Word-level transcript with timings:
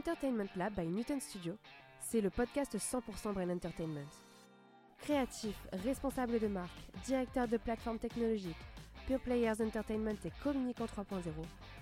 L'Entertainment 0.00 0.48
Lab 0.56 0.72
by 0.74 0.86
Newton 0.86 1.20
Studio, 1.20 1.58
c'est 2.00 2.22
le 2.22 2.30
podcast 2.30 2.74
100% 2.74 3.34
Brain 3.34 3.50
Entertainment. 3.50 4.08
Créatifs, 4.96 5.68
responsables 5.84 6.40
de 6.40 6.46
marque, 6.46 6.70
directeurs 7.04 7.46
de 7.46 7.58
plateformes 7.58 7.98
technologiques, 7.98 8.56
Pure 9.06 9.20
Players 9.20 9.60
Entertainment 9.60 10.16
et 10.24 10.32
Communicant 10.42 10.86
3.0 10.86 11.24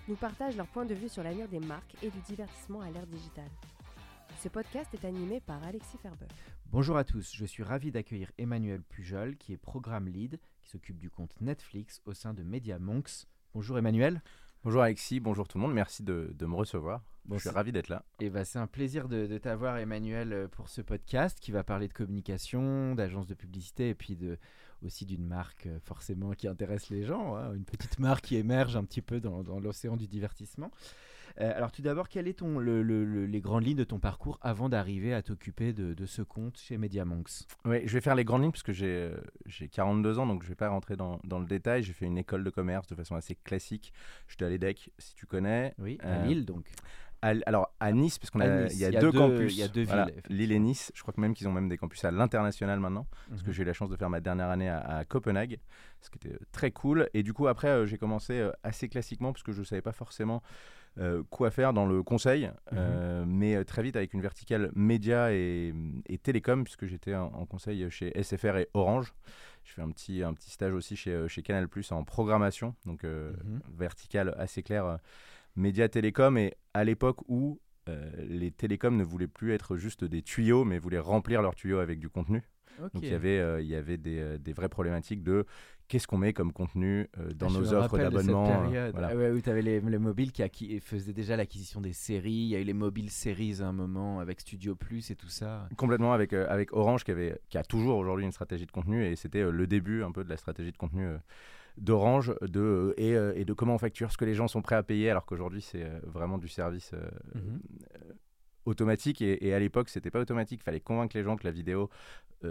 nous 0.09 0.15
partagent 0.17 0.57
leur 0.57 0.67
point 0.67 0.83
de 0.83 0.93
vue 0.93 1.07
sur 1.07 1.23
l'avenir 1.23 1.47
des 1.47 1.61
marques 1.61 1.95
et 2.03 2.09
du 2.09 2.19
divertissement 2.19 2.81
à 2.81 2.89
l'ère 2.89 3.07
digitale. 3.07 3.51
Ce 4.39 4.49
podcast 4.49 4.93
est 4.93 5.05
animé 5.05 5.39
par 5.39 5.63
Alexis 5.63 5.97
Ferber. 5.99 6.27
Bonjour 6.73 6.97
à 6.97 7.05
tous, 7.05 7.33
je 7.33 7.45
suis 7.45 7.63
ravi 7.63 7.89
d'accueillir 7.89 8.33
Emmanuel 8.37 8.81
Pujol, 8.81 9.37
qui 9.37 9.53
est 9.53 9.57
programme 9.57 10.09
lead, 10.09 10.41
qui 10.61 10.67
s'occupe 10.67 10.99
du 10.99 11.09
compte 11.09 11.39
Netflix 11.39 12.01
au 12.03 12.13
sein 12.13 12.33
de 12.33 12.43
Media 12.43 12.79
Monks. 12.79 13.27
Bonjour 13.53 13.77
Emmanuel. 13.77 14.21
Bonjour 14.65 14.81
Alexis, 14.81 15.21
bonjour 15.21 15.47
tout 15.47 15.57
le 15.57 15.61
monde, 15.61 15.73
merci 15.73 16.03
de, 16.03 16.33
de 16.37 16.45
me 16.45 16.53
recevoir. 16.53 17.01
Bon, 17.23 17.37
je 17.37 17.41
suis 17.41 17.49
ravi 17.49 17.71
d'être 17.71 17.87
là. 17.87 18.03
Et 18.19 18.29
bah, 18.29 18.43
c'est 18.43 18.59
un 18.59 18.67
plaisir 18.67 19.07
de, 19.07 19.25
de 19.25 19.37
t'avoir 19.37 19.77
Emmanuel 19.77 20.33
euh, 20.33 20.47
pour 20.49 20.67
ce 20.67 20.81
podcast 20.81 21.39
qui 21.39 21.51
va 21.51 21.63
parler 21.63 21.87
de 21.87 21.93
communication, 21.93 22.93
d'agence 22.93 23.25
de 23.25 23.35
publicité 23.35 23.87
et 23.89 23.95
puis 23.95 24.17
de, 24.17 24.37
aussi 24.83 25.05
d'une 25.05 25.25
marque 25.25 25.67
euh, 25.67 25.79
forcément 25.79 26.33
qui 26.33 26.47
intéresse 26.49 26.89
les 26.89 27.03
gens, 27.03 27.37
hein, 27.37 27.53
une 27.53 27.63
petite 27.63 27.99
marque 27.99 28.25
qui 28.25 28.35
émerge 28.35 28.75
un 28.75 28.83
petit 28.83 29.01
peu 29.01 29.21
dans, 29.21 29.43
dans 29.43 29.61
l'océan 29.61 29.95
du 29.95 30.07
divertissement. 30.07 30.71
Euh, 31.41 31.53
alors 31.55 31.71
tout 31.71 31.81
d'abord, 31.81 32.09
quelles 32.09 32.33
sont 32.37 32.59
le, 32.59 32.81
le- 32.83 33.05
le- 33.05 33.25
les 33.25 33.39
grandes 33.41 33.63
lignes 33.65 33.77
de 33.77 33.83
ton 33.85 33.99
parcours 33.99 34.37
avant 34.41 34.67
d'arriver 34.67 35.13
à 35.13 35.21
t'occuper 35.21 35.71
de, 35.73 35.93
de 35.93 36.05
ce 36.05 36.21
compte 36.21 36.57
chez 36.57 36.77
MediaMonks? 36.77 37.45
Oui, 37.65 37.81
je 37.85 37.93
vais 37.93 38.01
faire 38.01 38.15
les 38.15 38.25
grandes 38.25 38.41
lignes 38.43 38.51
parce 38.51 38.63
que 38.63 38.73
j'ai 38.73 38.87
euh, 38.87 39.17
j'ai 39.45 39.69
42 39.69 40.19
ans, 40.19 40.25
donc 40.27 40.41
je 40.43 40.47
ne 40.47 40.49
vais 40.49 40.55
pas 40.55 40.69
rentrer 40.69 40.95
dans, 40.97 41.19
dans 41.23 41.39
le 41.39 41.45
détail. 41.45 41.81
J'ai 41.83 41.93
fait 41.93 42.05
une 42.05 42.17
école 42.17 42.43
de 42.43 42.49
commerce 42.49 42.87
de 42.87 42.95
façon 42.95 43.15
assez 43.15 43.35
classique. 43.35 43.93
J'étais 44.27 44.45
à 44.45 44.49
l'EDEC, 44.49 44.91
si 44.97 45.15
tu 45.15 45.25
connais. 45.25 45.73
Oui, 45.79 45.97
à 46.01 46.07
Euh, 46.15 46.25
Lille 46.25 46.45
donc. 46.45 46.65
À- 47.21 47.33
alors 47.47 47.73
à 47.81 47.91
Nice, 47.91 48.17
parce 48.17 48.29
qu'on 48.31 48.39
À 48.39 48.45
a, 48.45 48.63
Nice, 48.63 48.73
il 48.73 48.79
y 48.79 48.85
a 48.85 48.91
deux 49.01 49.11
campus. 49.11 49.53
il 49.53 49.59
y 49.59 49.63
a 49.63 49.67
deux 49.67 49.81
villes. 49.83 50.13
Lille 50.29 50.51
et 50.53 50.59
Nice. 50.59 50.91
Je 50.95 51.01
crois 51.01 51.13
que 51.13 51.19
même 51.19 51.33
qu'ils 51.33 51.47
ont 51.49 51.51
même 51.51 51.67
des 51.67 51.77
campus 51.77 52.03
à 52.05 52.11
l'international 52.11 52.79
maintenant. 52.79 53.07
parce 53.29 53.41
que 53.43 53.47
Mhm. 53.47 53.53
j'ai 53.53 53.63
eu 53.63 53.65
la 53.65 53.73
chance 53.73 53.89
de 53.89 53.95
faire 53.97 54.09
ma 54.09 54.19
dernière 54.21 54.49
année 54.49 54.69
à, 54.69 54.79
à 54.79 55.05
Copenhague, 55.05 55.59
ce 56.01 56.09
qui 56.09 56.17
était 56.17 56.37
très 56.53 56.71
cool. 56.71 57.09
Et 57.13 57.23
du 57.23 57.33
coup, 57.33 57.47
après, 57.47 57.85
j'ai 57.87 57.97
commencé 57.97 58.49
assez 58.63 58.87
classiquement, 58.87 59.33
parce 59.33 59.43
que 59.43 59.51
je 59.51 59.59
ne 59.59 59.65
savais 59.65 59.81
pas 59.81 59.91
forcément 59.91 60.41
euh, 60.97 61.23
quoi 61.29 61.51
faire 61.51 61.71
dans 61.73 61.85
le 61.85 62.03
conseil, 62.03 62.49
euh, 62.73 63.23
mais 63.27 63.55
euh, 63.55 63.63
très 63.63 63.81
vite 63.83 63.95
avec 63.95 64.13
une 64.13 64.21
verticale 64.21 64.71
média 64.75 65.31
et, 65.33 65.73
et 66.07 66.17
télécom, 66.17 66.63
puisque 66.63 66.85
j'étais 66.87 67.15
en, 67.15 67.27
en 67.27 67.45
conseil 67.45 67.89
chez 67.89 68.11
SFR 68.21 68.57
et 68.57 68.67
Orange. 68.73 69.13
Je 69.63 69.73
fais 69.73 69.81
un 69.81 69.91
petit, 69.91 70.23
un 70.23 70.33
petit 70.33 70.49
stage 70.49 70.73
aussi 70.73 70.95
chez, 70.95 71.27
chez 71.27 71.43
Canal 71.43 71.67
Plus 71.67 71.91
en 71.91 72.03
programmation, 72.03 72.75
donc 72.85 73.03
euh, 73.03 73.31
Mhm. 73.43 73.61
verticale 73.77 74.33
assez 74.37 74.63
claire, 74.63 74.97
média 75.55 75.87
télécom. 75.87 76.37
Et 76.37 76.55
à 76.73 76.83
l'époque 76.83 77.19
où 77.27 77.59
les 78.19 78.51
télécoms 78.51 78.95
ne 78.97 79.03
voulaient 79.03 79.27
plus 79.27 79.51
être 79.53 79.75
juste 79.75 80.03
des 80.03 80.21
tuyaux, 80.21 80.63
mais 80.63 80.77
voulaient 80.77 80.99
remplir 80.99 81.41
leurs 81.41 81.55
tuyaux 81.55 81.79
avec 81.79 81.97
du 81.99 82.07
contenu. 82.07 82.43
Donc 82.93 83.03
il 83.03 83.09
y 83.09 83.13
avait, 83.13 83.39
euh, 83.39 83.61
il 83.61 83.67
y 83.67 83.75
avait 83.75 83.97
des, 83.97 84.19
euh, 84.19 84.37
des 84.37 84.53
vraies 84.53 84.69
problématiques 84.69 85.23
de 85.23 85.45
qu'est-ce 85.87 86.07
qu'on 86.07 86.17
met 86.19 86.33
comme 86.33 86.53
contenu 86.53 87.07
euh, 87.17 87.31
dans 87.33 87.47
Ah, 87.47 87.59
nos 87.59 87.73
offres 87.73 87.97
d'abonnement. 87.97 88.71
euh, 88.73 88.91
voilà. 88.91 89.09
Ah 89.11 89.15
ouais, 89.15 89.31
où 89.31 89.41
tu 89.41 89.49
avais 89.49 89.61
les, 89.63 89.79
les 89.81 89.97
mobiles 89.97 90.31
qui 90.31 90.43
acqui- 90.43 90.79
faisaient 90.79 91.13
déjà 91.13 91.35
l'acquisition 91.35 91.81
des 91.81 91.93
séries. 91.93 92.31
Il 92.31 92.47
y 92.49 92.55
a 92.55 92.59
eu 92.59 92.63
les 92.63 92.73
mobiles 92.73 93.09
séries 93.09 93.61
à 93.61 93.65
un 93.67 93.73
moment 93.73 94.19
avec 94.19 94.39
Studio 94.39 94.75
Plus 94.75 95.09
et 95.11 95.15
tout 95.15 95.29
ça. 95.29 95.67
Complètement 95.77 96.13
avec, 96.13 96.33
euh, 96.33 96.45
avec 96.49 96.73
Orange 96.73 97.03
qui, 97.03 97.11
avait, 97.11 97.39
qui 97.49 97.57
a 97.57 97.63
toujours 97.63 97.97
aujourd'hui 97.97 98.25
une 98.25 98.31
stratégie 98.31 98.65
de 98.67 98.71
contenu 98.71 99.03
et 99.05 99.15
c'était 99.15 99.43
le 99.49 99.67
début 99.67 100.03
un 100.03 100.11
peu 100.11 100.23
de 100.23 100.29
la 100.29 100.37
stratégie 100.37 100.71
de 100.71 100.77
contenu 100.77 101.07
d'Orange 101.77 102.33
de, 102.41 102.93
et, 102.97 103.11
et 103.39 103.45
de 103.45 103.53
comment 103.53 103.75
on 103.75 103.77
facture 103.77 104.11
ce 104.11 104.17
que 104.17 104.25
les 104.25 104.33
gens 104.35 104.47
sont 104.49 104.61
prêts 104.61 104.75
à 104.75 104.83
payer 104.83 105.09
alors 105.09 105.25
qu'aujourd'hui 105.25 105.61
c'est 105.61 105.87
vraiment 106.05 106.37
du 106.37 106.47
service 106.49 106.91
Mhm. 107.35 107.61
automatique 108.65 109.21
et, 109.21 109.47
et 109.47 109.53
à 109.53 109.59
l'époque 109.59 109.89
c'était 109.89 110.11
pas 110.11 110.19
automatique, 110.19 110.59
il 110.61 110.63
fallait 110.63 110.79
convaincre 110.79 111.15
les 111.15 111.23
gens 111.23 111.37
que 111.37 111.45
la 111.45 111.51
vidéo 111.51 111.89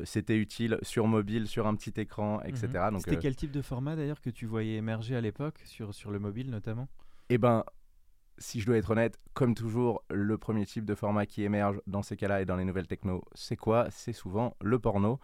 c'était 0.05 0.37
utile 0.37 0.79
sur 0.83 1.07
mobile, 1.07 1.47
sur 1.47 1.67
un 1.67 1.75
petit 1.75 1.99
écran, 2.01 2.41
etc. 2.43 2.67
Mhm. 2.67 2.91
Donc, 2.93 3.01
C'était 3.01 3.17
euh, 3.17 3.21
quel 3.21 3.37
type 3.37 3.51
de 3.51 3.63
format 3.63 3.97
d'ailleurs 3.97 4.21
que 4.21 4.31
tu 4.31 4.47
voyais 4.47 4.77
émerger 4.77 5.17
à 5.17 5.21
l'époque 5.21 5.61
sur, 5.65 5.95
sur 5.95 6.11
le 6.11 6.19
mobile 6.19 6.51
notamment? 6.51 6.89
Eh 7.31 7.39
ben, 7.39 7.65
si 8.39 8.61
je 8.61 8.67
dois 8.67 8.77
être 8.77 8.91
honnête, 8.91 9.19
comme 9.35 9.55
toujours, 9.55 10.05
le 10.11 10.39
premier 10.39 10.65
type 10.65 10.85
de 10.85 10.95
format 10.95 11.27
qui 11.27 11.43
émerge 11.43 11.81
dans 11.87 12.03
ces 12.03 12.17
cas-là 12.17 12.41
et 12.41 12.45
dans 12.45 12.57
les 12.57 12.65
nouvelles 12.65 12.87
techno, 12.87 13.25
c'est 13.35 13.57
quoi? 13.57 13.87
C'est 13.91 14.13
souvent 14.13 14.57
le 14.61 14.79
porno. 14.79 15.21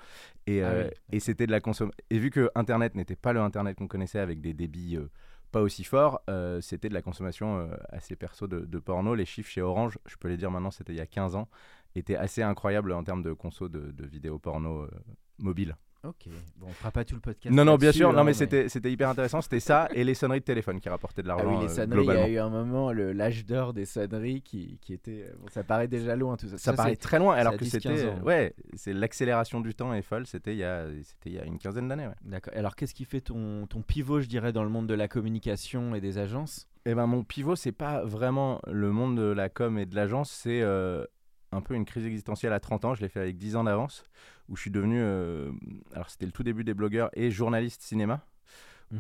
Et, 0.47 0.63
Ah 0.63 0.71
euh, 0.71 0.89
oui, 0.89 1.17
et 1.17 1.21
c'était 1.21 1.47
de 1.47 1.53
la 1.53 1.61
consommation. 1.61 1.97
Et 2.11 2.19
vu 2.19 2.31
que 2.31 2.51
Internet 2.55 2.95
n'était 2.95 3.17
pas 3.17 3.33
le 3.33 3.41
Internet 3.41 3.77
qu'on 3.79 3.89
connaissait 3.89 4.19
avec 4.19 4.41
des 4.41 4.53
débits 4.55 4.97
euh, 4.97 5.09
pas 5.55 5.63
aussi 5.63 5.85
forts, 5.85 6.21
euh, 6.29 6.61
c'était 6.61 6.89
de 6.89 6.95
la 6.95 7.03
consommation 7.03 7.59
euh, 7.59 7.77
assez 7.91 8.17
perso 8.17 8.49
de, 8.49 8.61
de 8.61 8.79
porno. 8.81 9.15
Les 9.15 9.25
chiffres 9.25 9.49
chez 9.51 9.63
Orange, 9.63 9.99
je 10.05 10.17
peux 10.17 10.27
les 10.27 10.37
dire 10.37 10.51
maintenant, 10.51 10.73
c'était 10.73 10.93
il 10.93 10.97
y 10.97 11.01
a 11.01 11.07
15 11.07 11.37
ans, 11.37 11.49
étaient 11.95 12.17
assez 12.17 12.43
incroyables 12.43 12.93
en 12.93 13.05
termes 13.05 13.23
de 13.23 13.33
conso 13.33 13.69
de, 13.69 13.91
de 13.93 14.07
vidéos 14.07 14.39
porno 14.39 14.83
euh, 14.83 14.91
mobile. 15.39 15.77
Ok. 16.07 16.27
Bon, 16.59 16.67
on 16.69 16.73
fera 16.73 16.91
pas 16.91 17.03
tout 17.03 17.15
le 17.15 17.21
podcast. 17.23 17.55
Non, 17.57 17.65
non, 17.65 17.77
bien 17.77 17.91
sûr, 17.91 18.11
hein, 18.11 18.13
non, 18.13 18.25
mais 18.25 18.35
c'était 18.35 18.69
c'était 18.69 18.93
hyper 18.93 19.09
intéressant. 19.09 19.41
C'était 19.41 19.59
ça 19.59 19.89
et 19.95 20.05
les 20.05 20.13
sonneries 20.13 20.41
de 20.41 20.45
téléphone 20.45 20.79
qui 20.79 20.91
rapportaient 20.91 21.23
de 21.23 21.31
Ah 21.31 21.37
l'argent. 21.37 21.59
oui, 21.59 21.65
les 21.67 21.73
euh, 21.73 21.75
sonneries, 21.75 22.05
il 22.05 22.13
y 22.13 22.17
a 22.19 22.29
eu 22.29 22.39
un 22.41 22.51
moment, 22.51 22.93
l'âge 22.93 23.47
d'or 23.47 23.73
des 23.73 23.87
sonneries 23.87 24.43
qui, 24.43 24.77
qui 24.83 24.93
était. 24.93 25.25
euh, 25.31 25.35
Bon, 25.41 25.47
ça 25.49 25.65
paraît 25.65 25.89
déjà 25.89 26.15
loin 26.15 26.37
tout 26.37 26.47
ça. 26.47 26.59
ça, 26.59 26.73
Ça, 26.73 26.77
paraît 26.77 26.97
très 26.97 27.19
loin 27.19 27.35
alors 27.35 27.57
que 27.57 27.65
10-15 27.65 27.71
c'était 27.71 28.11
ouais 28.23 28.55
c'est 28.75 28.93
l'accélération 28.93 29.63
du 29.63 29.75
temps 29.75 29.95
est 29.95 30.03
folle 30.03 30.27
c'était 30.27 30.53
il 30.53 30.59
y 30.59 30.65
a 30.65 30.85
il 31.25 31.33
y 31.33 31.39
a 31.39 31.45
une 31.47 31.57
quinzaine 31.57 31.89
d'années 31.89 32.07
ouais. 32.07 32.15
D'accord. 32.23 32.53
Alors, 32.55 32.77
qu'est-ce 32.77 32.93
qui 32.93 33.07
fait 33.07 33.23
ton, 33.23 33.67
ton 33.67 33.81
pivot, 33.81 34.21
je 34.21 34.27
dirais, 34.29 34.53
dans 34.53 34.63
le 34.65 34.69
monde 34.69 34.87
de 34.87 34.95
la 34.95 35.09
communication 35.09 35.95
et 35.95 36.03
des 36.03 36.19
agences? 36.19 36.69
Et 36.85 36.95
ben 36.95 37.07
mon 37.07 37.25
pivot 37.25 37.57
c'est 37.57 37.73
pas 37.73 38.05
vraiment 38.05 38.61
le 38.67 38.91
monde 38.93 39.17
de 39.17 39.23
la 39.33 39.49
com 39.49 39.79
et 39.79 39.87
de 39.87 39.95
l'agence 39.97 40.31
c'est 40.31 40.61
euh, 40.61 41.07
un 41.55 41.61
peu 41.63 41.75
une 41.75 41.85
crise 41.85 42.05
existentielle 42.07 42.53
à 42.53 42.61
30 42.61 42.85
ans. 42.85 42.95
Je 42.95 43.01
l'ai 43.03 43.09
fait 43.09 43.21
avec 43.21 43.37
10 43.39 43.57
ans 43.57 43.65
d'avance 43.65 44.03
où 44.49 44.57
je 44.57 44.61
suis 44.63 44.71
devenu 44.71 44.99
euh, 45.01 45.51
alors 45.95 46.11
c'était 46.11 46.27
le 46.27 46.33
tout 46.33 46.43
début 46.43 46.65
des 46.65 46.75
blogueurs 46.75 47.11
et 47.15 47.31
journaliste 47.31 47.83
cinéma 47.83 48.25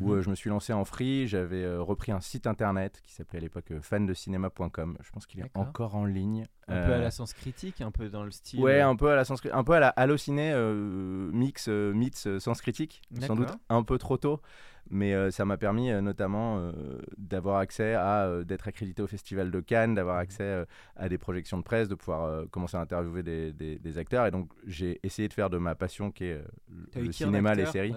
où 0.00 0.09
Mhm. 0.09 0.19
euh, 0.19 0.22
je 0.22 0.31
me 0.31 0.34
suis 0.34 0.48
lancé 0.50 0.72
en 0.72 0.84
free. 0.84 1.28
J'avais 1.28 1.62
euh, 1.62 1.82
repris 1.82 2.10
un 2.10 2.20
site 2.20 2.47
internet 2.47 3.00
qui 3.04 3.12
s'appelait 3.12 3.38
à 3.38 3.43
l'époque 3.43 3.72
fandecinéma.com 3.82 4.97
je 5.03 5.10
pense 5.10 5.26
qu'il 5.26 5.41
est 5.41 5.50
encore 5.54 5.94
en 5.94 6.04
ligne. 6.06 6.47
Un 6.66 6.87
peu 6.87 6.93
à 6.94 6.98
la 6.98 7.10
sens 7.10 7.34
critique, 7.34 7.81
un 7.82 7.91
peu 7.91 8.09
dans 8.09 8.25
le 8.25 8.31
style. 8.31 8.60
Ouais, 8.60 8.81
un 8.81 8.97
peu 8.97 9.10
à 9.10 9.16
la 9.16 9.25
sens 9.25 9.41
un 9.53 9.64
peu 9.64 9.75
à 9.75 9.81
la 9.81 9.88
Allociné 9.88 10.53
euh, 10.54 11.31
mix 11.32 11.69
euh, 11.69 12.38
sens 12.41 12.62
critique, 12.62 13.03
sans 13.20 13.37
doute 13.37 13.53
un 13.69 13.82
peu 13.82 13.98
trop 13.98 14.16
tôt, 14.16 14.41
mais 14.91 15.15
euh, 15.15 15.31
ça 15.31 15.45
m'a 15.45 15.56
permis 15.56 15.91
euh, 15.91 16.00
notamment 16.00 16.59
euh, 16.59 16.72
d'avoir 17.19 17.59
accès 17.59 17.95
à 17.95 18.43
d'être 18.45 18.69
accrédité 18.69 19.03
au 19.03 19.06
festival 19.06 19.50
de 19.50 19.61
Cannes, 19.61 19.93
Mmh. 19.93 19.95
d'avoir 19.97 20.17
accès 20.19 20.43
euh, 20.43 20.65
à 20.97 21.09
des 21.09 21.19
projections 21.19 21.59
de 21.59 21.62
presse, 21.62 21.89
de 21.89 21.95
pouvoir 21.95 22.49
commencer 22.50 22.77
à 22.77 22.81
interviewer 22.81 23.23
des, 23.23 23.53
des- 23.53 23.78
des 23.78 23.99
acteurs 23.99 24.27
et 24.27 24.31
donc 24.31 24.49
j'ai 24.67 25.00
essayé 25.03 25.28
de 25.28 25.33
faire 25.34 25.50
de 25.50 25.59
ma 25.59 25.75
passion 25.75 26.11
qui 26.11 26.25
est 26.25 26.41
le- 26.94 27.12
cinéma, 27.12 27.55
les 27.55 27.67
séries. 27.67 27.94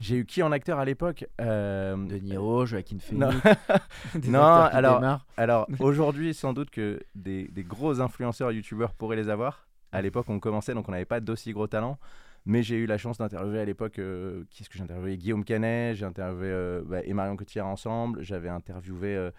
J'ai 0.00 0.16
eu 0.16 0.24
qui 0.26 0.42
en 0.42 0.52
acteur 0.52 0.78
à 0.78 0.84
l'époque 0.84 1.26
De 1.38 2.18
Niro, 2.18 2.66
Joaquin 2.66 2.96
Non. 3.12 3.30
Phoenix. 3.30 3.58
Non, 4.28 4.68
qui 4.70 4.76
alors-. 4.76 5.20
Alors 5.36 5.66
aujourd'hui, 5.80 6.34
sans 6.34 6.52
doute 6.52 6.70
que 6.70 7.00
des, 7.14 7.48
des 7.48 7.64
gros 7.64 8.00
influenceurs 8.00 8.52
youtubeurs 8.52 8.92
pourraient 8.94 9.16
les 9.16 9.28
avoir. 9.28 9.66
À 9.92 10.02
l'époque, 10.02 10.26
on 10.28 10.40
commençait, 10.40 10.74
donc 10.74 10.88
on 10.88 10.92
n'avait 10.92 11.04
pas 11.04 11.20
d'aussi 11.20 11.52
gros 11.52 11.66
talent. 11.66 11.98
Mais 12.46 12.62
j'ai 12.62 12.76
eu 12.76 12.86
la 12.86 12.96
chance 12.96 13.18
d'interviewer 13.18 13.60
à 13.60 13.64
l'époque, 13.64 13.98
euh, 13.98 14.44
qui 14.50 14.62
est-ce 14.62 14.70
que 14.70 14.78
j'ai 14.78 14.84
interviewé? 14.84 15.16
Guillaume 15.18 15.44
Canet, 15.44 15.96
j'ai 15.96 16.06
interviewé 16.06 16.48
euh, 16.48 16.82
bah, 16.86 17.02
et 17.04 17.12
Marion 17.12 17.36
Cotillard 17.36 17.66
ensemble, 17.66 18.22
j'avais 18.22 18.48
interviewé. 18.48 19.16
euh, 19.16 19.30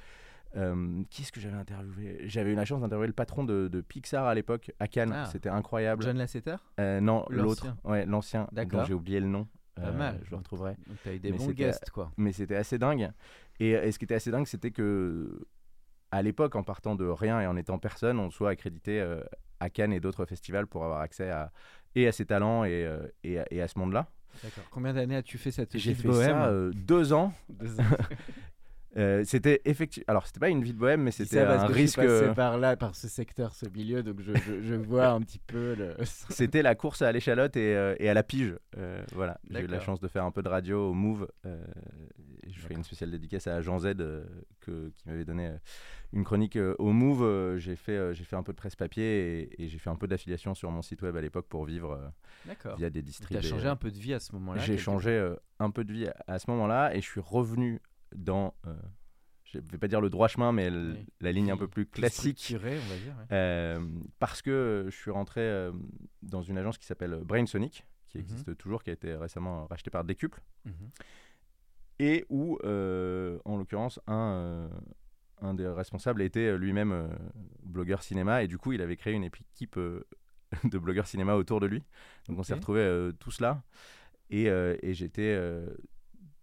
euh, 0.55 1.03
qui 1.09 1.21
est-ce 1.23 1.31
que 1.31 1.39
j'avais 1.39 1.57
interviewé? 1.57 2.19
J'avais 2.25 2.51
eu 2.51 2.55
la 2.55 2.65
chance 2.65 2.81
d'interviewer 2.81 3.07
le 3.07 3.13
patron 3.13 3.43
de, 3.43 3.67
de 3.67 3.81
Pixar 3.81 4.25
à 4.25 4.35
l'époque, 4.35 4.71
à 4.79 4.87
Cannes. 4.87 5.13
Ah. 5.13 5.25
C'était 5.25 5.49
incroyable. 5.49 6.03
John 6.03 6.17
Lasseter? 6.17 6.55
Non, 6.77 7.25
l'autre. 7.29 7.65
L'ancien. 7.65 7.77
Ouais, 7.83 8.05
l'ancien. 8.05 8.41
dont 8.43 8.49
D'accord. 8.53 8.85
J'ai 8.85 8.93
oublié 8.93 9.19
le 9.19 9.27
nom. 9.27 9.47
Pas 9.75 9.91
mal. 9.91 10.19
Je 10.23 10.31
le 10.31 10.37
retrouverai 10.37 10.75
t'as 11.03 11.13
eu 11.13 11.19
des 11.19 11.31
Mais 11.31 11.37
bons 11.37 11.51
guests, 11.51 11.91
quoi. 11.91 12.11
mais 12.17 12.31
c'était 12.31 12.55
assez 12.55 12.79
dingue. 12.79 13.11
Et, 13.59 13.71
et 13.71 13.91
ce 13.91 13.99
qui 13.99 14.05
était 14.05 14.15
assez 14.15 14.31
dingue, 14.31 14.47
c'était 14.47 14.71
que 14.71 15.45
à 16.09 16.21
l'époque, 16.23 16.55
en 16.55 16.63
partant 16.63 16.95
de 16.95 17.05
rien 17.05 17.41
et 17.41 17.45
en 17.47 17.55
étant 17.57 17.77
personne, 17.77 18.17
on 18.17 18.31
soit 18.31 18.49
accrédité 18.49 18.99
euh, 19.01 19.21
à 19.59 19.69
Cannes 19.69 19.93
et 19.93 19.99
d'autres 19.99 20.25
festivals 20.25 20.65
pour 20.65 20.83
avoir 20.83 21.01
accès 21.01 21.29
à 21.29 21.51
et 21.97 22.07
à 22.07 22.11
ces 22.11 22.25
talents 22.25 22.63
et, 22.63 22.85
euh, 22.85 22.99
et, 23.23 23.39
à, 23.39 23.45
et 23.51 23.61
à 23.61 23.67
ce 23.67 23.77
monde-là. 23.79 24.07
D'accord. 24.43 24.63
Combien 24.69 24.93
d'années 24.93 25.15
as-tu 25.15 25.37
fait 25.37 25.51
cette 25.51 25.77
J'ai 25.77 25.95
fait 25.95 26.07
bohème 26.07 26.29
ça 26.29 26.45
euh, 26.47 26.71
deux 26.73 27.11
ans. 27.11 27.33
Deux 27.49 27.79
ans. 27.79 27.83
Euh, 28.97 29.23
c'était 29.25 29.61
effectivement. 29.65 30.05
Alors, 30.07 30.25
c'était 30.25 30.39
pas 30.39 30.49
une 30.49 30.63
vie 30.63 30.73
de 30.73 30.77
bohème, 30.79 31.03
mais 31.03 31.11
c'était 31.11 31.45
parce 31.45 31.63
un 31.63 31.67
que 31.67 31.73
je 31.73 31.77
suis 31.77 31.81
risque. 31.83 31.97
passé 31.97 32.33
par 32.33 32.57
là, 32.57 32.75
par 32.75 32.95
ce 32.95 33.07
secteur, 33.07 33.53
ce 33.53 33.67
milieu, 33.69 34.01
donc 34.01 34.21
je, 34.21 34.33
je- 34.33 34.61
je 34.61 34.73
vois 34.75 35.09
un 35.09 35.21
petit 35.21 35.39
peu 35.39 35.75
le. 35.75 35.95
C'était 36.29 36.61
la 36.63 36.73
course 36.75 37.01
à 37.03 37.11
l'échalote 37.11 37.55
et, 37.57 37.75
euh, 37.75 37.95
et 37.99 38.09
à 38.09 38.13
la 38.15 38.23
pige. 38.23 38.55
Euh, 38.77 39.03
voilà, 39.13 39.39
j'ai 39.51 39.61
eu 39.61 39.67
la 39.67 39.79
chance 39.79 39.99
de 39.99 40.07
faire 40.07 40.23
un 40.25 40.31
peu 40.31 40.41
de 40.41 40.49
radio 40.49 40.89
au 40.89 40.93
Move. 40.93 41.27
euh, 41.45 41.63
je 42.49 42.59
ferai 42.59 42.73
une 42.75 42.83
spéciale 42.83 43.11
dédicace 43.11 43.45
à 43.47 43.61
Jean 43.61 43.77
Z 43.79 43.87
euh, 43.99 44.23
que- 44.61 44.89
qui 44.95 45.07
m'avait 45.07 45.25
donné 45.25 45.47
euh, 45.47 45.57
une 46.13 46.23
chronique 46.23 46.55
euh, 46.55 46.75
au 46.79 46.91
Move. 46.91 47.21
Euh, 47.23 47.57
j'ai 47.59 47.75
fait, 47.75 47.91
euh, 47.97 48.13
j'ai 48.13 48.23
fait 48.23 48.35
un 48.35 48.41
peu 48.43 48.51
de 48.53 48.57
presse-papier 48.57 49.03
et, 49.59 49.63
et 49.63 49.67
j'ai 49.67 49.77
fait 49.77 49.89
un 49.91 49.95
peu 49.95 50.07
d'affiliation 50.07 50.55
sur 50.55 50.71
mon 50.71 50.81
site 50.81 51.01
web 51.03 51.15
à 51.15 51.21
l'époque 51.21 51.45
pour 51.47 51.65
vivre 51.65 51.91
euh, 51.91 52.73
via 52.77 52.89
des 52.89 52.93
Tu 52.93 52.99
as 52.99 53.01
distributeurs. 53.01 53.43
changé 53.43 53.67
un 53.67 53.75
peu 53.75 53.91
de 53.91 53.97
vie 53.97 54.13
à 54.15 54.19
ce 54.19 54.33
moment-là. 54.33 54.61
J'ai 54.61 54.77
changé 54.77 55.11
euh, 55.11 55.35
un 55.59 55.69
peu 55.69 55.83
de 55.83 55.93
vie 55.93 56.07
à, 56.07 56.15
à 56.27 56.39
ce 56.39 56.49
moment-là 56.49 56.95
et 56.95 57.01
je 57.01 57.05
suis 57.05 57.21
revenu 57.21 57.79
dans, 58.15 58.53
euh, 58.65 58.73
je 59.45 59.59
vais 59.59 59.77
pas 59.77 59.87
dire 59.87 60.01
le 60.01 60.09
droit 60.09 60.27
chemin, 60.27 60.51
mais 60.51 60.69
Oui. 60.69 61.05
la 61.21 61.31
ligne 61.31 61.51
un 61.51 61.57
peu 61.57 61.67
plus 61.67 61.85
classique. 61.85 62.39
structurée, 62.39 62.77
on 62.77 62.87
va 62.89 62.95
dire. 62.97 63.15
ouais. 63.17 63.25
Euh, 63.31 63.79
parce 64.19 64.41
que 64.41 64.85
je 64.89 64.95
suis 64.95 65.11
rentré 65.11 65.41
euh, 65.41 65.71
dans 66.21 66.41
une 66.41 66.57
agence 66.57 66.77
qui 66.77 66.85
s'appelle 66.85 67.19
Brain 67.23 67.45
Sonic, 67.45 67.85
qui 68.09 68.17
Mhm. 68.17 68.23
existe 68.23 68.57
toujours, 68.57 68.83
qui 68.83 68.89
a 68.89 68.93
été 68.93 69.15
récemment 69.15 69.65
rachetée 69.67 69.89
par 69.89 70.03
Décuple, 70.03 70.41
Mhm. 70.65 70.73
et 71.99 72.25
où, 72.29 72.57
en 72.63 73.57
l'occurrence, 73.57 73.99
un, 74.07 74.69
un 75.41 75.53
des 75.53 75.67
responsables 75.67 76.21
était 76.21 76.57
lui-même 76.57 76.91
euh, 76.91 77.07
blogueur 77.63 78.01
cinéma, 78.03 78.43
et 78.43 78.47
du 78.47 78.57
coup, 78.57 78.73
il 78.73 78.81
avait 78.81 78.97
créé 78.97 79.13
une 79.13 79.23
équipe 79.23 79.77
euh, 79.77 80.05
de 80.63 80.77
blogueurs 80.77 81.07
cinéma 81.07 81.35
autour 81.35 81.59
de 81.59 81.67
lui. 81.67 81.83
Donc 82.27 82.39
on 82.39 82.43
s'est 82.43 82.53
retrouvés 82.55 82.81
euh, 82.81 83.11
tous 83.13 83.39
là, 83.41 83.61
et, 84.29 84.45
et 84.47 84.93
j'étais 84.93 85.37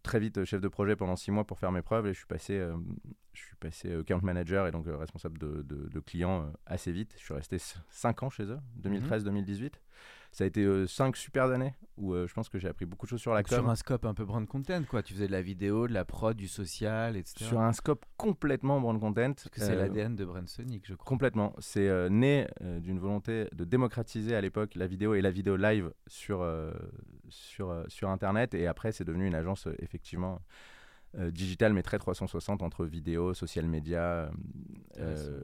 très 0.04 0.20
vite 0.20 0.44
chef 0.44 0.60
de 0.60 0.68
projet 0.68 0.94
pendant 0.94 1.16
six 1.16 1.32
mois 1.32 1.44
pour 1.44 1.58
faire 1.58 1.72
mes 1.72 1.82
preuves, 1.82 2.06
et 2.06 2.12
je 2.12 2.18
suis 2.18 2.26
passé, 2.26 2.56
euh, 2.58 2.76
je 3.32 3.42
suis 3.42 3.56
passé 3.56 3.88
euh, 3.90 4.00
account 4.02 4.20
manager 4.22 4.68
et 4.68 4.70
donc 4.70 4.86
euh, 4.86 4.96
responsable 4.96 5.38
de, 5.38 5.62
de- 5.62 5.88
de 5.88 6.00
clients 6.00 6.44
euh, 6.44 6.52
assez 6.66 6.92
vite. 6.92 7.14
Je 7.18 7.24
suis 7.24 7.34
resté 7.34 7.56
5 7.88 8.22
ans 8.22 8.30
chez 8.30 8.44
eux, 8.44 8.58
2013-2018. 8.82 9.72
Ça 10.34 10.42
a 10.42 10.46
été 10.48 10.86
5 10.88 11.16
super 11.16 11.44
années 11.44 11.74
où 11.96 12.12
euh, 12.12 12.26
je 12.26 12.34
pense 12.34 12.48
que 12.48 12.58
j'ai 12.58 12.66
appris 12.66 12.86
beaucoup 12.86 13.06
de 13.06 13.10
choses 13.10 13.20
sur 13.20 13.32
la 13.32 13.44
com. 13.44 13.56
Sur 13.56 13.68
un 13.70 13.76
scope 13.76 14.04
un 14.04 14.14
peu 14.14 14.24
brand 14.24 14.44
content, 14.48 14.82
quoi. 14.82 15.00
Tu 15.04 15.14
faisais 15.14 15.28
de 15.28 15.32
la 15.32 15.42
vidéo, 15.42 15.86
de 15.86 15.92
la 15.92 16.04
prod, 16.04 16.36
du 16.36 16.48
social, 16.48 17.16
etc. 17.16 17.44
Sur 17.44 17.60
un 17.60 17.72
scope 17.72 18.04
complètement 18.16 18.80
brand 18.80 18.98
content. 18.98 19.32
Parce 19.32 19.48
que 19.48 19.60
c'est 19.60 19.76
Euh, 19.76 19.86
l'ADN 19.86 20.16
de 20.16 20.24
Brand 20.24 20.48
Sonic, 20.48 20.88
je 20.88 20.94
crois. 20.94 21.06
Complètement. 21.06 21.54
C'est 21.60 21.88
euh, 21.88 22.08
né 22.08 22.48
euh, 22.62 22.80
d'une 22.80 22.98
volonté 22.98 23.46
de 23.52 23.64
démocratiser 23.64 24.34
à 24.34 24.40
l'époque 24.40 24.74
la 24.74 24.88
vidéo 24.88 25.14
et 25.14 25.20
la 25.22 25.30
vidéo 25.30 25.54
live 25.56 25.92
sur, 26.08 26.42
euh, 26.42 26.72
sur, 27.28 27.70
euh, 27.70 27.84
sur 27.86 28.08
Internet. 28.08 28.54
Et 28.54 28.66
après, 28.66 28.90
c'est 28.90 29.04
devenu 29.04 29.28
une 29.28 29.36
agence 29.36 29.68
euh, 29.68 29.76
effectivement 29.78 30.40
euh, 31.16 31.30
digitale, 31.30 31.72
mais 31.74 31.82
très 31.84 32.00
360 32.00 32.60
entre 32.62 32.84
vidéo, 32.86 33.34
social 33.34 33.66
media, 33.66 34.00
euh, 34.00 34.30
euh, 34.98 35.40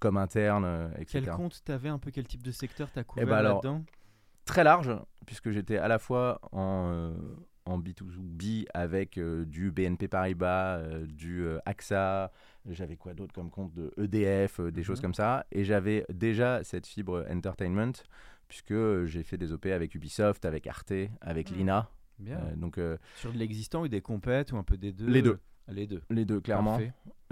com 0.00 0.16
interne, 0.16 0.64
euh, 0.64 0.88
etc. 0.98 1.20
Quel 1.24 1.28
compte 1.28 1.62
t'avais 1.64 1.88
un 1.90 1.98
peu 2.00 2.10
quel 2.10 2.26
type 2.26 2.42
de 2.42 2.50
secteur 2.50 2.90
t'as 2.92 3.04
couvert 3.04 3.24
ben 3.28 3.36
alors, 3.36 3.62
là-dedans? 3.62 3.84
Très 4.46 4.64
large, 4.64 4.90
puisque 5.26 5.50
j'étais 5.50 5.76
à 5.76 5.88
la 5.88 5.98
fois 5.98 6.40
en, 6.52 6.88
euh, 6.90 7.12
en 7.66 7.78
B2B 7.78 8.64
avec 8.72 9.18
euh, 9.18 9.44
du 9.44 9.70
BNP 9.70 10.08
Paribas, 10.08 10.78
euh, 10.78 11.04
du 11.06 11.42
euh, 11.44 11.58
AXA, 11.66 12.30
j'avais 12.68 12.96
quoi 12.96 13.12
d'autre 13.12 13.34
comme 13.34 13.50
compte 13.50 13.74
de 13.74 13.92
EDF, 14.00 14.60
euh, 14.60 14.70
des 14.70 14.82
choses 14.82 14.98
Mhm. 14.98 15.02
comme 15.02 15.14
ça. 15.14 15.44
Et 15.52 15.64
j'avais 15.64 16.06
déjà 16.08 16.62
cette 16.64 16.86
fibre 16.86 17.26
entertainment, 17.30 17.92
puisque 18.48 18.70
euh, 18.72 19.04
j'ai 19.06 19.22
fait 19.24 19.36
des 19.36 19.52
OP 19.52 19.66
avec 19.66 19.94
Ubisoft, 19.94 20.44
avec 20.44 20.66
Arte, 20.66 20.92
avec 21.20 21.50
Mhm. 21.50 21.56
Lina. 21.58 21.90
Bien. 22.18 22.38
Euh, 22.38 22.56
donc 22.56 22.78
euh, 22.78 22.96
Sur 23.16 23.32
de 23.32 23.38
l'existant 23.38 23.82
ou 23.82 23.88
des 23.88 24.00
compètes 24.00 24.52
ou 24.52 24.56
un 24.56 24.62
peu 24.62 24.76
des 24.78 24.92
deux? 24.92 25.06
Les 25.06 25.20
deux. 25.22 25.38
Les 25.68 25.86
deux. 25.88 26.00
les 26.10 26.24
deux, 26.24 26.40
clairement. 26.40 26.78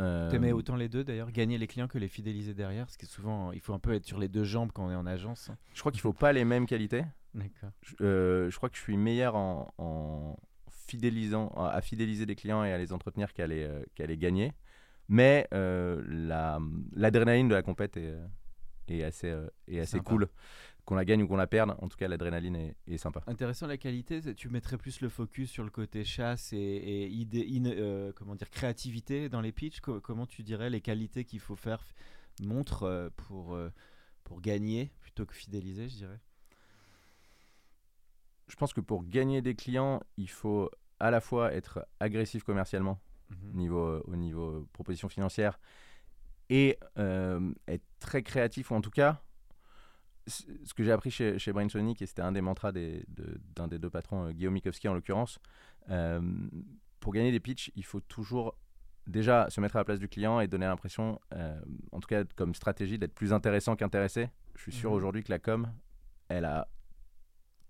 Euh, 0.00 0.28
T'aimais 0.30 0.50
autant 0.52 0.74
les 0.74 0.88
deux 0.88 1.04
d'ailleurs 1.04 1.30
Gagner 1.30 1.56
les 1.56 1.68
clients 1.68 1.86
que 1.86 1.98
les 1.98 2.08
fidéliser 2.08 2.52
derrière 2.52 2.86
Parce 2.86 2.96
que 2.96 3.06
souvent, 3.06 3.52
il 3.52 3.60
faut 3.60 3.74
un 3.74 3.78
peu 3.78 3.94
être 3.94 4.04
sur 4.04 4.18
les 4.18 4.26
deux 4.28 4.42
jambes 4.44 4.70
quand 4.72 4.86
on 4.86 4.90
est 4.90 4.96
en 4.96 5.06
agence. 5.06 5.50
Je 5.72 5.80
crois 5.80 5.92
qu'il 5.92 6.00
faut 6.00 6.12
pas 6.12 6.32
les 6.32 6.44
mêmes 6.44 6.66
qualités. 6.66 7.04
D'accord. 7.34 7.70
Je, 7.82 7.94
euh, 8.00 8.50
je 8.50 8.56
crois 8.56 8.68
que 8.70 8.76
je 8.76 8.80
suis 8.82 8.96
meilleur 8.96 9.36
en, 9.36 9.72
en 9.78 10.36
fidélisant, 10.70 11.48
à 11.50 11.80
fidéliser 11.80 12.26
des 12.26 12.34
clients 12.34 12.64
et 12.64 12.72
à 12.72 12.78
les 12.78 12.92
entretenir 12.92 13.32
qu'à 13.32 13.46
les, 13.46 13.62
euh, 13.64 13.82
qu'à 13.94 14.06
les 14.06 14.18
gagner. 14.18 14.52
Mais 15.08 15.46
euh, 15.54 16.02
la- 16.08 16.60
l'adrénaline 16.94 17.48
de 17.48 17.54
la 17.54 17.62
compète 17.62 17.96
est, 17.96 18.14
est 18.88 19.02
assez, 19.04 19.32
est 19.68 19.78
assez 19.80 19.98
Sympa. 19.98 20.10
cool. 20.10 20.28
Qu'on 20.84 20.96
la 20.96 21.04
gagne 21.06 21.22
ou 21.22 21.26
qu'on 21.28 21.36
la 21.36 21.46
perde, 21.46 21.74
en 21.80 21.88
tout 21.88 21.96
cas 21.96 22.08
l'adrénaline 22.08 22.56
est, 22.56 22.76
est 22.86 22.98
sympa. 22.98 23.22
Intéressant 23.26 23.66
la 23.66 23.78
qualité, 23.78 24.34
tu 24.34 24.50
mettrais 24.50 24.76
plus 24.76 25.00
le 25.00 25.08
focus 25.08 25.50
sur 25.50 25.64
le 25.64 25.70
côté 25.70 26.04
chasse 26.04 26.52
et, 26.52 26.58
et 26.58 27.06
idée, 27.08 27.46
in- 27.50 27.64
euh, 27.66 28.12
comment 28.14 28.34
dire, 28.34 28.50
créativité 28.50 29.30
dans 29.30 29.40
les 29.40 29.50
pitchs. 29.52 29.80
Co- 29.80 30.00
comment 30.00 30.26
tu 30.26 30.42
dirais 30.42 30.68
les 30.68 30.82
qualités 30.82 31.24
qu'il 31.24 31.40
faut 31.40 31.56
faire 31.56 31.82
montre 32.42 32.82
euh, 32.82 33.08
pour, 33.16 33.54
euh, 33.54 33.70
pour 34.24 34.42
gagner 34.42 34.90
plutôt 35.00 35.24
que 35.24 35.32
fidéliser, 35.34 35.88
je 35.88 35.96
dirais? 35.96 36.20
Je 38.48 38.56
pense 38.56 38.74
que 38.74 38.82
pour 38.82 39.04
gagner 39.04 39.40
des 39.40 39.54
clients, 39.54 40.02
il 40.18 40.28
faut 40.28 40.70
à 41.00 41.10
la 41.10 41.22
fois 41.22 41.52
être 41.54 41.86
agressif 42.00 42.44
commercialement 42.44 43.00
Mhm. 43.30 43.52
niveau, 43.54 44.00
au 44.04 44.16
niveau 44.16 44.68
proposition 44.74 45.08
financière 45.08 45.58
et 46.50 46.78
être 47.66 47.84
très 48.00 48.22
créatif 48.22 48.70
ou 48.70 48.74
en 48.74 48.82
tout 48.82 48.90
cas 48.90 49.22
ce 50.26 50.72
que 50.74 50.82
j'ai 50.84 50.92
appris 50.92 51.10
chez, 51.10 51.38
chez 51.38 51.52
Brainsonic 51.52 52.00
et 52.02 52.06
c'était 52.06 52.22
un 52.22 52.32
des 52.32 52.40
mantras 52.40 52.72
des- 52.72 53.04
de- 53.08 53.40
d'un 53.54 53.68
des 53.68 53.78
deux 53.78 53.90
patrons 53.90 54.26
euh, 54.26 54.32
Guillaume 54.32 54.54
Mikowski 54.54 54.88
en 54.88 54.94
l'occurrence 54.94 55.38
euh, 55.90 56.20
pour 57.00 57.12
gagner 57.12 57.30
des 57.32 57.40
pitchs 57.40 57.70
il 57.76 57.84
faut 57.84 58.00
toujours 58.00 58.56
déjà 59.06 59.50
se 59.50 59.60
mettre 59.60 59.76
à 59.76 59.80
la 59.80 59.84
place 59.84 59.98
du 59.98 60.08
client 60.08 60.40
et 60.40 60.48
donner 60.48 60.64
l'impression 60.66 61.20
euh, 61.34 61.60
en 61.92 62.00
tout 62.00 62.08
cas 62.08 62.24
comme 62.36 62.54
stratégie 62.54 62.98
d'être 62.98 63.14
plus 63.14 63.32
intéressant 63.34 63.76
qu'intéressé 63.76 64.30
je 64.54 64.62
suis 64.62 64.72
sûr 64.72 64.90
Mhm. 64.90 64.96
aujourd'hui 64.96 65.22
que 65.24 65.30
la 65.30 65.38
com 65.38 65.68
elle 66.28 66.46
a 66.46 66.68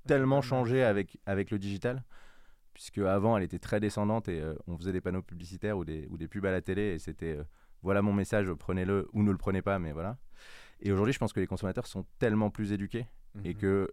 tellement 0.06 0.43
changé 0.43 0.83
avec, 0.85 1.19
avec 1.27 1.51
le 1.51 1.59
digital 1.59 2.05
puisque 2.73 2.99
avant 2.99 3.37
elle 3.37 3.43
était 3.45 3.59
très 3.59 3.81
descendante 3.81 4.29
et 4.29 4.41
euh, 4.41 4.55
on 4.67 4.77
faisait 4.79 4.93
des 4.93 5.01
panneaux 5.01 5.23
publicitaires 5.23 5.79
ou 5.79 5.85
des, 5.85 6.06
ou 6.11 6.17
des 6.19 6.29
pubs 6.29 6.45
à 6.47 6.51
la 6.53 6.61
télé 6.61 6.83
et 6.95 6.99
c'était 6.99 7.39
voilà 7.83 8.01
mon 8.01 8.12
message, 8.15 8.51
prenez-le 8.55 9.09
ou 9.12 9.23
ne 9.23 9.31
le 9.31 9.37
prenez 9.37 9.61
pas, 9.61 9.79
mais 9.79 9.93
voilà. 9.93 10.17
Et 10.84 10.92
aujourd'hui, 10.92 11.12
je 11.12 11.19
pense 11.19 11.32
que 11.32 11.40
les 11.40 11.46
consommateurs 11.46 11.86
sont 11.86 12.04
tellement 12.19 12.50
plus 12.50 12.72
éduqués 12.72 13.06
et 13.44 13.54
Mhm. 13.54 13.60
que, 13.60 13.90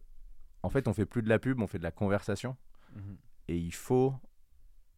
en 0.62 0.70
fait, 0.70 0.88
on 0.88 0.94
fait 0.94 1.06
plus 1.06 1.24
de 1.24 1.30
la 1.30 1.40
pub, 1.40 1.60
on 1.62 1.68
fait 1.68 1.80
de 1.80 1.84
la 1.84 1.92
conversation. 1.92 2.58
Mhm. 2.94 3.18
Et 3.48 3.58
il 3.58 3.74
faut, 3.74 4.14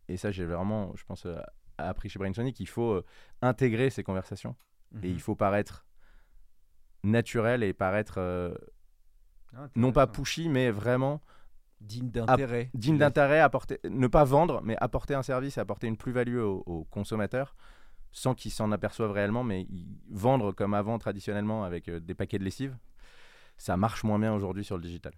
et 0.09 0.17
ça, 0.17 0.31
j'ai 0.31 0.45
vraiment, 0.45 0.93
je 0.95 1.03
pense, 1.05 1.25
euh, 1.25 1.39
appris 1.77 2.09
chez 2.09 2.19
Brainsonic, 2.19 2.59
il 2.59 2.67
faut 2.67 2.93
euh, 2.93 3.05
intégrer 3.41 3.89
ces 3.89 4.03
conversations 4.03 4.55
et 5.01 5.07
Mhm. 5.09 5.13
il 5.13 5.21
faut 5.21 5.35
paraître 5.35 5.85
naturel 7.03 7.63
et 7.63 7.73
paraître 7.73 8.15
euh, 8.17 8.53
Ah, 9.55 9.67
non 9.75 9.91
pas 9.91 10.07
pushy, 10.07 10.50
mais 10.50 10.71
vraiment 10.71 11.21
digne 11.79 12.09
d'intérêt. 12.09 12.71
digne 12.73 12.97
d'intérêt, 12.97 13.39
apporter, 13.39 13.79
ne 13.88 14.07
pas 14.07 14.23
vendre, 14.23 14.62
mais 14.63 14.75
apporter 14.79 15.13
un 15.13 15.21
service, 15.23 15.57
apporter 15.59 15.85
une 15.88 15.97
plus-value 15.97 16.38
aux, 16.39 16.63
aux 16.65 16.85
consommateurs 16.85 17.55
sans 18.13 18.36
qu'ils 18.36 18.51
s'en 18.51 18.72
aperçoivent 18.72 19.12
réellement, 19.12 19.43
mais 19.43 19.67
vendre 20.10 20.53
comme 20.53 20.74
avant 20.74 20.98
traditionnellement 21.00 21.65
avec 21.65 21.89
euh, 21.89 22.00
des 22.00 22.13
paquets 22.13 22.39
de 22.39 22.46
lessive, 22.46 22.77
ça 23.58 23.75
marche 23.75 24.03
moins 24.03 24.20
bien 24.20 24.34
aujourd'hui 24.34 24.63
sur 24.63 24.77
le 24.77 24.84
digital. 24.84 25.13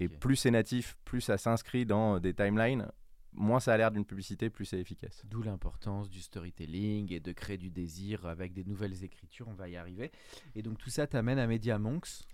Et 0.00 0.08
plus 0.08 0.34
c'est 0.34 0.50
natif, 0.50 0.96
plus 1.04 1.20
ça 1.20 1.38
s'inscrit 1.38 1.86
dans 1.86 2.18
des 2.18 2.34
timelines, 2.34 2.90
moins 3.32 3.60
ça 3.60 3.74
a 3.74 3.76
l'air 3.76 3.92
d'une 3.92 4.04
publicité, 4.04 4.50
plus 4.50 4.64
c'est 4.64 4.80
efficace. 4.80 5.22
D'où 5.26 5.42
l'importance 5.42 6.08
du 6.08 6.20
storytelling 6.20 7.12
et 7.12 7.20
de 7.20 7.30
créer 7.30 7.58
du 7.58 7.70
désir 7.70 8.26
avec 8.26 8.52
des 8.54 8.64
nouvelles 8.64 9.04
écritures, 9.04 9.46
on 9.46 9.54
va 9.54 9.68
y 9.68 9.76
arriver. 9.76 10.10
Et 10.56 10.62
donc 10.62 10.78
tout 10.78 10.90
ça 10.90 11.06
t'amène 11.06 11.38
à 11.38 11.46
Media 11.46 11.78
Monks. 11.78 12.24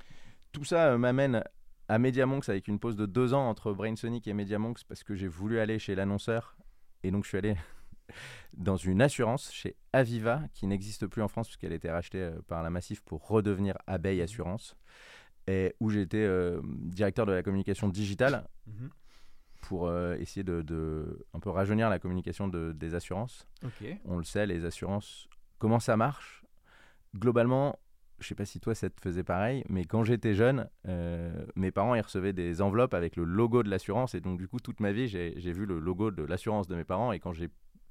Tout 0.53 0.65
ça 0.65 0.93
euh, 0.93 0.99
m'amène 0.99 1.45
à 1.89 1.99
MediaMonks 1.99 2.49
avec 2.49 2.69
une 2.69 2.79
pause 2.79 2.95
de 2.95 3.05
deux 3.05 3.35
ans 3.35 3.49
entre 3.49 3.73
Brainsonic 3.73 4.29
et 4.29 4.33
MediaMonks 4.33 4.85
parce 4.85 5.03
que 5.03 5.17
j'ai 5.17 5.27
voulu 5.27 5.59
aller 5.59 5.81
chez 5.81 5.97
l'annonceur 5.97 6.57
et 7.03 7.11
donc 7.11 7.25
je 7.25 7.31
suis 7.31 7.39
allé 7.39 7.57
dans 8.57 8.77
une 8.77 9.01
assurance 9.03 9.53
chez 9.53 9.77
Aviva 9.93 10.43
qui 10.53 10.67
n'existe 10.67 11.07
plus 11.07 11.23
en 11.23 11.29
France 11.29 11.47
puisqu'elle 11.49 11.73
a 11.73 11.77
été 11.77 11.91
rachetée 11.91 12.19
euh, 12.23 12.41
par 12.47 12.63
la 12.63 12.71
Massif 12.71 13.01
pour 13.03 13.27
redevenir 13.29 13.77
Abeille 13.87 14.21
Assurance 14.23 14.77
et 15.47 15.75
où 15.81 15.91
j'étais 15.91 16.19
euh, 16.25 16.61
directeur 16.65 17.27
de 17.27 17.33
la 17.33 17.43
communication 17.43 17.89
digitale 17.89 18.47
pour 19.63 19.87
euh, 19.89 20.17
essayer 20.17 20.45
de, 20.45 20.63
de 20.63 21.27
un 21.35 21.41
peu 21.41 21.51
rajeunir 21.51 21.91
la 21.91 21.99
communication 21.99 22.49
de- 22.49 22.73
des 22.73 22.95
assurances. 22.95 23.47
On 24.05 24.17
le 24.19 24.25
sait, 24.25 24.47
les 24.47 24.65
assurances, 24.65 25.29
comment 25.59 25.81
ça 25.81 25.97
marche? 25.97 26.45
Globalement, 27.17 27.79
je 28.21 28.29
sais 28.29 28.35
pas 28.35 28.45
si 28.45 28.61
toi 28.61 28.75
ça 28.75 28.89
te 28.91 29.01
faisait 29.01 29.25
pareil, 29.25 29.65
mais 29.69 29.85
quand 29.85 30.05
j'étais 30.05 30.35
jeune, 30.35 30.69
euh, 30.87 31.45
mes 31.57 31.71
parents 31.73 31.95
ils 31.95 32.01
recevaient 32.01 32.33
des 32.33 32.63
enveloppes 32.63 32.95
avec 32.95 33.17
le 33.17 33.25
logo 33.25 33.63
de 33.63 33.69
l'assurance 33.71 34.15
et 34.15 34.21
donc 34.21 34.39
du 34.39 34.47
coup 34.49 34.61
toute 34.61 34.81
ma 34.81 34.93
vie 34.93 35.09
j'ai 35.09 35.53
vu 35.53 35.67
le 35.67 35.79
logo 35.81 36.11
de 36.11 36.23
l'assurance 36.23 36.69
de 36.69 36.77
mes 36.77 36.85
parents 36.85 37.13
et 37.13 37.19
quand 37.19 37.33
j'ai 37.33 37.49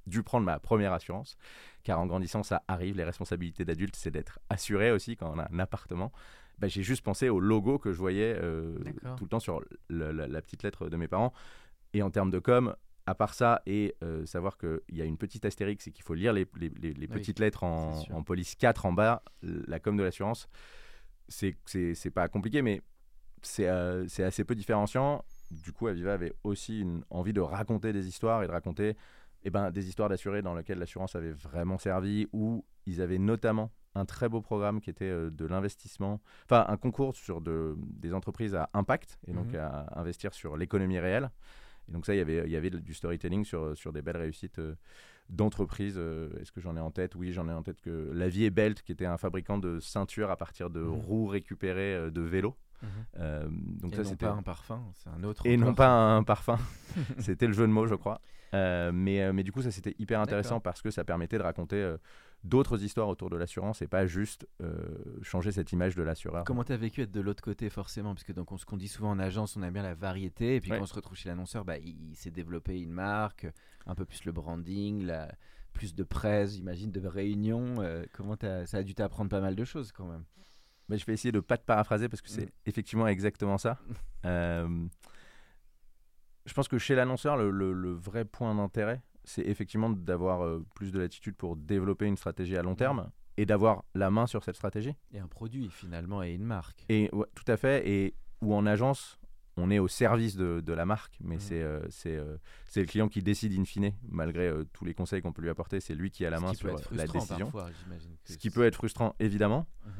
dû 0.08 0.24
prendre 0.24 0.46
ma 0.46 0.60
première 0.60 0.94
assurance, 0.94 1.38
car 1.84 2.00
en 2.00 2.06
grandissant 2.08 2.44
ça 2.44 2.63
arrive, 2.68 2.96
les 2.98 3.03
responsabilités 3.03 3.65
d'adulte 3.65 3.96
c'est 3.96 4.12
d'être 4.12 4.39
assuré 4.50 4.91
aussi 4.91 5.15
quand 5.15 5.32
on 5.34 5.39
a 5.39 5.48
un 5.51 5.60
appartement. 5.60 6.12
Bah, 6.58 6.68
j'ai 6.68 6.84
juste 6.84 7.03
pensé 7.03 7.29
au 7.29 7.39
logo 7.39 7.79
que 7.79 7.91
je 7.94 7.98
voyais 8.00 8.36
euh, 8.38 8.77
tout 9.15 9.24
le 9.24 9.29
temps 9.29 9.39
sur 9.39 9.62
le- 9.88 10.12
la, 10.12 10.27
la 10.27 10.41
petite 10.41 10.63
lettre 10.63 10.89
de 10.89 10.98
mes 10.98 11.08
parents. 11.08 11.32
Et 11.94 12.01
en 12.03 12.10
termes 12.12 12.32
de 12.32 12.39
com, 12.39 12.75
à 13.06 13.15
part 13.15 13.34
ça, 13.34 13.62
et 13.65 13.96
euh, 14.03 14.25
savoir 14.25 14.58
qu'il 14.58 14.79
y 14.89 15.01
a 15.01 15.06
une 15.06 15.18
petite 15.18 15.46
astérix 15.46 15.88
et 15.88 15.91
qu'il 15.91 16.03
faut 16.03 16.13
lire 16.15 16.34
les, 16.34 16.46
les- 16.58 16.70
les- 16.70 16.94
les 16.94 17.08
Oui, 17.08 17.08
petites 17.08 17.39
lettres 17.39 17.63
en, 17.63 18.24
police 18.24 18.56
4 18.56 18.86
en 18.86 18.91
bas, 18.94 19.24
la 19.41 19.79
com 19.79 19.96
de 19.96 20.03
l'assurance, 20.03 20.48
c'est 21.27 22.12
pas 22.13 22.27
compliqué, 22.27 22.62
mais 22.62 22.82
c'est 23.41 23.68
euh, 23.70 24.08
c'est 24.08 24.24
assez 24.24 24.44
peu 24.44 24.56
différenciant. 24.56 25.24
Du 25.51 25.72
coup, 25.72 25.88
Aviva 25.88 26.13
avait 26.13 26.34
aussi 26.44 26.82
une 26.82 27.03
envie 27.10 27.34
de 27.34 27.41
raconter 27.41 27.94
des 27.94 28.08
histoires 28.08 28.44
et 28.44 28.48
de 28.48 28.51
raconter 28.51 28.96
eh 29.43 29.50
ben, 29.50 29.72
des 29.72 29.88
histoires 29.88 30.10
d'assurés 30.10 30.41
dans 30.41 30.53
lesquelles 30.55 30.79
l'assurance 30.79 31.15
avait 31.15 31.31
vraiment 31.31 31.77
servi, 31.77 32.27
où 32.34 32.65
ils 32.86 33.01
avaient 33.01 33.17
notamment 33.19 33.72
un 33.96 34.05
très 34.05 34.29
beau 34.29 34.41
programme 34.41 34.81
qui 34.81 34.89
était 34.89 35.05
euh, 35.10 35.29
de 35.31 35.46
l'investissement, 35.46 36.22
enfin 36.46 36.65
un 36.67 36.77
concours 36.77 37.15
sur 37.15 37.41
de, 37.41 37.75
des 37.77 38.13
entreprises 38.13 38.53
à 38.55 38.69
impact, 38.74 39.17
et 39.27 39.34
donc 39.34 39.48
Mhm. 39.53 39.60
à 39.60 40.00
investir 40.00 40.34
sur 40.34 40.58
l'économie 40.58 41.00
réelle. 41.00 41.31
Et 41.88 41.91
donc 41.91 42.05
ça, 42.05 42.13
il 42.13 42.17
y 42.17 42.22
avait, 42.22 42.43
il 42.46 42.51
y 42.51 42.55
avait 42.55 42.69
du 42.69 42.93
storytelling 42.93 43.43
sur, 43.46 43.75
sur 43.75 43.91
des 43.91 44.01
belles 44.03 44.17
réussites 44.17 44.60
euh, 44.60 44.75
d'entreprises. 45.29 45.96
Euh, 45.98 46.29
Est-ce 46.39 46.51
que 46.51 46.62
j'en 46.62 46.75
ai 46.77 46.79
en 46.79 46.91
tête? 46.91 47.15
Oui, 47.15 47.31
j'en 47.34 47.48
ai 47.50 47.53
en 47.53 47.63
tête 47.63 47.81
que 47.81 48.12
La 48.13 48.29
Vie 48.29 48.46
est 48.46 48.50
Belt, 48.51 48.81
qui 48.84 48.91
était 48.91 49.05
un 49.08 49.17
fabricant 49.17 49.58
de 49.58 49.79
ceintures 49.79 50.29
à 50.29 50.36
partir 50.38 50.69
de 50.69 50.81
Mhm. 50.81 50.89
roues 50.91 51.27
récupérées 51.27 52.12
de 52.12 52.22
vélos. 52.22 52.55
Mhm. 52.81 52.88
Euh, 53.19 53.48
donc 53.51 53.93
Et 53.93 53.96
ça, 53.98 54.03
non 54.03 54.10
c'était 54.10 54.25
pas 54.27 54.31
un 54.34 54.43
parfum, 54.43 54.84
c'est 54.93 55.10
un 55.10 55.24
autre. 55.24 55.46
et 55.46 55.58
non 55.58 55.74
pas 55.74 55.89
un 55.89 56.24
parfum. 56.24 56.58
c'était 57.19 57.48
le 57.48 57.53
jeu 57.53 57.67
de 57.67 57.72
mots, 57.72 57.88
je 57.88 57.96
crois. 57.96 58.22
Euh, 58.53 58.91
mais, 58.91 59.22
euh, 59.22 59.34
mais 59.34 59.44
du 59.44 59.51
coup, 59.51 59.62
ça 59.62 59.72
c'était 59.72 59.96
hyper 60.00 60.20
intéressant 60.22 60.60
parce 60.60 60.82
que 60.82 60.89
ça 60.91 61.03
permettait 61.03 61.38
de 61.38 61.44
raconter 61.44 61.75
euh, 61.77 61.98
d'autres 62.44 62.84
histoires 62.84 63.08
autour 63.08 63.29
de 63.29 63.38
l'assurance 63.38 63.82
et 63.82 63.88
pas 63.88 64.06
juste 64.08 64.48
euh, 64.62 64.75
changer 65.22 65.51
cette 65.51 65.72
image 65.72 65.96
de 65.96 66.01
l'assureur. 66.03 66.44
Comment 66.46 66.63
t'as 66.63 66.77
vécu 66.77 67.01
être 67.01 67.12
de 67.12 67.22
l'autre 67.22 67.44
côté 67.44 67.70
forcément? 67.70 68.13
Parce 68.15 68.24
que 68.24 68.34
donc 68.34 68.51
on, 68.51 68.58
ce 68.58 68.65
qu'on 68.65 68.77
dit 68.77 68.88
souvent 68.88 69.12
en 69.12 69.20
agence, 69.20 69.56
on 69.58 69.62
aime 69.63 69.74
bien 69.74 69.84
la 69.84 69.94
variété, 69.94 70.56
et 70.56 70.62
puis 70.62 70.72
Ouais. 70.72 70.77
quand 70.77 70.84
on 70.84 70.88
se 70.88 70.94
retrouve 70.96 71.18
chez 71.18 71.29
l'annonceur, 71.29 71.63
bah, 71.65 71.77
il, 71.77 72.12
il 72.12 72.15
s'est 72.15 72.32
développé 72.32 72.79
une 72.82 72.91
marque, 72.91 73.46
un 73.86 73.94
peu 73.96 74.06
plus 74.06 74.25
le 74.25 74.32
branding, 74.32 75.03
la, 75.06 75.32
plus 75.74 75.94
de 75.94 76.03
presse, 76.03 76.56
j'imagine, 76.56 76.91
de 76.91 77.06
réunions. 77.08 77.75
comment 78.13 78.36
ça 78.65 78.77
a 78.77 78.84
dû 78.84 78.96
t'apprendre 78.96 79.29
pas 79.29 79.39
mal 79.41 79.56
de 79.56 79.63
choses 79.63 79.91
quand 79.91 80.06
même. 80.08 80.24
Mais 80.89 80.98
je 80.98 81.06
vais 81.06 81.13
essayer 81.13 81.32
de 81.32 81.39
pas 81.39 81.56
te 81.58 81.63
paraphraser 81.65 82.10
parce 82.10 82.22
que 82.22 82.29
c'est 82.29 82.48
Mm. 82.48 82.51
effectivement 82.65 83.08
exactement 83.08 83.58
ça. 83.60 83.77
Euh, 84.25 84.68
je 86.46 86.53
pense 86.53 86.67
que 86.67 86.77
chez 86.77 86.96
l'annonceur, 86.96 87.38
le, 87.38 87.50
le- 87.51 87.74
le 87.74 87.91
vrai 87.91 88.25
point 88.25 88.53
d'intérêt, 88.55 89.01
c'est 89.24 89.43
effectivement 89.46 89.89
d'avoir 89.89 90.43
euh, 90.43 90.65
plus 90.75 90.91
de 90.91 91.00
latitude 91.00 91.36
pour 91.36 91.55
développer 91.55 92.05
une 92.05 92.17
stratégie 92.17 92.58
à 92.58 92.63
long 92.63 92.75
terme 92.75 93.12
et 93.38 93.46
d'avoir 93.46 93.84
la 93.93 94.10
main 94.10 94.25
sur 94.27 94.43
cette 94.43 94.55
stratégie. 94.55 94.96
Et 95.13 95.19
un 95.19 95.27
produit 95.27 95.69
finalement 95.69 96.24
et 96.24 96.31
une 96.34 96.43
marque. 96.46 96.86
Et 96.89 97.10
ouais, 97.13 97.27
tout 97.36 97.50
à 97.51 97.58
fait. 97.58 97.88
Et 97.88 98.15
où 98.41 98.53
en 98.55 98.65
agence, 98.65 99.17
on 99.58 99.69
est 99.69 99.79
au 99.79 99.88
service 99.89 100.36
de, 100.38 100.62
de 100.62 100.74
la 100.74 100.86
marque, 100.86 101.17
mais 101.22 101.38
c'est 101.39 101.62
euh, 101.62 101.81
euh, 102.05 102.38
c'est 102.67 102.79
le 102.79 102.86
client 102.88 103.10
qui 103.10 103.22
décide 103.22 103.51
in 103.60 103.65
fine, 103.65 103.91
malgré 104.08 104.48
euh, 104.48 104.63
tous 104.74 104.86
les 104.86 104.93
conseils 104.93 105.22
qu'on 105.22 105.34
peut 105.34 105.41
lui 105.41 105.50
apporter. 105.50 105.79
C'est 105.81 105.96
lui 105.96 106.10
qui 106.12 106.25
a 106.25 106.29
la 106.29 106.38
Ce 106.38 106.41
main 106.41 106.53
sur 106.53 106.67
la 106.91 107.08
décision. 107.08 107.51
parfois, 107.51 107.69
que 107.69 108.31
Ce 108.34 108.38
qui 108.38 108.50
peut 108.50 108.63
être 108.63 108.75
frustrant, 108.75 109.15
évidemment. 109.19 109.67
Mhm. 109.86 109.91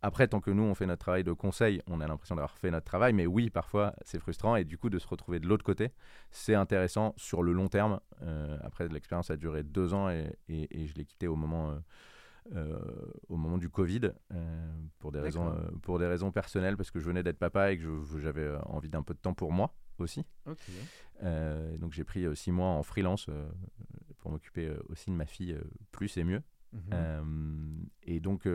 Après, 0.00 0.28
tant 0.28 0.40
que 0.40 0.50
nous, 0.52 0.62
on 0.62 0.74
fait 0.74 0.86
notre 0.86 1.00
travail 1.00 1.24
de 1.24 1.32
conseil, 1.32 1.82
on 1.88 2.00
a 2.00 2.06
l'impression 2.06 2.36
d'avoir 2.36 2.56
fait 2.56 2.70
notre 2.70 2.84
travail. 2.86 3.12
Mais 3.12 3.26
oui, 3.26 3.50
parfois, 3.50 3.94
c'est 4.04 4.18
frustrant. 4.20 4.54
Et 4.56 4.64
du 4.64 4.78
coup, 4.78 4.90
de 4.90 4.98
se 4.98 5.06
retrouver 5.08 5.40
de 5.40 5.46
l'autre 5.48 5.64
côté, 5.64 5.90
c'est 6.30 6.54
intéressant 6.54 7.14
sur 7.16 7.42
le 7.42 7.52
long 7.52 7.68
terme. 7.68 7.98
Euh, 8.22 8.56
après, 8.62 8.86
l'expérience 8.88 9.30
a 9.30 9.36
duré 9.36 9.62
deux 9.64 9.94
ans 9.94 10.08
et, 10.08 10.32
et- 10.48 10.82
et 10.82 10.86
je 10.86 10.94
l'ai 10.94 11.04
quitté 11.04 11.26
au 11.26 11.34
moment, 11.34 11.70
euh, 11.70 11.78
euh, 12.54 12.78
au 13.28 13.36
moment 13.36 13.58
du 13.58 13.68
Covid 13.70 14.12
pour, 15.00 15.10
des 15.10 15.18
raisons, 15.20 15.46
pour 15.82 15.98
des 15.98 16.06
raisons 16.06 16.30
personnelles, 16.30 16.76
parce 16.76 16.90
que 16.92 17.00
je 17.00 17.04
venais 17.06 17.22
d'être 17.24 17.38
papa 17.38 17.72
et 17.72 17.78
que 17.78 17.84
j'avais 18.18 18.54
envie 18.66 18.88
d'un 18.88 19.02
peu 19.02 19.14
de 19.14 19.18
temps 19.18 19.34
pour 19.34 19.52
moi 19.52 19.74
aussi. 19.98 20.24
Donc, 21.78 21.92
j'ai 21.92 22.04
pris 22.04 22.24
six 22.36 22.52
mois 22.52 22.68
en 22.68 22.82
freelance 22.84 23.28
pour 24.18 24.30
m'occuper 24.30 24.72
aussi 24.88 25.10
de 25.10 25.16
ma 25.16 25.26
fille 25.26 25.58
plus 25.90 26.16
et 26.16 26.24
mieux. 26.24 26.42
Euh, 26.92 27.22
et 28.04 28.20
donc, 28.20 28.46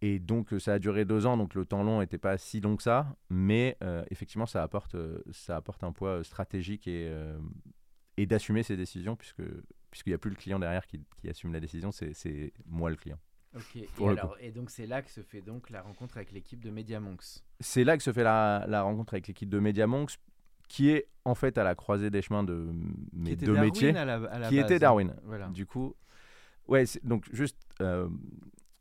et 0.00 0.18
donc 0.18 0.52
euh, 0.52 0.58
ça 0.58 0.74
a 0.74 0.78
duré 0.78 1.04
deux 1.04 1.26
ans, 1.26 1.36
donc 1.36 1.54
le 1.54 1.64
temps 1.64 1.82
long 1.82 2.00
n'était 2.00 2.18
pas 2.18 2.38
si 2.38 2.60
long 2.60 2.76
que 2.76 2.82
ça, 2.82 3.16
mais 3.30 3.76
euh, 3.82 4.04
effectivement 4.10 4.46
ça 4.46 4.62
apporte, 4.62 4.94
euh, 4.94 5.22
ça 5.32 5.56
apporte 5.56 5.82
un 5.84 5.92
poids 5.92 6.22
stratégique 6.24 6.86
et, 6.86 7.08
euh, 7.08 7.38
et 8.16 8.26
d'assumer 8.26 8.62
ses 8.62 8.76
décisions, 8.76 9.16
puisque 9.16 9.42
puisqu'il 9.90 10.10
n'y 10.10 10.14
a 10.14 10.18
plus 10.18 10.30
le 10.30 10.36
client 10.36 10.58
derrière 10.58 10.86
qui, 10.86 11.00
qui 11.20 11.28
assume 11.30 11.52
la 11.52 11.60
décision, 11.60 11.90
c'est 11.92 12.52
moi 12.66 12.90
le 12.90 12.96
client. 12.96 13.18
Ok. 13.56 13.76
Et, 13.76 13.88
alors- 14.06 14.36
et 14.40 14.50
donc 14.52 14.68
c'est 14.70 14.86
là 14.86 15.00
que 15.00 15.10
se 15.10 15.22
fait 15.22 15.40
donc 15.40 15.70
la 15.70 15.80
rencontre 15.80 16.18
avec 16.18 16.32
l'équipe 16.32 16.62
de 16.62 16.70
MediaMonks. 16.70 17.42
C'est 17.60 17.82
là 17.84 17.96
que 17.96 18.02
se 18.02 18.12
fait 18.12 18.22
la, 18.22 18.66
la 18.68 18.82
rencontre 18.82 19.14
avec 19.14 19.26
l'équipe 19.26 19.48
de 19.48 19.58
MediaMonks, 19.58 20.18
qui 20.68 20.90
est 20.90 21.06
en 21.24 21.34
fait 21.34 21.56
à 21.56 21.64
la 21.64 21.74
croisée 21.74 22.10
des 22.10 22.20
chemins 22.20 22.44
de 22.44 22.68
mes 23.14 23.36
deux 23.36 23.46
Darwin 23.54 23.62
métiers, 23.64 23.96
à 23.96 24.04
la, 24.04 24.14
à 24.16 24.38
la 24.38 24.48
qui 24.50 24.56
base, 24.56 24.64
était. 24.66 24.78
Darwin. 24.78 25.14
Voilà. 25.24 25.48
Du 25.48 25.64
coup, 25.64 25.94
ouais, 26.68 26.84
donc 27.04 27.26
juste... 27.32 27.56
euh, 27.80 28.08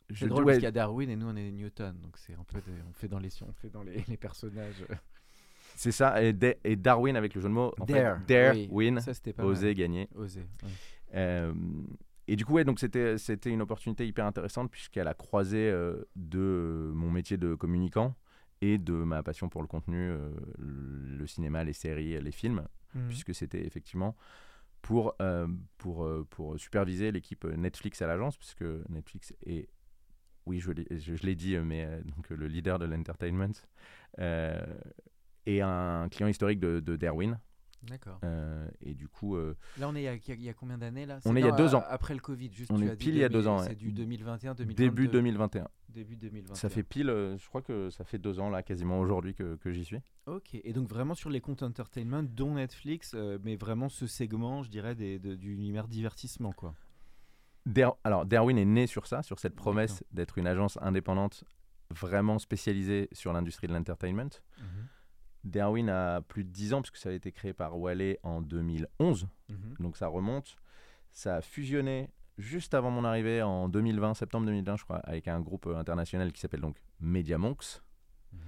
je 0.10 0.26
drôle 0.26 0.44
ouais, 0.46 0.54
parce 0.54 0.58
qu'il 0.58 0.64
y 0.64 0.68
a 0.68 0.72
Darwin 0.72 1.10
et 1.10 1.16
nous 1.16 1.28
on 1.28 1.36
est 1.36 1.52
Newton, 1.52 1.98
donc 2.02 2.18
c'est 2.18 2.34
un 2.34 2.44
peu 2.44 2.60
des- 2.62 2.82
on 2.90 2.94
fait 2.94 3.08
dans 3.08 3.20
les 3.20 3.30
on 3.44 3.54
fait 3.54 3.70
dans 3.70 3.84
les, 3.84 4.04
les 4.08 4.18
personnages. 4.18 4.86
C'est 5.76 5.92
ça, 5.92 6.24
et, 6.24 6.34
Da- 6.34 6.56
et 6.64 6.76
Darwin 6.76 7.16
avec 7.16 7.36
le 7.36 7.42
jeu 7.42 7.50
de 7.50 7.54
mots. 7.54 7.74
En 7.80 7.86
fait, 7.86 7.94
Dare, 7.94 8.20
dare, 8.28 8.56
oui. 8.56 8.68
win, 8.72 9.00
Ça 9.02 9.14
c'était 9.14 9.34
pas 9.34 9.44
oser, 9.46 9.68
mal. 9.68 9.76
gagner. 9.76 10.10
Oser. 10.16 10.42
ouais. 10.64 10.70
Euh, 11.16 11.54
et 12.28 12.36
du 12.36 12.46
coup, 12.46 12.54
ouais, 12.54 12.64
donc 12.64 12.80
c'était 12.80 13.18
c'était 13.18 13.50
une 13.52 13.62
opportunité 13.62 14.08
hyper 14.08 14.26
intéressante 14.26 14.72
puisqu'elle 14.72 15.08
a 15.08 15.14
croisé 15.14 15.70
euh, 15.70 16.04
de 16.16 16.92
mon 16.96 17.12
métier 17.12 17.38
de 17.38 17.54
communicant 17.54 18.16
et 18.62 18.78
de 18.80 18.94
ma 18.94 19.22
passion 19.24 19.50
pour 19.50 19.62
le 19.62 19.68
contenu, 19.68 20.10
euh, 20.10 20.30
le 20.58 21.28
cinéma, 21.28 21.64
les 21.64 21.74
séries, 21.74 22.20
les 22.20 22.32
films, 22.32 22.66
Mhm. 22.96 23.08
puisque 23.10 23.36
c'était 23.36 23.66
effectivement 23.68 24.16
pour, 24.82 25.14
euh, 25.22 25.48
pour, 25.78 26.10
pour 26.30 26.58
superviser 26.60 27.12
l'équipe 27.12 27.44
Netflix 27.46 28.02
à 28.02 28.08
l'agence, 28.08 28.38
puisque 28.38 28.64
Netflix 28.90 29.34
est, 29.46 29.70
oui, 30.48 30.60
je, 30.60 30.72
l'ai- 30.72 30.88
je, 30.90 31.16
je 31.16 31.24
l'ai 31.24 31.36
dit, 31.36 31.58
mais 31.58 31.86
euh, 31.86 32.02
donc, 32.16 32.30
le 32.30 32.48
leader 32.48 32.80
de 32.80 32.86
l'entertainment, 32.86 33.52
euh, 34.20 34.60
est 35.46 35.62
un 35.62 36.08
client 36.10 36.28
historique 36.28 36.60
de, 36.60 36.80
de 36.80 36.96
Darwin. 36.96 37.40
D'accord. 37.84 38.20
Euh, 38.24 38.68
et 38.82 38.96
du 38.96 39.08
coup, 39.08 39.36
euh, 39.36 39.56
Là 39.78 39.88
on 39.88 39.96
est 39.96 40.02
il 40.02 40.06
y 40.06 40.08
a, 40.50 40.52
y 40.52 40.54
combien 40.56 40.80
d'années 40.80 41.06
là? 41.06 41.20
On 41.26 41.36
est 41.36 41.42
il 41.42 41.46
y 41.46 41.48
a 41.48 41.52
deux 41.52 41.76
ans. 41.76 41.84
Après 41.88 42.16
le 42.16 42.20
Covid, 42.20 42.52
juste. 42.52 42.72
On 42.72 42.78
tu 42.78 42.86
est 42.86 42.90
as 42.90 42.96
pile 42.96 43.16
il 43.16 43.20
y 43.20 43.24
a 43.24 43.30
deux 43.30 43.44
2000, 43.44 43.48
ans, 43.50 43.60
C'est 43.60 43.70
ouais. 43.70 43.76
du 43.76 43.92
2021, 43.94 44.56
2022. 44.56 44.84
début 44.84 45.08
2021. 45.08 45.68
Début 45.90 46.16
2021. 46.18 46.56
Ça 46.56 46.70
fait 46.70 46.84
pile, 46.84 47.10
euh, 47.10 47.38
je 47.38 47.48
crois 47.48 47.62
que 47.62 47.90
ça 47.92 48.04
fait 48.04 48.18
deux 48.18 48.40
ans 48.40 48.50
là, 48.50 48.64
quasiment 48.64 49.00
aujourd'hui 49.00 49.36
que, 49.36 49.56
que 49.58 49.72
j'y 49.72 49.86
suis. 49.86 50.00
Ok, 50.26 50.56
et 50.56 50.74
donc 50.74 50.90
vraiment 50.90 51.14
sur 51.14 51.30
les 51.30 51.40
comptes 51.40 51.62
entertainment, 51.64 52.24
dont 52.24 52.56
Netflix, 52.56 53.14
euh, 53.16 53.38
mais 53.44 53.56
vraiment 53.56 53.90
ce 53.90 54.08
segment, 54.08 54.64
je 54.64 54.70
dirais, 54.72 54.96
des, 54.96 55.20
de- 55.20 55.36
du 55.36 55.54
univers 55.54 55.88
divertissement, 55.88 56.52
quoi. 56.54 56.74
Alors, 58.04 58.26
Darwin 58.26 58.58
est 58.58 58.66
né 58.66 58.88
sur 58.88 59.08
ça, 59.08 59.24
sur 59.24 59.40
cette 59.40 59.56
promesse 59.56 60.04
d'être 60.12 60.38
une 60.38 60.48
agence 60.48 60.78
indépendante 60.82 61.44
vraiment 61.90 62.40
spécialisée 62.40 63.08
sur 63.12 63.34
l'industrie 63.34 63.68
de 63.68 63.74
l'entertainment. 63.74 64.30
Darwin 65.44 65.90
a 65.90 66.22
plus 66.22 66.44
de 66.44 66.50
10 66.50 66.74
ans, 66.74 66.82
puisque 66.82 66.98
ça 66.98 67.10
a 67.10 67.14
été 67.14 67.32
créé 67.32 67.54
par 67.54 67.78
Wallet 67.78 68.20
en 68.24 68.42
2011, 68.42 69.28
Mhm. 69.50 69.76
donc 69.80 69.98
ça 69.98 70.08
remonte. 70.08 70.58
Ça 71.14 71.38
a 71.38 71.42
fusionné 71.42 72.10
juste 72.38 72.74
avant 72.74 72.92
mon 72.92 73.04
arrivée 73.06 73.42
en 73.42 73.70
2020, 73.70 74.14
septembre 74.14 74.46
2020, 74.46 74.76
je 74.78 74.84
crois, 74.84 74.98
avec 74.98 75.28
un 75.28 75.40
groupe 75.40 75.66
euh, 75.68 75.78
international 75.78 76.32
qui 76.34 76.42
s'appelle 76.42 76.62
donc 76.62 76.82
MediaMonks. 77.00 77.82
Mhm. 78.34 78.40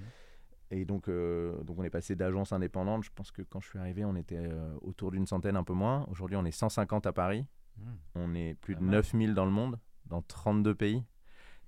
Et 0.71 0.85
donc, 0.85 1.07
euh, 1.07 1.63
donc 1.63 1.79
on 1.79 1.83
est 1.83 1.89
passé 1.89 2.15
d'agence 2.15 2.51
indépendante. 2.51 3.03
Je 3.03 3.09
pense 3.15 3.31
que 3.31 3.41
quand 3.41 3.59
je 3.61 3.69
suis 3.69 3.79
arrivé, 3.79 4.03
on 4.05 4.15
était 4.15 4.37
euh, 4.37 4.75
autour 4.81 5.11
d'une 5.11 5.25
centaine, 5.25 5.55
un 5.55 5.63
peu 5.63 5.73
moins. 5.73 6.05
Aujourd'hui, 6.11 6.35
on 6.37 6.45
est 6.45 6.51
150 6.51 7.07
à 7.07 7.13
Paris. 7.13 7.45
Mhm. 7.79 7.97
On 8.15 8.35
est 8.35 8.55
plus 8.55 8.73
Pas 8.75 8.79
de 8.81 8.85
mal. 8.85 8.95
9000 8.95 9.33
dans 9.33 9.45
le 9.45 9.51
monde, 9.51 9.79
dans 10.05 10.21
32 10.21 10.75
pays. 10.75 11.03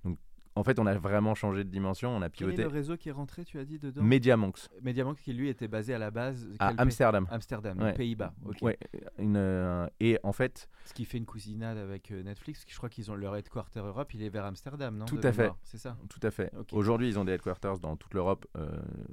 Donc, 0.04 0.18
en 0.54 0.64
fait, 0.64 0.78
on 0.78 0.84
a 0.86 0.94
vraiment 0.98 1.34
changé 1.34 1.64
de 1.64 1.70
dimension. 1.70 2.10
On 2.14 2.20
a 2.20 2.28
Quel 2.28 2.48
est 2.48 2.50
pivoté. 2.52 2.62
le 2.62 2.68
réseau 2.68 2.96
qui 2.98 3.08
est 3.08 3.12
rentré, 3.12 3.42
tu 3.44 3.58
as 3.58 3.64
dit, 3.64 3.78
dedans 3.78 4.02
MediaMonks 4.02 4.68
MediaMonks 4.82 5.18
qui 5.20 5.32
lui 5.32 5.48
était 5.48 5.66
basé 5.68 5.94
à 5.94 5.98
la 5.98 6.10
base 6.10 6.46
à 6.58 6.74
Amsterdam. 6.78 7.26
Amsterdam, 7.30 7.78
Ouais. 7.80 7.92
aux 7.92 7.96
Pays-Bas. 7.96 8.34
ok. 8.44 8.58
Ouais, 8.60 8.78
une, 9.18 9.36
euh, 9.38 9.86
et 10.00 10.18
en 10.22 10.32
fait, 10.32 10.68
Ce 10.84 10.92
qui 10.92 11.06
fait 11.06 11.16
une 11.16 11.24
cousinade 11.24 11.78
avec 11.78 12.10
euh, 12.10 12.22
Netflix, 12.22 12.66
je 12.68 12.76
crois 12.76 12.90
qu'ils 12.90 13.10
ont 13.10 13.14
leur 13.14 13.34
headquarter 13.34 13.80
Europe, 13.80 14.12
il 14.12 14.22
est 14.22 14.28
vers 14.28 14.44
Amsterdam, 14.44 14.94
non 14.98 15.06
Tout 15.06 15.20
à 15.22 15.32
fait. 15.32 15.50
C'est 15.62 15.78
ça. 15.78 15.96
tout 16.10 16.20
à 16.22 16.30
fait. 16.30 16.52
Aujourd'hui, 16.72 17.08
ils 17.08 17.18
ont 17.18 17.24
des 17.24 17.32
headquarters 17.32 17.78
dans 17.78 17.96
toute 17.96 18.12
l'Europe. 18.12 18.44
Euh, 18.58 18.68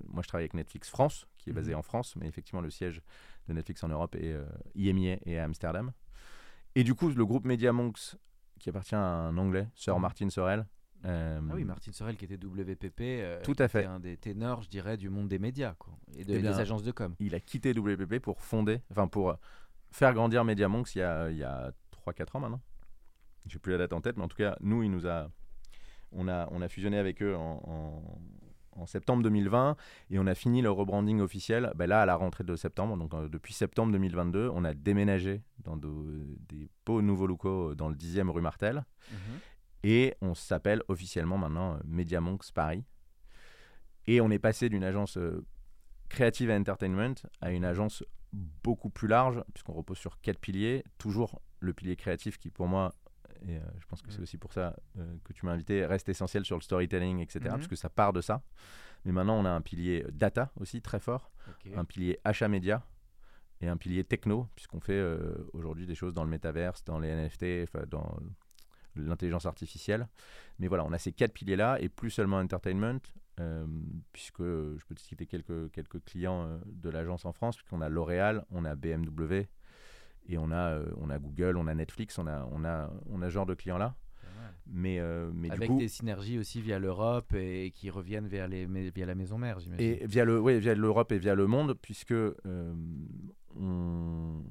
moi, 0.09 0.21
je 0.23 0.27
travaille 0.27 0.43
avec 0.43 0.55
Netflix 0.55 0.89
France, 0.89 1.25
qui 1.37 1.51
est 1.51 1.53
basé 1.53 1.71
Mhm. 1.71 1.79
en 1.79 1.83
France, 1.83 2.15
mais 2.17 2.27
effectivement, 2.27 2.59
le 2.61 2.69
siège 2.69 3.01
de 3.47 3.53
Netflix 3.53 3.81
en 3.83 3.87
Europe 3.87 4.13
est 4.15 4.33
euh, 4.33 4.43
IMIA 4.75 5.17
et 5.25 5.39
à 5.39 5.45
Amsterdam. 5.45 5.93
Et 6.79 6.83
du 6.85 6.95
coup, 6.95 7.09
le 7.09 7.25
groupe 7.25 7.43
MediaMonks, 7.45 8.15
qui 8.57 8.69
appartient 8.69 8.95
à 8.95 8.99
un 9.01 9.37
Anglais, 9.37 9.67
Sir 9.75 9.95
Mhm. 9.95 10.01
Martin 10.01 10.29
Sorel. 10.29 10.65
euh, 11.03 11.41
Ah 11.49 11.53
oui, 11.55 11.65
Martin 11.65 11.91
Sorel 11.91 12.15
qui 12.15 12.23
était 12.23 12.37
WPP, 12.37 13.01
euh, 13.21 13.41
Tout 13.43 13.55
à 13.59 13.67
fait. 13.67 13.83
un 13.85 13.99
des 13.99 14.15
ténors, 14.15 14.61
je 14.61 14.69
dirais, 14.69 14.95
du 14.95 15.09
monde 15.09 15.27
des 15.27 15.39
médias 15.39 15.73
quoi, 15.77 15.93
et 16.15 16.23
de- 16.23 16.33
Eh 16.35 16.39
bien, 16.39 16.51
des 16.51 16.59
agences 16.59 16.83
de 16.83 16.91
com. 16.91 17.15
il 17.19 17.35
a 17.35 17.41
quitté 17.41 17.73
WPP 17.73 18.19
pour 18.21 18.41
fonder, 18.41 18.81
enfin 18.91 19.07
pour 19.09 19.29
euh, 19.31 19.35
faire 19.91 20.13
grandir 20.13 20.45
MediaMonks 20.45 20.95
il 20.95 20.99
y 20.99 21.01
a, 21.01 21.29
il 21.29 21.37
y 21.37 21.43
a 21.43 21.71
3-4 21.91 22.35
ans 22.37 22.39
maintenant. 22.39 22.61
J'ai 23.45 23.59
plus 23.59 23.71
la 23.73 23.77
date 23.79 23.91
en 23.93 23.99
tête, 24.01 24.15
mais 24.15 24.23
en 24.23 24.27
tout 24.29 24.37
cas, 24.37 24.55
nous, 24.61 24.83
il 24.83 24.91
nous 24.91 25.05
a, 25.05 25.29
on 26.13 26.27
a, 26.29 26.47
on 26.51 26.61
a 26.61 26.67
fusionné 26.69 26.97
avec 26.97 27.21
eux 27.21 27.35
en, 27.35 27.61
en, 27.65 28.21
en 28.79 28.85
septembre 28.85 29.23
2020 29.23 29.75
et 30.11 30.19
on 30.19 30.27
a 30.27 30.35
fini 30.35 30.61
le 30.61 30.71
rebranding 30.71 31.19
officiel 31.19 31.71
bah, 31.75 31.87
là 31.87 32.01
à 32.01 32.05
la 32.05 32.15
rentrée 32.15 32.43
de 32.43 32.55
septembre. 32.55 32.97
Donc 32.97 33.13
euh, 33.13 33.27
depuis 33.27 33.53
septembre 33.53 33.91
2022, 33.91 34.49
on 34.53 34.63
a 34.63 34.73
déménagé 34.73 35.43
dans 35.63 35.77
des 35.77 36.69
beaux 36.85 37.01
nouveaux 37.01 37.27
locaux 37.27 37.75
dans 37.75 37.89
le 37.89 37.95
10e 37.95 38.29
rue 38.29 38.41
Martel 38.41 38.83
mhm. 39.11 39.17
et 39.83 40.15
on 40.21 40.33
s'appelle 40.33 40.81
officiellement 40.87 41.37
maintenant 41.37 41.75
euh, 41.75 41.79
Media 41.85 42.21
Monks 42.21 42.51
Paris. 42.53 42.83
Et 44.07 44.21
on 44.21 44.31
est 44.31 44.39
passé 44.39 44.69
d'une 44.69 44.83
agence 44.83 45.17
euh, 45.17 45.45
Creative 46.09 46.49
Entertainment 46.49 47.15
à 47.41 47.51
une 47.51 47.65
agence 47.65 48.03
beaucoup 48.33 48.89
plus 48.89 49.07
large 49.07 49.43
puisqu'on 49.53 49.73
repose 49.73 49.97
sur 49.97 50.19
quatre 50.21 50.39
piliers. 50.39 50.83
Toujours 50.97 51.41
le 51.59 51.73
pilier 51.73 51.95
créatif 51.95 52.37
qui 52.37 52.49
pour 52.49 52.67
moi 52.67 52.93
et 53.47 53.57
euh, 53.57 53.61
je 53.79 53.85
pense 53.85 54.01
que 54.01 54.11
c'est 54.11 54.19
mm. 54.19 54.23
aussi 54.23 54.37
pour 54.37 54.53
ça 54.53 54.75
euh, 54.97 55.15
que 55.23 55.33
tu 55.33 55.45
m'as 55.45 55.53
invité, 55.53 55.85
reste 55.85 56.09
essentiel 56.09 56.45
sur 56.45 56.55
le 56.55 56.61
storytelling, 56.61 57.19
etc., 57.19 57.39
mm-hmm. 57.39 57.49
parce 57.49 57.67
que 57.67 57.75
ça 57.75 57.89
part 57.89 58.13
de 58.13 58.21
ça. 58.21 58.41
Mais 59.05 59.11
maintenant, 59.11 59.39
on 59.39 59.45
a 59.45 59.49
un 59.49 59.61
pilier 59.61 60.05
data 60.11 60.51
aussi 60.59 60.81
très 60.81 60.99
fort, 60.99 61.31
un 61.75 61.85
pilier 61.85 62.19
achat 62.23 62.49
média 62.49 62.83
et 63.61 63.67
un 63.67 63.77
pilier 63.77 64.03
techno, 64.03 64.47
puisqu'on 64.55 64.81
fait 64.81 64.93
euh, 64.93 65.49
aujourd'hui 65.53 65.85
des 65.85 65.95
choses 65.95 66.13
dans 66.13 66.23
le 66.23 66.29
métaverse, 66.29 66.83
dans 66.83 66.99
les 66.99 67.09
NFT, 67.09 67.87
dans 67.87 68.17
l'intelligence 68.95 69.45
artificielle. 69.45 70.07
Mais 70.59 70.67
voilà, 70.67 70.83
on 70.83 70.91
a 70.91 70.97
ces 70.97 71.13
quatre 71.13 71.33
piliers-là, 71.33 71.79
et 71.79 71.87
plus 71.87 72.11
seulement 72.11 72.39
entertainment, 72.39 72.99
puisque 74.11 74.43
je 74.43 74.85
peux 74.85 74.95
te 74.95 74.99
citer 74.99 75.25
quelques, 75.25 75.71
quelques 75.71 76.03
clients 76.03 76.59
de 76.65 76.89
l'agence 76.89 77.23
en 77.23 77.31
France, 77.31 77.55
puisqu'on 77.55 77.79
a 77.79 77.87
L'Oréal, 77.87 78.43
on 78.51 78.65
a 78.65 78.75
BMW, 78.75 79.47
et 80.29 80.37
on 80.37 80.51
a, 80.51 80.73
euh, 80.73 80.85
on 80.97 81.09
a 81.09 81.19
Google, 81.19 81.57
on 81.57 81.67
a 81.67 81.73
Netflix, 81.73 82.17
on 82.17 82.27
a, 82.27 82.47
on 82.51 82.63
a, 82.63 82.91
on 83.09 83.21
a 83.21 83.25
ce 83.25 83.33
genre 83.33 83.45
de 83.45 83.55
clients-là. 83.55 83.95
Mais, 84.71 84.99
euh, 84.99 85.31
mais 85.33 85.49
Avec 85.49 85.75
des 85.77 85.87
synergies 85.87 86.37
aussi 86.37 86.61
via 86.61 86.77
l'Europe 86.77 87.33
et 87.33 87.71
qui 87.71 87.89
reviennent 87.89 88.27
via, 88.27 88.47
les, 88.47 88.67
via 88.67 89.07
la 89.07 89.15
maison 89.15 89.39
mère, 89.39 89.59
j'imagine. 89.59 89.83
Et 89.83 90.05
via 90.05 90.25
le, 90.25 90.39
oui, 90.39 90.59
via 90.59 90.75
l'Europe 90.75 91.11
et 91.11 91.17
via 91.17 91.33
le 91.33 91.47
monde, 91.47 91.73
puisque 91.81 92.11
euh, 92.11 92.35
on... 93.59 94.43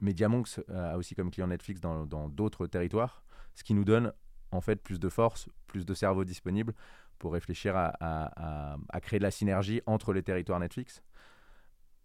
Mediamonks 0.00 0.60
a 0.72 0.96
aussi 0.98 1.16
comme 1.16 1.30
client 1.30 1.48
Netflix 1.48 1.80
dans 1.80 2.28
d'autres 2.28 2.66
territoires, 2.66 3.24
ce 3.54 3.64
qui 3.64 3.74
nous 3.74 3.84
donne 3.84 4.12
en 4.52 4.60
fait 4.60 4.76
plus 4.76 5.00
de 5.00 5.08
force, 5.08 5.48
plus 5.66 5.84
de 5.84 5.94
cerveau 5.94 6.24
disponible 6.24 6.74
pour 7.18 7.32
réfléchir 7.32 7.76
à, 7.76 7.92
à, 8.00 8.76
à, 8.88 9.00
créer 9.00 9.18
de 9.18 9.24
la 9.24 9.30
synergie 9.30 9.80
entre 9.86 10.12
les 10.12 10.22
territoires 10.22 10.60
Netflix. 10.60 11.02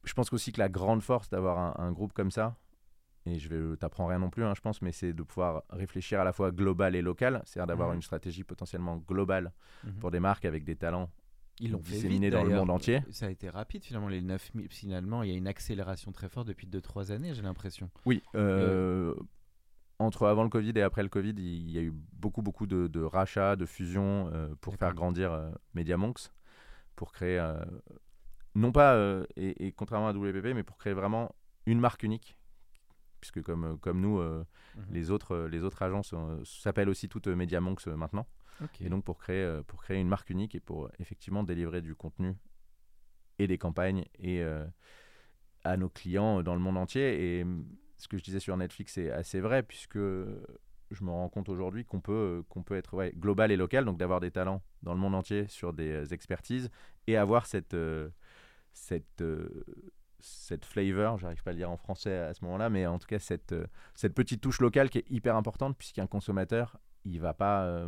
Je 0.04 0.14
pense 0.14 0.32
aussi 0.32 0.52
que 0.52 0.60
la 0.60 0.70
grande 0.70 1.04
force 1.04 1.30
d'avoir 1.30 1.80
un, 1.80 1.92
groupe 1.92 2.14
comme 2.14 2.32
ça, 2.32 2.56
et 3.30 3.40
je 3.40 3.50
vais 3.50 3.78
t'apprends 3.78 4.08
rien 4.08 4.20
non 4.20 4.30
plus, 4.30 4.44
hein, 4.44 4.54
je 4.56 4.62
pense, 4.62 4.82
mais 4.82 4.92
c'est 4.92 5.14
de 5.14 5.24
pouvoir 5.24 5.64
réfléchir 5.70 6.20
à 6.20 6.24
la 6.24 6.34
fois 6.34 6.52
global 6.52 6.96
et 6.96 7.02
local, 7.02 7.42
c'est-à-dire 7.46 7.68
d'avoir 7.68 7.90
mhm. 7.90 7.96
une 7.96 8.02
stratégie 8.02 8.44
potentiellement 8.44 8.98
globale 8.98 9.52
mhm. 9.84 9.94
pour 10.00 10.12
des 10.12 10.20
marques 10.20 10.46
avec 10.46 10.64
des 10.64 10.76
talents 10.76 11.10
ils 11.60 11.72
l'ont 11.72 11.80
disséminés 11.80 12.30
dans 12.30 12.44
le 12.44 12.56
monde 12.56 12.70
entier. 12.70 13.02
Ça 13.12 13.28
a 13.28 13.30
été 13.30 13.50
rapide 13.50 13.84
finalement, 13.84 14.08
les 14.08 14.22
9000, 14.22 14.68
finalement, 14.70 15.24
il 15.24 15.30
y 15.30 15.34
a 15.34 15.38
une 15.38 15.48
accélération 15.48 16.12
très 16.12 16.30
forte 16.30 16.48
depuis 16.48 16.68
2-3 16.68 17.12
années, 17.12 17.34
j'ai 17.34 17.42
l'impression. 17.42 17.90
Oui, 18.06 18.24
euh, 18.36 19.14
entre 20.00 20.28
avant 20.28 20.44
le 20.44 20.50
Covid 20.50 20.74
et 20.76 20.82
après 20.82 21.04
le 21.04 21.10
Covid, 21.10 21.34
il 21.38 21.70
y 21.70 21.78
a 21.78 21.82
eu 21.82 21.94
beaucoup, 22.14 22.42
beaucoup 22.42 22.66
de, 22.66 23.02
rachats, 23.02 23.56
de 23.56 23.66
fusions 23.66 24.30
euh, 24.34 24.48
pour 24.62 24.76
faire 24.78 24.94
grandir 24.94 25.34
euh, 25.34 25.52
MediaMonks, 25.74 26.30
pour 26.96 27.12
créer, 27.12 27.42
non 28.56 28.72
pas, 28.72 28.98
et, 29.38 29.72
contrairement 29.74 30.10
à 30.10 30.14
WPP, 30.14 30.54
mais 30.54 30.64
pour 30.64 30.78
créer 30.78 30.94
vraiment 30.94 31.34
une 31.66 31.80
marque 31.80 32.04
unique 32.04 32.38
puisque 33.20 33.42
comme, 33.42 33.64
euh, 33.66 33.76
comme 33.78 34.02
nous, 34.02 34.20
euh, 34.20 34.46
mhm. 34.76 34.86
les, 34.92 35.12
autres, 35.12 35.34
euh, 35.34 35.48
les 35.48 35.64
autres 35.64 35.82
agences 35.82 36.14
s'appellent 36.44 36.90
aussi 36.90 37.10
toutes 37.10 37.28
MediaMonks 37.28 37.88
maintenant. 37.88 38.28
Et 38.82 38.90
donc 38.90 39.06
pour 39.06 39.18
créer, 39.18 39.62
pour 39.68 39.82
créer 39.82 40.02
une 40.02 40.10
marque 40.10 40.30
unique 40.30 40.54
et 40.54 40.60
pour 40.60 40.90
effectivement 41.00 41.44
délivrer 41.44 41.82
du 41.82 41.96
contenu 41.96 42.36
et 43.38 43.48
des 43.48 43.58
campagnes 43.58 44.04
et 44.20 44.44
à 45.64 45.78
nos 45.78 45.88
clients 45.88 46.44
dans 46.44 46.56
le 46.56 46.60
monde 46.60 46.76
entier. 46.76 47.38
Et 47.40 47.44
mm, 47.46 47.66
ce 47.96 48.10
que 48.10 48.18
je 48.18 48.24
disais 48.24 48.42
sur 48.42 48.58
Netflix 48.58 48.98
est 48.98 49.12
assez 49.12 49.40
vrai 49.40 49.64
puisque 49.64 49.98
je 49.98 51.04
me 51.04 51.10
rends 51.10 51.30
compte 51.30 51.48
aujourd'hui 51.48 51.86
qu'on 51.86 52.02
peut, 52.02 52.44
qu'on 52.50 52.62
peut 52.62 52.76
être 52.76 53.12
global 53.16 53.54
et 53.54 53.56
local, 53.56 53.86
donc 53.86 53.98
d'avoir 53.98 54.20
des 54.20 54.32
talents 54.32 54.62
dans 54.84 54.94
le 54.94 55.00
monde 55.00 55.16
entier 55.16 55.48
sur 55.48 55.72
des 55.72 56.14
expertises 56.14 56.70
et 57.08 57.16
avoir 57.16 57.46
cette, 57.46 57.78
cette, 58.74 59.24
cette 60.22 60.66
flavor, 60.66 61.18
j'arrive 61.18 61.42
pas 61.44 61.52
à 61.52 61.54
le 61.54 61.60
dire 61.60 61.72
en 61.72 61.78
français 61.78 62.18
à 62.18 62.34
ce 62.34 62.44
moment-là, 62.46 62.70
mais 62.70 62.86
en 62.86 63.00
tout 63.00 63.08
cas 63.08 63.20
cette, 63.20 63.54
euh, 63.54 63.66
cette 63.96 64.14
petite 64.14 64.42
touche 64.42 64.60
locale 64.60 64.90
qui 64.90 65.00
est 65.00 65.10
hyper 65.10 65.36
importante 65.36 65.78
puisqu'un 65.78 66.08
consommateur, 66.08 66.78
il 67.06 67.20
va 67.20 67.34
pas, 67.34 67.64
euh, 67.64 67.88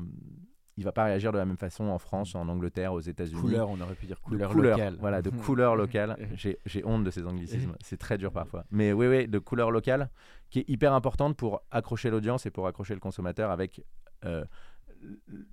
il 0.77 0.83
va 0.83 0.91
pas 0.91 1.03
réagir 1.05 1.31
de 1.31 1.37
la 1.37 1.45
même 1.45 1.57
façon 1.57 1.85
en 1.85 1.99
France, 1.99 2.35
en 2.35 2.47
Angleterre, 2.47 2.93
aux 2.93 3.01
États-Unis. 3.01 3.41
Couleur, 3.41 3.69
on 3.69 3.79
aurait 3.81 3.95
pu 3.95 4.05
dire 4.05 4.21
couleur, 4.21 4.53
locale. 4.53 4.97
Voilà, 4.99 5.21
de 5.21 5.29
couleur 5.45 5.75
locale. 5.75 6.17
J'ai 6.35 6.85
honte 6.85 7.03
de 7.03 7.11
ces 7.11 7.25
anglicismes, 7.25 7.75
c'est 7.83 7.97
très 7.97 8.17
dur 8.17 8.31
parfois. 8.31 8.65
Mais 8.71 8.93
oui, 8.93 9.07
oui, 9.07 9.27
de 9.27 9.39
couleur 9.39 9.71
locale 9.71 10.09
qui 10.49 10.59
est 10.59 10.69
hyper 10.69 10.93
importante 10.93 11.35
pour 11.35 11.61
accrocher 11.71 12.09
l'audience 12.09 12.45
et 12.45 12.51
pour 12.51 12.67
accrocher 12.67 12.93
le 12.93 12.99
consommateur 12.99 13.51
avec 13.51 13.83
euh, 14.25 14.45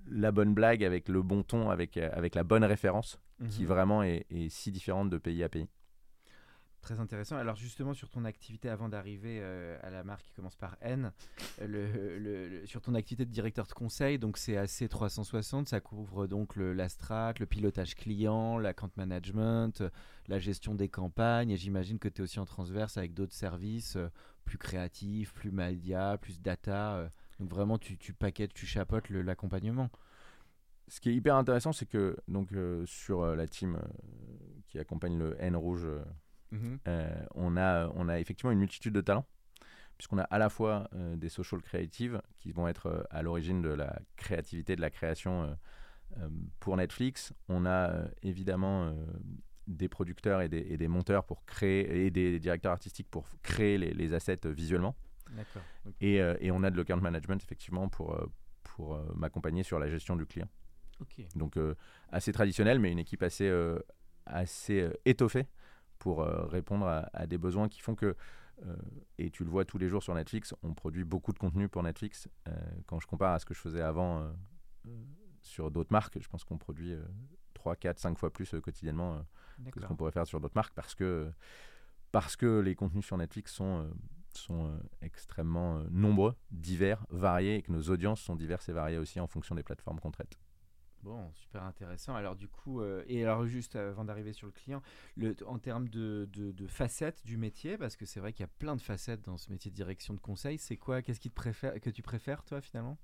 la 0.09 0.31
bonne 0.31 0.53
blague, 0.53 0.83
avec 0.83 1.09
le 1.09 1.21
bon 1.21 1.43
ton, 1.43 1.69
avec, 1.69 1.97
avec 1.97 2.35
la 2.35 2.43
bonne 2.43 2.63
référence, 2.63 3.19
qui 3.49 3.61
mhm. 3.61 3.67
vraiment 3.67 4.03
est 4.03 4.25
si 4.49 4.71
différente 4.71 5.09
de 5.09 5.17
pays 5.17 5.43
à 5.43 5.49
pays. 5.49 5.67
Très 6.81 6.99
intéressant. 6.99 7.35
Alors 7.35 7.57
justement 7.57 7.93
sur 7.93 8.09
ton 8.09 8.23
activité 8.23 8.69
avant 8.69 8.87
d'arriver 8.87 9.39
euh, 9.41 9.77
à 9.83 9.89
la 9.89 10.03
marque 10.05 10.23
qui 10.23 10.31
commence 10.31 10.55
par 10.55 10.77
N, 10.81 11.11
le, 11.61 12.65
sur 12.65 12.81
ton 12.81 12.95
activité 12.95 13.25
de 13.25 13.31
directeur 13.31 13.67
de 13.67 13.73
conseil, 13.73 14.17
donc 14.17 14.37
c'est 14.37 14.55
assez 14.55 14.87
360, 14.87 15.67
ça 15.67 15.81
couvre 15.81 16.25
donc 16.25 16.55
la 16.55 16.87
le 17.39 17.45
pilotage 17.45 17.95
client, 17.95 18.57
l'account 18.57 18.91
management, 18.95 19.83
la 20.27 20.39
gestion 20.39 20.73
des 20.73 20.87
campagnes 20.87 21.51
et 21.51 21.57
j'imagine 21.57 21.99
que 21.99 22.07
tu 22.07 22.21
es 22.21 22.23
aussi 22.23 22.39
en 22.39 22.45
transverse 22.45 22.95
avec 22.97 23.13
d'autres 23.13 23.33
services 23.33 23.97
euh, 23.97 24.07
plus 24.45 24.57
créatifs, 24.57 25.33
plus 25.33 25.51
médias, 25.51 26.17
plus 26.17 26.41
data. 26.41 26.95
Euh. 26.95 27.09
donc 27.39 27.49
vraiment 27.49 27.77
tu, 27.77 27.97
tu 27.97 28.13
paquettes, 28.13 28.53
tu 28.53 28.65
chapotes 28.65 29.09
l'accompagnement. 29.09 29.89
Ce 30.87 31.01
qui 31.01 31.09
est 31.09 31.13
hyper 31.13 31.35
intéressant, 31.35 31.73
c'est 31.73 31.85
que 31.85 32.17
donc 32.27 32.49
sur 32.87 33.23
la 33.35 33.47
team 33.47 33.79
qui 34.65 34.79
accompagne 34.79 35.19
le 35.19 35.35
N 35.39 35.55
rouge 35.55 35.85
Mhm. 36.51 36.79
Euh, 36.87 37.25
on, 37.35 37.57
a, 37.57 37.87
on 37.95 38.09
a 38.09 38.19
effectivement 38.19 38.51
une 38.51 38.59
multitude 38.59 38.93
de 38.93 39.01
talents, 39.01 39.25
puisqu'on 39.97 40.17
a 40.17 40.23
à 40.23 40.37
la 40.37 40.49
fois 40.49 40.89
euh, 40.95 41.15
des 41.15 41.29
social 41.29 41.61
creatives 41.61 42.21
qui 42.37 42.51
vont 42.51 42.67
être 42.67 42.87
euh, 42.87 43.03
à 43.09 43.21
l'origine 43.21 43.61
de 43.61 43.69
la 43.69 43.99
créativité, 44.15 44.75
de 44.75 44.81
la 44.81 44.89
création 44.89 45.55
pour 46.59 46.75
Netflix. 46.75 47.33
On 47.49 47.67
a 47.67 48.05
évidemment 48.23 48.95
des 49.67 49.87
producteurs 49.87 50.41
et 50.41 50.49
des, 50.49 50.87
monteurs 50.87 51.23
pour 51.23 51.45
créer, 51.45 52.07
et 52.07 52.09
des 52.09 52.39
directeurs 52.39 52.71
artistiques 52.71 53.07
pour 53.11 53.27
créer 53.43 53.77
les, 53.77 54.13
assets 54.15 54.39
visuellement. 54.45 54.95
Et, 56.01 56.15
et, 56.15 56.49
on 56.49 56.63
a 56.63 56.71
de 56.71 56.77
l'account 56.77 56.99
management 56.99 57.39
effectivement 57.43 57.89
pour, 57.89 58.19
pour 58.63 58.99
m'accompagner 59.13 59.61
sur 59.61 59.77
la 59.77 59.87
gestion 59.87 60.15
du 60.15 60.25
client. 60.25 60.49
Donc 61.35 61.59
assez 62.11 62.31
traditionnel, 62.31 62.79
mais 62.79 62.91
une 62.91 62.97
équipe 62.97 63.21
assez, 63.21 63.53
assez 64.25 64.89
étoffée 65.05 65.45
pour 65.99 66.21
euh, 66.21 66.45
répondre 66.45 66.87
à, 67.13 67.27
des 67.27 67.37
besoins 67.37 67.67
qui 67.67 67.81
font 67.81 67.93
que, 67.93 68.15
euh, 68.65 68.75
et 69.17 69.29
tu 69.29 69.43
le 69.43 69.49
vois 69.49 69.65
tous 69.65 69.77
les 69.77 69.89
jours 69.89 70.01
sur 70.01 70.15
Netflix, 70.15 70.55
on 70.63 70.73
produit 70.73 71.03
beaucoup 71.03 71.33
de 71.33 71.39
contenu 71.39 71.69
pour 71.69 71.83
Netflix. 71.83 72.27
Euh, 72.47 72.51
quand 72.87 72.99
je 72.99 73.07
compare 73.07 73.33
à 73.33 73.39
ce 73.39 73.45
que 73.45 73.53
je 73.53 73.59
faisais 73.59 73.81
avant 73.81 74.31
sur 75.41 75.69
d'autres 75.69 75.91
marques, 75.91 76.19
je 76.19 76.27
pense 76.27 76.43
qu'on 76.43 76.57
produit 76.57 76.95
3, 77.53 77.75
4, 77.75 77.99
5 77.99 78.17
fois 78.17 78.31
plus 78.31 78.55
quotidiennement 78.61 79.21
que 79.71 79.81
ce 79.81 79.85
qu'on 79.85 79.95
pourrait 79.95 80.11
faire 80.11 80.25
sur 80.25 80.39
d'autres 80.39 80.55
marques 80.55 80.73
parce 80.73 80.95
que, 80.95 81.29
parce 82.11 82.35
que 82.35 82.59
les 82.59 82.75
contenus 82.75 83.05
sur 83.05 83.17
Netflix 83.17 83.53
sont 83.53 83.89
sont 84.35 84.79
extrêmement 85.01 85.83
nombreux, 85.89 86.35
divers, 86.51 87.03
variés 87.09 87.55
et 87.55 87.61
que 87.63 87.71
nos 87.71 87.81
audiences 87.89 88.21
sont 88.21 88.35
diverses 88.35 88.69
et 88.69 88.73
variées 88.73 88.99
aussi 88.99 89.19
en 89.19 89.27
fonction 89.27 89.55
des 89.55 89.63
plateformes 89.63 89.99
qu'on 89.99 90.11
traite. 90.11 90.37
Bon, 91.03 91.31
super 91.33 91.63
intéressant. 91.63 92.13
Alors 92.13 92.35
du 92.35 92.47
coup, 92.47 92.81
euh, 92.81 93.03
et 93.07 93.23
alors 93.23 93.45
juste 93.45 93.75
avant 93.75 94.03
d'arriver 94.03 94.33
sur 94.33 94.47
le 94.47 94.51
client, 94.51 94.81
en 95.45 95.57
termes 95.57 95.87
de, 95.87 96.27
facettes 96.67 97.25
du 97.25 97.37
métier, 97.37 97.77
parce 97.77 97.95
que 97.95 98.05
c'est 98.05 98.19
vrai 98.19 98.33
qu'il 98.33 98.43
y 98.43 98.49
a 98.49 98.51
plein 98.59 98.75
de 98.75 98.81
facettes 98.81 99.23
dans 99.23 99.37
ce 99.37 99.49
métier 99.49 99.71
de 99.71 99.75
direction 99.75 100.13
de 100.13 100.19
conseil, 100.19 100.57
c'est 100.57 100.77
quoi 100.77 101.01
Qu'est-ce 101.01 101.19
qui 101.19 101.29
te 101.29 101.35
préfère, 101.35 101.79
que 101.79 101.89
tu 101.89 102.01
préfères 102.01 102.43
toi 102.43 102.59
finalement? 102.61 102.97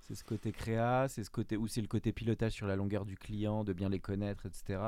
C'est 0.00 0.14
ce 0.14 0.24
côté 0.24 0.52
créa, 0.52 1.08
c'est 1.08 1.24
ce 1.24 1.30
côté 1.30 1.56
ou 1.56 1.66
c'est 1.66 1.80
le 1.80 1.88
côté 1.88 2.12
pilotage 2.12 2.52
sur 2.52 2.66
la 2.66 2.76
longueur 2.76 3.04
du 3.04 3.16
client, 3.16 3.64
de 3.64 3.72
bien 3.72 3.88
les 3.88 3.98
connaître, 3.98 4.46
etc. 4.46 4.80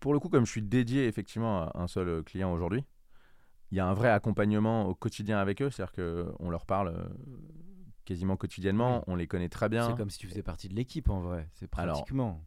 Pour 0.00 0.12
le 0.12 0.18
coup, 0.18 0.28
comme 0.28 0.44
je 0.44 0.50
suis 0.50 0.62
dédié 0.62 1.06
effectivement 1.06 1.62
à 1.62 1.80
un 1.80 1.86
seul 1.86 2.24
client 2.24 2.52
aujourd'hui, 2.52 2.84
il 3.70 3.76
y 3.76 3.80
a 3.80 3.86
un 3.86 3.94
vrai 3.94 4.10
accompagnement 4.10 4.86
au 4.86 4.94
quotidien 4.94 5.38
avec 5.38 5.62
eux, 5.62 5.70
c'est-à-dire 5.70 5.94
qu'on 5.94 6.50
leur 6.50 6.66
parle 6.66 6.88
euh, 6.88 7.08
quasiment 8.04 8.36
quotidiennement. 8.36 9.04
On 9.06 9.16
les 9.16 9.26
connaît 9.26 9.48
très 9.48 9.68
bien. 9.68 9.90
C'est 9.90 9.96
comme 9.96 10.10
si 10.10 10.18
tu 10.18 10.28
faisais 10.28 10.42
partie 10.42 10.68
de 10.68 10.74
l'équipe 10.74 11.08
en 11.08 11.20
vrai. 11.20 11.48
C'est 11.54 11.68
pratiquement. 11.68 12.44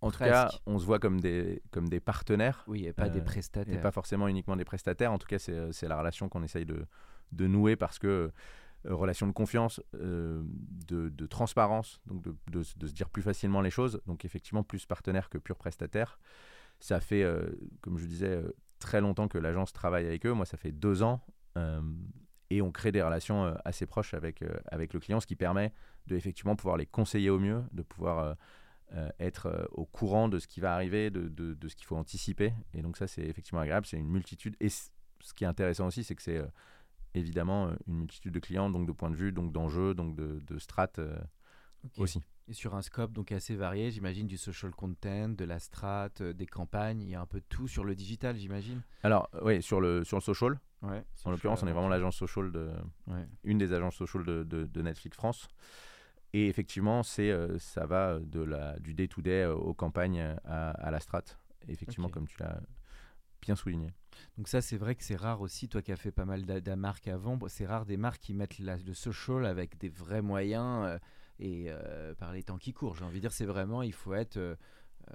en 0.00 0.10
tout 0.10 0.18
cas, 0.18 0.50
on 0.66 0.78
se 0.78 0.84
voit 0.84 0.98
comme 0.98 1.20
des, 1.20 1.62
comme 1.70 1.88
des 1.88 2.00
partenaires. 2.00 2.64
Oui, 2.66 2.86
et 2.86 2.92
pas 2.92 3.08
des 3.08 3.20
euh, 3.20 3.24
prestataires. 3.24 3.74
Et 3.74 3.80
pas 3.80 3.90
forcément 3.92 4.28
uniquement 4.28 4.56
des 4.56 4.64
prestataires. 4.64 5.12
En 5.12 5.18
tout 5.18 5.28
cas, 5.28 5.38
c'est 5.38 5.88
la 5.88 5.98
relation 5.98 6.28
qu'on 6.28 6.42
essaye 6.42 6.66
de, 6.66 6.86
de, 7.32 7.46
nouer 7.46 7.76
parce 7.76 7.98
que 7.98 8.32
euh, 8.86 8.94
relation 8.94 9.26
de 9.26 9.32
confiance, 9.32 9.82
euh, 9.94 10.42
de, 10.88 11.08
de 11.10 11.26
transparence, 11.26 12.00
donc 12.06 12.22
de, 12.22 12.34
de 12.50 12.62
se 12.62 12.92
dire 12.92 13.10
plus 13.10 13.22
facilement 13.22 13.60
les 13.60 13.70
choses. 13.70 14.00
Donc 14.06 14.24
effectivement, 14.24 14.62
plus 14.62 14.86
partenaire 14.86 15.28
que 15.28 15.38
pur 15.38 15.56
prestataire. 15.56 16.18
Ça 16.80 16.98
fait, 16.98 17.22
euh, 17.22 17.50
comme 17.82 17.98
je 17.98 18.06
disais, 18.06 18.36
euh, 18.36 18.56
très 18.78 19.02
longtemps 19.02 19.28
que 19.28 19.36
l'agence 19.36 19.72
travaille 19.72 20.06
avec 20.06 20.24
eux. 20.24 20.32
Moi, 20.32 20.46
ça 20.46 20.56
fait 20.56 20.72
deux 20.72 21.02
ans. 21.02 21.20
Et 22.50 22.62
on 22.62 22.70
crée 22.72 22.92
des 22.92 23.02
relations 23.02 23.44
euh, 23.44 23.54
assez 23.64 23.86
proches 23.86 24.14
avec, 24.14 24.42
euh, 24.42 24.52
avec 24.66 24.92
le 24.92 25.00
client, 25.00 25.20
ce 25.20 25.26
qui 25.26 25.36
permet 25.36 25.72
de 26.06 26.16
effectivement 26.16 26.56
pouvoir 26.56 26.76
les 26.76 26.86
conseiller 26.86 27.30
au 27.30 27.38
mieux, 27.38 27.62
de 27.72 27.82
pouvoir 27.82 28.36
euh, 28.92 29.08
être 29.20 29.68
au 29.72 29.86
courant 29.86 30.28
de 30.28 30.38
ce 30.38 30.48
qui 30.48 30.60
va 30.60 30.74
arriver, 30.74 31.10
de, 31.10 31.28
de- 31.28 31.54
de 31.54 31.68
ce 31.68 31.76
qu'il 31.76 31.86
faut 31.86 31.96
anticiper. 31.96 32.52
Et 32.74 32.82
donc 32.82 32.96
ça, 32.96 33.06
c'est 33.06 33.22
effectivement 33.22 33.60
agréable. 33.60 33.86
C'est 33.86 33.98
une 33.98 34.08
multitude. 34.08 34.56
Et 34.60 34.68
ce 34.68 34.88
qui 35.34 35.44
est 35.44 35.46
intéressant 35.46 35.86
aussi, 35.86 36.02
c'est 36.02 36.16
que 36.16 36.22
c'est 36.22 36.42
évidemment 37.14 37.70
une 37.86 37.98
multitude 37.98 38.32
de 38.32 38.40
clients, 38.40 38.68
donc 38.70 38.86
de 38.86 38.92
points 38.92 39.10
de 39.10 39.16
vue, 39.16 39.30
donc 39.32 39.52
d'enjeux, 39.52 39.94
donc 39.94 40.16
de, 40.16 40.40
de 40.46 40.58
strates 40.58 41.00
aussi. 41.98 42.20
Et 42.50 42.52
sur 42.52 42.74
un 42.74 42.82
scope 42.82 43.12
donc 43.12 43.30
assez 43.30 43.54
varié, 43.54 43.92
j'imagine 43.92 44.26
du 44.26 44.36
social 44.36 44.72
content, 44.72 45.28
de 45.28 45.44
la 45.44 45.60
strat, 45.60 46.08
euh, 46.20 46.32
des 46.32 46.46
campagnes, 46.46 47.00
il 47.00 47.08
y 47.10 47.14
a 47.14 47.20
un 47.20 47.26
peu 47.26 47.38
de 47.38 47.44
tout 47.48 47.68
sur 47.68 47.84
le 47.84 47.94
digital, 47.94 48.36
j'imagine. 48.36 48.82
Alors, 49.04 49.30
oui, 49.42 49.62
sur 49.62 49.80
le, 49.80 50.02
sur 50.02 50.16
le 50.16 50.20
social, 50.22 50.58
Ouais. 50.82 51.04
en 51.24 51.30
l'occurrence, 51.30 51.62
on 51.62 51.68
est 51.68 51.72
vraiment 51.72 51.88
l'agence 51.88 52.16
social 52.16 52.50
de, 52.50 52.70
Ouais. 53.06 53.24
une 53.44 53.58
des 53.58 53.72
agences 53.72 53.94
social 53.94 54.24
de, 54.24 54.42
de- 54.42 54.64
de 54.66 54.82
Netflix 54.82 55.16
France. 55.16 55.46
Et 56.32 56.48
effectivement, 56.48 57.04
c'est, 57.04 57.30
euh, 57.30 57.56
ça 57.60 57.86
va 57.86 58.18
de 58.18 58.40
la, 58.40 58.76
du 58.80 58.94
day-to-day 58.94 59.42
euh, 59.44 59.54
aux 59.54 59.74
campagnes 59.74 60.20
à, 60.44 60.70
à 60.70 60.90
la 60.90 60.98
strat. 60.98 61.22
Et 61.68 61.72
effectivement, 61.72 62.08
comme 62.08 62.26
tu 62.26 62.36
l'as 62.40 62.60
bien 63.42 63.54
souligné. 63.54 63.92
Donc 64.38 64.48
ça, 64.48 64.60
c'est 64.60 64.76
vrai 64.76 64.96
que 64.96 65.04
c'est 65.04 65.16
rare 65.16 65.40
aussi, 65.40 65.68
toi 65.68 65.82
qui 65.82 65.92
as 65.92 65.96
fait 65.96 66.10
pas 66.10 66.24
mal 66.24 66.44
de 66.44 66.74
marques 66.74 67.06
avant, 67.06 67.38
c'est 67.46 67.66
rare 67.66 67.86
des 67.86 67.96
marques 67.96 68.20
qui 68.20 68.34
mettent 68.34 68.58
la- 68.58 68.76
le 68.76 68.94
social 68.94 69.46
avec 69.46 69.78
des 69.78 69.88
vrais 69.88 70.20
moyens 70.22 70.84
euh, 70.86 70.98
et 71.40 71.66
euh, 71.68 72.14
par 72.14 72.32
les 72.32 72.42
temps 72.44 72.58
qui 72.58 72.72
courent. 72.72 72.94
J'ai 72.94 73.04
envie 73.04 73.16
de 73.16 73.20
dire, 73.22 73.32
c'est 73.32 73.46
vraiment, 73.46 73.82
il 73.82 73.92
faut 73.92 74.14
être 74.14 74.36
euh, 74.36 74.54
euh, 75.10 75.14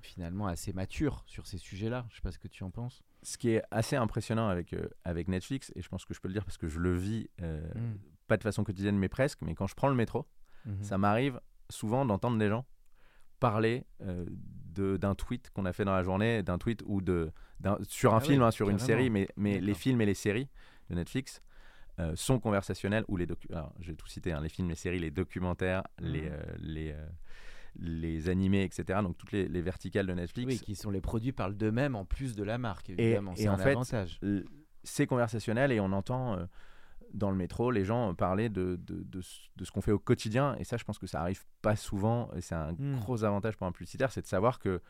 finalement 0.00 0.46
assez 0.46 0.72
mature 0.72 1.22
sur 1.26 1.46
ces 1.46 1.56
sujets-là. 1.58 2.04
Je 2.10 2.16
sais 2.16 2.20
pas 2.22 2.32
ce 2.32 2.38
que 2.38 2.48
tu 2.48 2.64
en 2.64 2.70
penses. 2.70 3.02
Ce 3.22 3.38
qui 3.38 3.50
est 3.50 3.62
assez 3.70 3.96
impressionnant 3.96 4.48
avec, 4.48 4.74
avec 5.04 5.28
Netflix, 5.28 5.72
et 5.76 5.82
je 5.82 5.88
pense 5.88 6.04
que 6.04 6.12
je 6.14 6.20
peux 6.20 6.28
le 6.28 6.34
dire 6.34 6.44
parce 6.44 6.58
que 6.58 6.66
je 6.68 6.78
le 6.80 6.92
vis, 6.94 7.28
euh, 7.40 7.62
Mm. 7.74 7.98
pas 8.26 8.36
de 8.36 8.42
façon 8.42 8.64
quotidienne, 8.64 8.98
mais 8.98 9.08
presque, 9.08 9.40
mais 9.42 9.54
quand 9.54 9.66
je 9.66 9.74
prends 9.74 9.88
le 9.88 9.94
métro, 9.94 10.26
Mhm. 10.64 10.82
ça 10.82 10.98
m'arrive 10.98 11.40
souvent 11.70 12.04
d'entendre 12.04 12.38
des 12.38 12.48
gens 12.48 12.64
parler 13.40 13.84
euh, 14.02 14.24
d'un 14.74 15.14
tweet 15.14 15.50
qu'on 15.50 15.64
a 15.66 15.72
fait 15.72 15.84
dans 15.84 15.92
la 15.92 16.02
journée, 16.02 16.42
d'un 16.42 16.56
tweet 16.58 16.82
ou 16.86 17.00
de, 17.00 17.32
sur 17.82 18.14
un 18.14 18.18
Ah 18.18 18.20
film, 18.20 18.42
hein, 18.42 18.50
sur 18.50 18.70
une 18.70 18.78
série, 18.78 19.10
mais, 19.10 19.28
mais 19.36 19.60
les 19.60 19.74
films 19.74 20.00
et 20.00 20.06
les 20.06 20.14
séries 20.14 20.48
de 20.88 20.94
Netflix 20.94 21.42
euh, 21.98 22.12
sont 22.16 22.38
conversationnels, 22.40 23.04
ou 23.08 23.16
les 23.16 23.26
docu- 23.26 23.52
alors, 23.52 23.72
je 23.80 23.88
vais 23.90 23.96
tout 23.96 24.06
citer, 24.08 24.32
hein, 24.32 24.40
les 24.40 24.48
films, 24.48 24.68
les 24.68 24.74
séries, 24.74 24.98
les 24.98 25.10
documentaires, 25.10 25.82
les, 26.00 26.22
Mhm. 26.22 26.28
euh, 26.32 26.42
les, 26.58 26.92
euh, 26.92 27.06
les 27.76 28.28
animés, 28.28 28.64
etc. 28.64 29.00
Donc 29.02 29.16
toutes 29.16 29.32
les, 29.32 29.48
les 29.48 29.62
verticales 29.62 30.06
de 30.06 30.12
Netflix. 30.14 30.46
Oui, 30.46 30.58
qui 30.60 30.74
sont 30.74 30.90
les 30.90 31.00
produits 31.00 31.32
parlent 31.32 31.56
d'eux-mêmes 31.56 31.94
en 31.96 32.04
plus 32.04 32.34
de 32.34 32.42
la 32.44 32.58
marque, 32.58 32.90
évidemment. 32.90 33.34
et 33.36 33.48
en 33.48 33.54
un 33.54 33.58
fait, 33.58 33.70
avantage. 33.70 34.20
c'est 34.82 35.06
conversationnel 35.06 35.72
et 35.72 35.80
on 35.80 35.92
entend 35.92 36.38
dans 37.14 37.30
le 37.30 37.36
métro 37.36 37.70
les 37.70 37.84
gens 37.84 38.14
parler 38.14 38.48
de, 38.48 38.76
de, 38.82 39.02
de 39.02 39.20
ce- 39.20 39.48
de 39.56 39.64
ce 39.64 39.70
qu'on 39.70 39.82
fait 39.82 39.92
au 39.92 39.98
quotidien. 39.98 40.56
Et 40.58 40.64
ça, 40.64 40.76
je 40.78 40.84
pense 40.84 40.98
que 40.98 41.06
ça 41.06 41.20
arrive 41.20 41.44
pas 41.60 41.76
souvent. 41.76 42.30
Et 42.34 42.40
c'est 42.40 42.54
un 42.54 42.72
Mm. 42.72 42.96
gros 43.00 43.22
avantage 43.24 43.56
pour 43.56 43.66
un 43.66 43.72
publicitaire, 43.72 44.10
c'est 44.12 44.22
de 44.22 44.26
savoir 44.26 44.58
que 44.58 44.80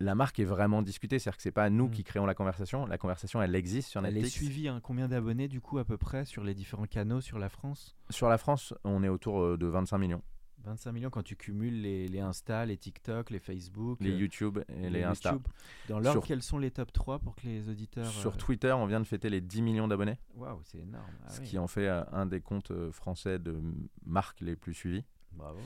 la 0.00 0.14
marque 0.14 0.40
est 0.40 0.44
vraiment 0.44 0.82
discutée. 0.82 1.18
C'est-à-dire 1.18 1.36
que 1.36 1.42
c'est 1.42 1.52
pas 1.52 1.70
nous 1.70 1.86
Mm. 1.86 1.90
qui 1.90 2.04
créons 2.04 2.26
la 2.26 2.34
conversation. 2.34 2.86
La 2.86 2.98
conversation, 2.98 3.40
elle 3.42 3.54
existe 3.54 3.88
sur 3.90 4.00
Elle 4.04 4.16
est 4.16 4.22
Netflix. 4.22 4.34
suivie, 4.36 4.68
hein, 4.68 4.80
combien 4.82 5.08
d'abonnés 5.08 5.48
du 5.48 5.60
coup 5.60 5.78
à 5.78 5.84
peu 5.84 5.96
près 5.98 6.24
sur 6.24 6.42
les 6.44 6.54
différents 6.54 6.86
canaux 6.86 7.20
sur 7.20 7.38
la 7.38 7.48
France? 7.48 7.96
Sur 8.10 8.28
la 8.28 8.38
France, 8.38 8.74
on 8.84 9.02
est 9.04 9.08
autour 9.08 9.40
euh, 9.42 9.56
de 9.58 9.66
25 9.66 9.98
millions. 9.98 10.22
25 10.64 10.92
millions 10.92 11.10
quand 11.10 11.22
tu 11.22 11.36
cumules 11.36 11.82
les, 11.82 12.08
les 12.08 12.20
Insta, 12.20 12.64
les 12.64 12.78
TikTok, 12.78 13.28
les 13.28 13.38
Facebook, 13.38 13.98
Les 14.00 14.10
euh, 14.12 14.16
YouTube 14.16 14.60
et 14.70 14.88
les, 14.88 15.02
Insta. 15.02 15.32
YouTube. 15.32 15.46
Dans 15.90 16.00
l'ordre, 16.00 16.20
Sur- 16.20 16.26
quels 16.26 16.42
sont 16.42 16.56
les 16.58 16.70
top 16.70 16.90
3 16.90 17.18
pour 17.18 17.36
que 17.36 17.42
les 17.46 17.68
auditeurs. 17.68 18.06
Sur 18.06 18.32
euh, 18.32 18.36
Twitter, 18.38 18.72
on 18.72 18.86
vient 18.86 19.00
de 19.00 19.04
fêter 19.04 19.28
les 19.28 19.42
10 19.42 19.60
millions 19.60 19.86
d'abonnés, 19.88 20.18
Waouh, 20.36 20.60
c'est 20.64 20.78
énorme. 20.78 21.04
Ah 21.26 21.28
ce 21.28 21.40
oui, 21.42 21.46
qui 21.48 21.58
en 21.58 21.66
fait 21.66 21.86
euh, 21.86 22.02
un 22.12 22.24
des 22.24 22.40
comptes 22.40 22.72
français 22.92 23.38
de 23.38 23.60
marques 24.06 24.40
les 24.40 24.56
plus 24.56 24.72
suivis. 24.72 25.04
Bravo. 25.32 25.58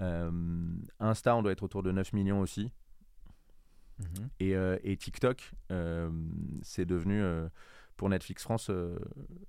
Euh, 0.00 0.30
Insta, 0.98 1.36
on 1.36 1.42
doit 1.42 1.52
être 1.52 1.62
autour 1.62 1.82
de 1.84 1.92
9 1.92 2.12
millions 2.12 2.40
aussi. 2.40 2.72
Mhm. 3.98 4.28
Et, 4.40 4.56
euh, 4.56 4.78
et 4.82 4.96
TikTok, 4.96 5.52
euh, 5.70 6.10
c'est 6.62 6.84
devenu 6.84 7.22
euh, 7.22 7.48
pour 7.96 8.08
Netflix 8.08 8.42
France 8.42 8.70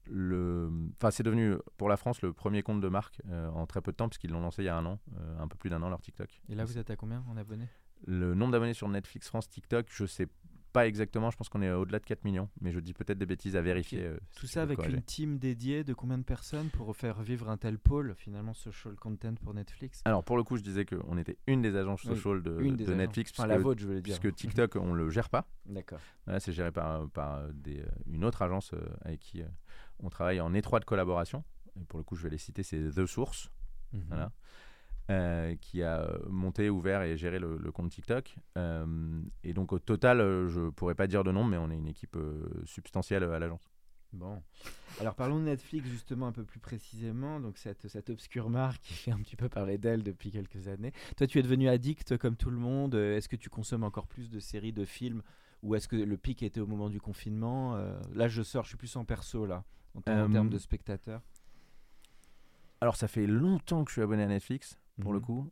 le, 0.06 0.70
enfin 0.98 1.10
c'est 1.10 1.24
devenu 1.24 1.56
pour 1.78 1.90
la 1.90 1.98
France 1.98 2.22
le 2.22 2.32
premier 2.32 2.62
compte 2.62 2.80
de 2.80 2.88
marque 2.90 3.20
en 3.32 3.66
très 3.66 3.82
peu 3.82 3.92
de 3.92 3.98
temps 3.98 4.08
puisqu'ils 4.08 4.30
l'ont 4.30 4.42
lancé 4.42 4.62
il 4.62 4.66
y 4.66 4.70
a 4.70 4.78
un 4.78 4.86
an, 4.86 5.00
un 5.40 5.48
peu 5.48 5.58
plus 5.58 5.72
d'un 5.72 5.82
an 5.82 5.90
leur 5.90 6.00
TikTok. 6.00 6.42
Et 6.50 6.54
là, 6.54 6.64
vous 6.64 6.78
êtes 6.78 6.92
à 6.92 6.96
combien 6.96 7.24
en 7.28 7.38
abonnés? 7.38 7.68
Le 8.06 8.36
nombre 8.36 8.52
d'abonnés 8.52 8.76
sur 8.76 8.88
Netflix 8.88 9.30
France 9.30 9.50
TikTok, 9.50 9.88
je 9.90 10.06
sais 10.06 10.28
pas 10.76 10.88
exactement, 10.88 11.32
je 11.32 11.38
pense 11.38 11.48
qu'on 11.50 11.62
est 11.62 11.72
au-delà 11.72 12.00
de 12.00 12.06
4 12.06 12.24
millions, 12.26 12.50
mais 12.62 12.72
je 12.72 12.80
dis 12.82 12.94
peut-être 12.94 13.18
des 13.18 13.26
bêtises 13.26 13.56
à 13.56 13.62
vérifier. 13.62 14.04
euh, 14.04 14.18
Tout 14.36 14.46
ça 14.46 14.62
avec 14.62 14.86
une 14.88 15.02
team 15.02 15.38
dédiée 15.40 15.84
de 15.86 15.94
combien 15.94 16.18
de 16.18 16.24
personnes 16.24 16.70
pour 16.70 16.96
faire 16.96 17.22
vivre 17.24 17.50
un 17.50 17.58
tel 17.58 17.80
pôle, 17.80 18.14
finalement, 18.16 18.54
social 18.54 18.96
content 18.96 19.34
pour 19.36 19.54
Netflix? 19.54 20.02
Alors 20.06 20.24
pour 20.24 20.36
le 20.38 20.44
coup, 20.44 20.58
je 20.58 20.64
disais 20.64 20.84
qu'on 20.86 21.18
était 21.18 21.38
une 21.48 21.62
des 21.62 21.76
agences 21.78 22.04
Oui, 22.04 22.16
social 22.16 22.42
de, 22.44 22.62
Une 22.62 22.76
des 22.76 22.84
de 22.86 22.90
agences. 22.92 22.98
Netflix, 23.08 23.32
Enfin, 23.32 23.44
puisque, 23.44 23.58
la 23.58 23.64
vôtre, 23.64 23.82
je 23.82 23.88
voulais 23.88 24.02
dire. 24.02 24.20
puisque 24.20 24.36
TikTok 24.36 24.76
on 24.76 24.94
le 24.94 25.10
gère 25.10 25.30
pas. 25.30 25.48
D'accord. 25.66 26.00
Voilà, 26.26 26.40
c'est 26.42 26.52
géré 26.52 26.72
par, 26.72 27.10
par 27.10 27.48
des, 27.54 27.80
euh, 27.80 27.86
une 28.12 28.26
autre 28.26 28.42
agence 28.42 28.74
euh, 28.74 28.80
avec 29.02 29.22
qui 29.22 29.42
euh, 29.42 29.46
on 30.00 30.10
travaille 30.10 30.42
en 30.42 30.54
étroite 30.54 30.84
collaboration. 30.84 31.44
Et 31.80 31.86
pour 31.86 32.00
le 32.00 32.04
coup, 32.04 32.16
je 32.16 32.24
vais 32.24 32.30
les 32.30 32.38
citer, 32.38 32.64
c'est 32.64 32.90
The 32.90 33.06
Source, 33.06 33.50
Mhm. 33.94 34.04
voilà, 34.10 34.32
euh, 35.10 35.56
qui 35.56 35.84
a 35.84 36.02
euh, 36.02 36.18
monté, 36.28 36.70
ouvert 36.70 37.02
et 37.04 37.18
géré 37.18 37.40
le, 37.40 37.58
le 37.58 37.72
compte 37.72 37.92
TikTok. 37.92 38.36
Euh, 38.58 39.22
et 39.44 39.54
donc 39.54 39.74
au 39.74 39.80
total, 39.80 40.20
je 40.48 40.70
pourrais 40.70 40.96
pas 40.96 41.08
dire 41.08 41.24
de 41.24 41.32
nom, 41.32 41.44
mais 41.44 41.58
on 41.58 41.70
est 41.70 41.78
une 41.78 41.88
équipe 41.88 42.18
substantielle 42.66 43.24
à 43.24 43.40
l'agence. 43.40 43.70
Bon. 44.14 44.42
Alors 45.02 45.14
parlons 45.14 45.40
de 45.40 45.44
Netflix 45.44 45.90
justement 45.90 46.28
un 46.28 46.32
peu 46.32 46.46
plus 46.46 46.60
précisément. 46.62 47.42
Donc 47.42 47.58
cette, 47.58 47.88
cette 47.90 48.10
obscure 48.10 48.50
marque 48.50 48.82
qui 48.82 48.94
fait 48.94 49.12
un 49.12 49.18
petit 49.18 49.36
peu 49.36 49.50
parler 49.50 49.78
d'elle 49.78 50.04
depuis 50.04 50.32
quelques 50.32 50.70
années. 50.70 50.94
Toi 51.18 51.28
tu 51.28 51.38
es 51.38 51.42
devenu 51.42 51.68
addict 51.68 52.18
comme 52.18 52.38
tout 52.38 52.50
le 52.50 52.58
monde. 52.58 52.96
Est-ce 52.96 53.28
que 53.28 53.36
tu 53.36 53.50
consommes 53.50 53.84
encore 53.84 54.08
plus 54.08 54.30
de 54.30 54.40
séries, 54.40 54.72
de 54.72 54.86
films? 54.86 55.22
Ou 55.64 55.76
est-ce 55.76 55.88
que 55.90 55.98
le 55.98 56.16
pic 56.18 56.44
était 56.44 56.62
au 56.62 56.68
moment 56.68 56.90
du 56.90 57.02
confinement? 57.02 57.76
Euh, 57.76 58.00
Là 58.14 58.30
je 58.30 58.42
sors, 58.42 58.64
je 58.64 58.70
suis 58.70 58.78
plus 58.78 58.96
en 58.96 59.04
perso 59.04 59.46
là, 59.46 59.66
en, 59.96 60.02
ter- 60.02 60.16
en 60.16 60.30
Euh, 60.30 60.32
termes 60.32 60.50
de 60.50 60.60
spectateurs. 60.60 61.22
Alors 62.80 62.96
ça 62.96 63.10
fait 63.10 63.28
longtemps 63.28 63.84
que 63.84 63.90
je 63.90 63.96
suis 63.96 64.02
abonné 64.02 64.24
à 64.24 64.28
Netflix, 64.28 64.78
pour 65.02 65.14
le 65.14 65.20
Mhm. 65.20 65.26
coup. 65.26 65.52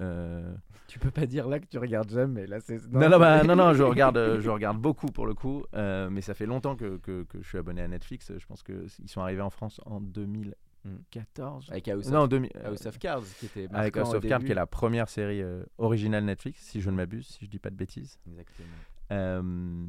Euh, 0.00 0.54
Tu 0.86 0.98
peux 1.00 1.10
pas 1.10 1.26
dire 1.26 1.48
là 1.48 1.58
que 1.58 1.66
tu 1.66 1.76
regardes 1.78 2.10
jamais. 2.10 2.46
Là 2.46 2.60
c'est 2.60 2.80
Non, 2.92 3.08
non, 3.10 3.18
bah, 3.18 3.42
non, 3.42 3.56
non, 3.56 3.74
je 3.74 3.82
regarde, 3.82 4.16
euh, 4.16 4.40
je 4.40 4.48
regarde 4.48 4.78
beaucoup 4.80 5.08
pour 5.08 5.26
le 5.26 5.34
coup, 5.34 5.64
euh, 5.74 6.08
mais 6.08 6.20
ça 6.20 6.34
fait 6.34 6.46
longtemps 6.46 6.76
que, 6.76 6.98
que, 6.98 7.24
que 7.24 7.42
je 7.42 7.48
suis 7.48 7.58
abonné 7.58 7.82
à 7.82 7.88
Netflix. 7.88 8.32
Je 8.38 8.46
pense 8.46 8.62
qu'ils 8.62 8.88
sont 9.08 9.20
arrivés 9.20 9.42
en 9.42 9.50
France 9.50 9.80
en 9.86 10.00
2014. 10.00 11.68
avec 11.70 11.88
House, 11.88 12.10
non, 12.10 12.22
of, 12.22 12.28
2000, 12.28 12.50
House 12.64 12.86
of 12.86 12.98
Cards 12.98 13.24
qui 13.38 13.46
était 13.46 13.60
avec 13.74 13.96
marquant 13.96 14.00
House 14.10 14.14
of 14.14 14.26
Cards, 14.26 14.44
qui 14.44 14.52
est 14.52 14.54
la 14.54 14.66
première 14.66 15.08
série 15.08 15.42
euh, 15.42 15.64
originale 15.78 16.24
Netflix, 16.24 16.60
si 16.62 16.80
je 16.80 16.90
ne 16.90 16.96
m'abuse, 16.96 17.26
si 17.26 17.44
je 17.44 17.50
dis 17.50 17.58
pas 17.58 17.70
de 17.70 17.76
bêtises. 17.76 18.18
Exactement. 18.28 18.68
Euh, 19.12 19.84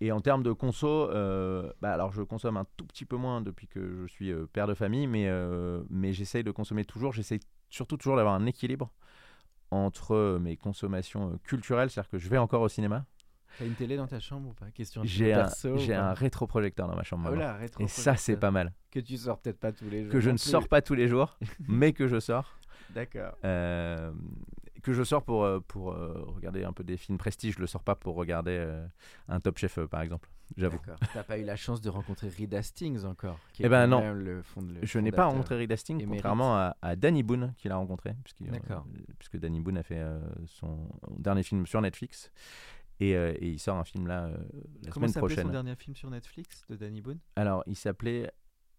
et 0.00 0.12
en 0.12 0.20
termes 0.20 0.42
de 0.42 0.52
conso, 0.52 1.10
euh, 1.10 1.72
bah, 1.80 1.92
alors 1.92 2.12
je 2.12 2.22
consomme 2.22 2.56
un 2.58 2.66
tout 2.76 2.86
petit 2.86 3.06
peu 3.06 3.16
moins 3.16 3.40
depuis 3.40 3.66
que 3.66 4.04
je 4.06 4.12
suis 4.12 4.30
euh, 4.30 4.46
père 4.46 4.66
de 4.66 4.74
famille, 4.74 5.06
mais, 5.06 5.26
euh, 5.28 5.82
mais 5.90 6.12
j'essaye 6.12 6.44
de 6.44 6.50
consommer 6.50 6.84
toujours. 6.84 7.12
J'essaye 7.12 7.40
surtout 7.68 7.96
toujours 7.96 8.16
d'avoir 8.16 8.34
un 8.34 8.46
équilibre 8.46 8.90
entre 9.70 10.14
euh, 10.14 10.38
mes 10.38 10.56
consommations 10.56 11.32
euh, 11.32 11.36
culturelles, 11.42 11.90
c'est-à-dire 11.90 12.10
que 12.10 12.18
je 12.18 12.28
vais 12.28 12.38
encore 12.38 12.62
au 12.62 12.68
cinéma. 12.68 13.04
T'as 13.58 13.64
une 13.64 13.74
télé 13.74 13.96
dans 13.96 14.06
ta 14.06 14.20
chambre 14.20 14.50
ou 14.50 14.52
pas? 14.52 14.70
Question 14.70 15.02
J'ai 15.04 15.32
un, 15.32 15.48
j'ai 15.76 15.94
un 15.94 16.12
rétroprojecteur 16.12 16.88
dans 16.88 16.96
ma 16.96 17.04
chambre. 17.04 17.32
Ah, 17.40 17.58
et 17.78 17.88
ça, 17.88 18.14
c'est 18.16 18.36
pas 18.36 18.50
mal. 18.50 18.72
Que 18.90 19.00
tu 19.00 19.16
sors 19.16 19.38
peut-être 19.38 19.58
pas 19.58 19.72
tous 19.72 19.88
les 19.88 20.02
jours. 20.02 20.12
Que 20.12 20.20
je 20.20 20.30
ne 20.30 20.36
plus. 20.36 20.50
sors 20.50 20.68
pas 20.68 20.82
tous 20.82 20.94
les 20.94 21.08
jours, 21.08 21.38
mais 21.68 21.92
que 21.92 22.06
je 22.06 22.20
sors. 22.20 22.58
D'accord. 22.90 23.34
Euh, 23.44 24.12
que 24.82 24.92
je 24.92 25.02
sors 25.02 25.22
pour, 25.22 25.48
pour 25.66 25.92
euh, 25.92 26.22
regarder 26.28 26.64
un 26.64 26.72
peu 26.72 26.84
des 26.84 26.96
films 26.96 27.18
prestige. 27.18 27.54
Je 27.54 27.60
le 27.60 27.66
sors 27.66 27.82
pas 27.82 27.94
pour 27.94 28.14
regarder 28.14 28.56
euh, 28.58 28.86
un 29.28 29.40
Top 29.40 29.58
Chef, 29.58 29.80
par 29.86 30.02
exemple. 30.02 30.28
J'avoue. 30.56 30.76
D'accord. 30.78 30.98
T'as 31.12 31.22
pas 31.24 31.38
eu 31.38 31.44
la 31.44 31.56
chance 31.56 31.80
de 31.80 31.88
rencontrer 31.90 32.28
Reed 32.28 32.54
Hastings 32.54 33.04
encore 33.04 33.38
qui 33.52 33.62
Eh 33.64 33.68
ben 33.68 33.86
non. 33.86 34.00
même 34.00 34.18
le 34.20 34.42
fond 34.42 34.62
de- 34.62 34.72
le 34.74 34.78
Je 34.86 34.98
n'ai 34.98 35.12
pas 35.12 35.26
rencontré 35.26 35.56
Reed 35.56 35.72
Hastings, 35.72 35.96
Émérite. 36.00 36.22
contrairement 36.22 36.56
à, 36.56 36.76
à 36.82 36.96
Danny 36.96 37.22
Boone, 37.22 37.52
qu'il 37.58 37.72
a 37.72 37.76
rencontré. 37.76 38.14
D'accord. 38.40 38.86
euh, 38.94 39.00
puisque 39.18 39.38
Danny 39.38 39.60
Boone 39.60 39.78
a 39.78 39.82
fait 39.82 39.98
euh, 39.98 40.20
son 40.46 40.88
dernier 41.18 41.42
film 41.42 41.66
sur 41.66 41.80
Netflix. 41.80 42.30
Et, 43.00 43.14
euh, 43.14 43.34
et 43.40 43.48
il 43.50 43.58
sort 43.58 43.76
un 43.76 43.84
film 43.84 44.06
là 44.06 44.24
euh, 44.24 44.36
la 44.84 44.90
Comment 44.90 45.06
semaine 45.06 45.08
s'appelait 45.08 45.34
son 45.34 45.42
prochaine. 45.42 45.50
dernier 45.50 45.74
film 45.76 45.94
sur 45.94 46.08
Netflix 46.10 46.64
de 46.70 46.76
Danny 46.76 47.02
Boone? 47.02 47.18
Alors, 47.36 47.62
il 47.66 47.76
s'appelait 47.76 48.30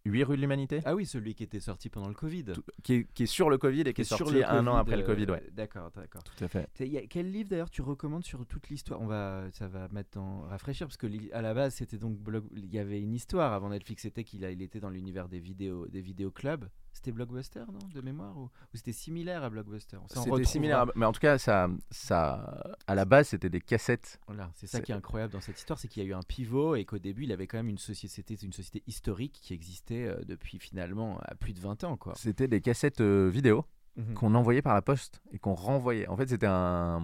8 0.08 0.24
rues 0.24 0.36
de 0.38 0.42
l'humanité, 0.42 0.82
Ah 0.86 0.96
oui, 0.96 1.06
celui 1.06 1.36
qui 1.36 1.44
était 1.44 1.60
sorti 1.60 1.90
pendant 1.90 2.08
le 2.08 2.14
Covid. 2.14 2.44
tout- 2.54 2.64
qui, 2.84 2.94
est, 2.94 3.08
qui 3.14 3.24
est 3.24 3.28
sur 3.28 3.50
le 3.50 3.58
Covid 3.58 3.82
et 3.82 3.94
qui 3.94 4.02
est, 4.02 4.04
sur 4.04 4.18
sorti 4.18 4.36
le 4.36 4.50
un 4.50 4.66
an 4.68 4.76
après 4.76 4.96
le 4.98 5.04
euh, 5.04 5.06
Covid. 5.06 5.26
Ouais. 5.32 5.44
D'accord, 5.54 5.92
d'accord. 5.96 6.24
Tout 6.24 6.44
à 6.44 6.48
fait. 6.48 6.68
T'as- 6.74 6.86
y 6.86 6.98
a- 6.98 7.06
Quel 7.08 7.32
livre 7.32 7.50
d'ailleurs 7.50 7.70
tu 7.70 7.82
recommandes 7.82 8.24
sur 8.26 8.46
toute 8.46 8.70
l'histoire? 8.70 9.02
On 9.02 9.08
va, 9.08 9.46
ça 9.52 9.68
va 9.68 9.88
maintenant 9.92 10.42
rafraîchir 10.42 10.88
parce 10.88 10.98
que 10.98 11.08
à 11.34 11.42
la 11.42 11.54
base 11.54 11.76
c'était 11.76 11.98
donc 11.98 12.18
il 12.56 12.74
y 12.74 12.80
avait 12.80 13.02
une 13.02 13.14
histoire 13.14 13.54
avant 13.54 13.70
Netflix, 13.70 14.04
c'était 14.04 14.24
qu'il 14.24 14.44
il 14.44 14.62
était 14.62 14.80
dans 14.80 14.90
l'univers 14.90 15.28
des 15.30 15.40
vidéos, 15.40 15.88
des 15.88 16.02
vidéoclubs. 16.02 16.66
C'était 16.98 17.12
Blockbuster, 17.12 17.64
non 17.72 17.78
De 17.94 18.02
mémoire 18.02 18.36
Ou, 18.36 18.46
ou 18.46 18.50
c'était 18.74 18.92
similaire 18.92 19.44
à 19.44 19.52
Blockbuster? 19.52 19.98
C'était 20.10 20.44
similaire, 20.46 20.80
à- 20.80 20.88
mais 20.96 21.06
en 21.06 21.12
tout 21.12 21.20
cas, 21.20 21.38
ça, 21.38 21.70
ça, 21.92 22.76
à 22.88 22.96
la 22.96 23.06
base, 23.06 23.28
c'était 23.28 23.52
des 23.52 23.62
cassettes. 23.62 24.20
Voilà, 24.26 24.50
c'est 24.56 24.66
ça 24.66 24.82
qui 24.82 24.92
est 24.92 24.96
incroyable 24.96 25.32
dans 25.32 25.40
cette 25.40 25.60
histoire, 25.60 25.78
c'est 25.78 25.88
qu'il 25.88 26.02
y 26.02 26.06
a 26.08 26.10
eu 26.10 26.14
un 26.16 26.24
pivot 26.24 26.76
et 26.76 26.86
qu'au 26.86 26.98
début, 26.98 27.26
il 27.26 27.32
avait 27.32 27.46
quand 27.46 27.58
même 27.58 27.70
une 27.70 27.78
société, 27.78 28.16
c'était 28.16 28.34
une 28.44 28.52
société 28.52 28.82
historique 28.88 29.38
qui 29.44 29.54
existait 29.54 30.08
euh, 30.08 30.20
depuis 30.26 30.58
finalement 30.58 31.20
à 31.22 31.36
plus 31.36 31.54
de 31.54 31.60
20 31.60 31.84
ans. 31.84 32.00
C'était 32.16 32.48
des 32.48 32.62
cassettes 32.62 33.00
euh, 33.02 33.30
vidéo 33.30 33.64
Mhm. 33.98 34.14
qu'on 34.14 34.36
envoyait 34.36 34.62
par 34.62 34.76
la 34.76 34.84
poste 34.84 35.22
et 35.32 35.40
qu'on 35.40 35.56
renvoyait. 35.56 36.08
En 36.08 36.16
fait, 36.16 36.30
c'était 36.30 36.46
un, 36.48 37.04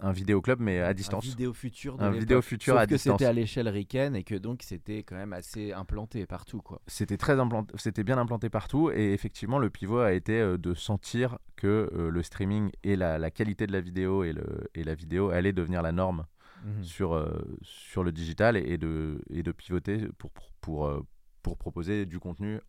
un 0.00 0.12
vidéoclub, 0.12 0.58
mais 0.58 0.80
à 0.80 0.94
distance. 0.94 1.26
Un 1.26 1.28
vidéo 1.28 1.52
futur 1.52 1.98
de 1.98 2.02
Un 2.02 2.10
vidéo 2.10 2.40
futur 2.40 2.72
Sauf 2.74 2.82
à 2.82 2.86
que 2.86 2.96
c'était 2.96 3.26
à 3.26 3.32
l'échelle 3.34 3.68
ricaine 3.68 4.16
et 4.16 4.24
que 4.24 4.34
donc 4.34 4.62
c'était 4.62 5.02
quand 5.02 5.16
même 5.16 5.34
assez 5.34 5.72
implanté 5.72 6.24
partout, 6.24 6.62
quoi. 6.62 6.80
C'était 6.86 7.18
très 7.18 7.38
implanté, 7.38 7.74
c'était 7.76 8.04
bien 8.04 8.16
implanté 8.16 8.48
partout 8.48 8.90
et 8.90 9.12
effectivement 9.12 9.58
le 9.58 9.68
pivot 9.68 9.98
a 9.98 10.12
été 10.14 10.40
euh, 10.40 10.56
de 10.56 10.72
sentir 10.74 11.38
que 11.56 11.90
euh, 11.94 12.10
le 12.10 12.22
streaming 12.22 12.70
et 12.84 12.96
la, 12.96 13.18
la 13.18 13.30
qualité 13.30 13.66
de 13.66 13.72
la 13.72 13.82
vidéo 13.82 14.24
et, 14.24 14.32
le, 14.32 14.68
et 14.74 14.82
la 14.82 14.94
vidéo 14.94 15.28
allaient 15.30 15.52
devenir 15.52 15.82
la 15.82 15.92
norme 15.92 16.24
Mhm. 16.62 16.84
sur, 16.84 17.14
euh, 17.14 17.42
sur 17.62 18.04
le 18.04 18.12
digital 18.12 18.54
et, 18.54 18.60
et 18.60 18.76
de, 18.76 19.22
et 19.30 19.42
de 19.42 19.50
pivoter 19.50 20.08
pour, 20.18 20.30
pour, 20.30 20.50
pour, 20.60 21.02
pour 21.42 21.56
proposer 21.56 22.04
du 22.04 22.18
contenu 22.18 22.60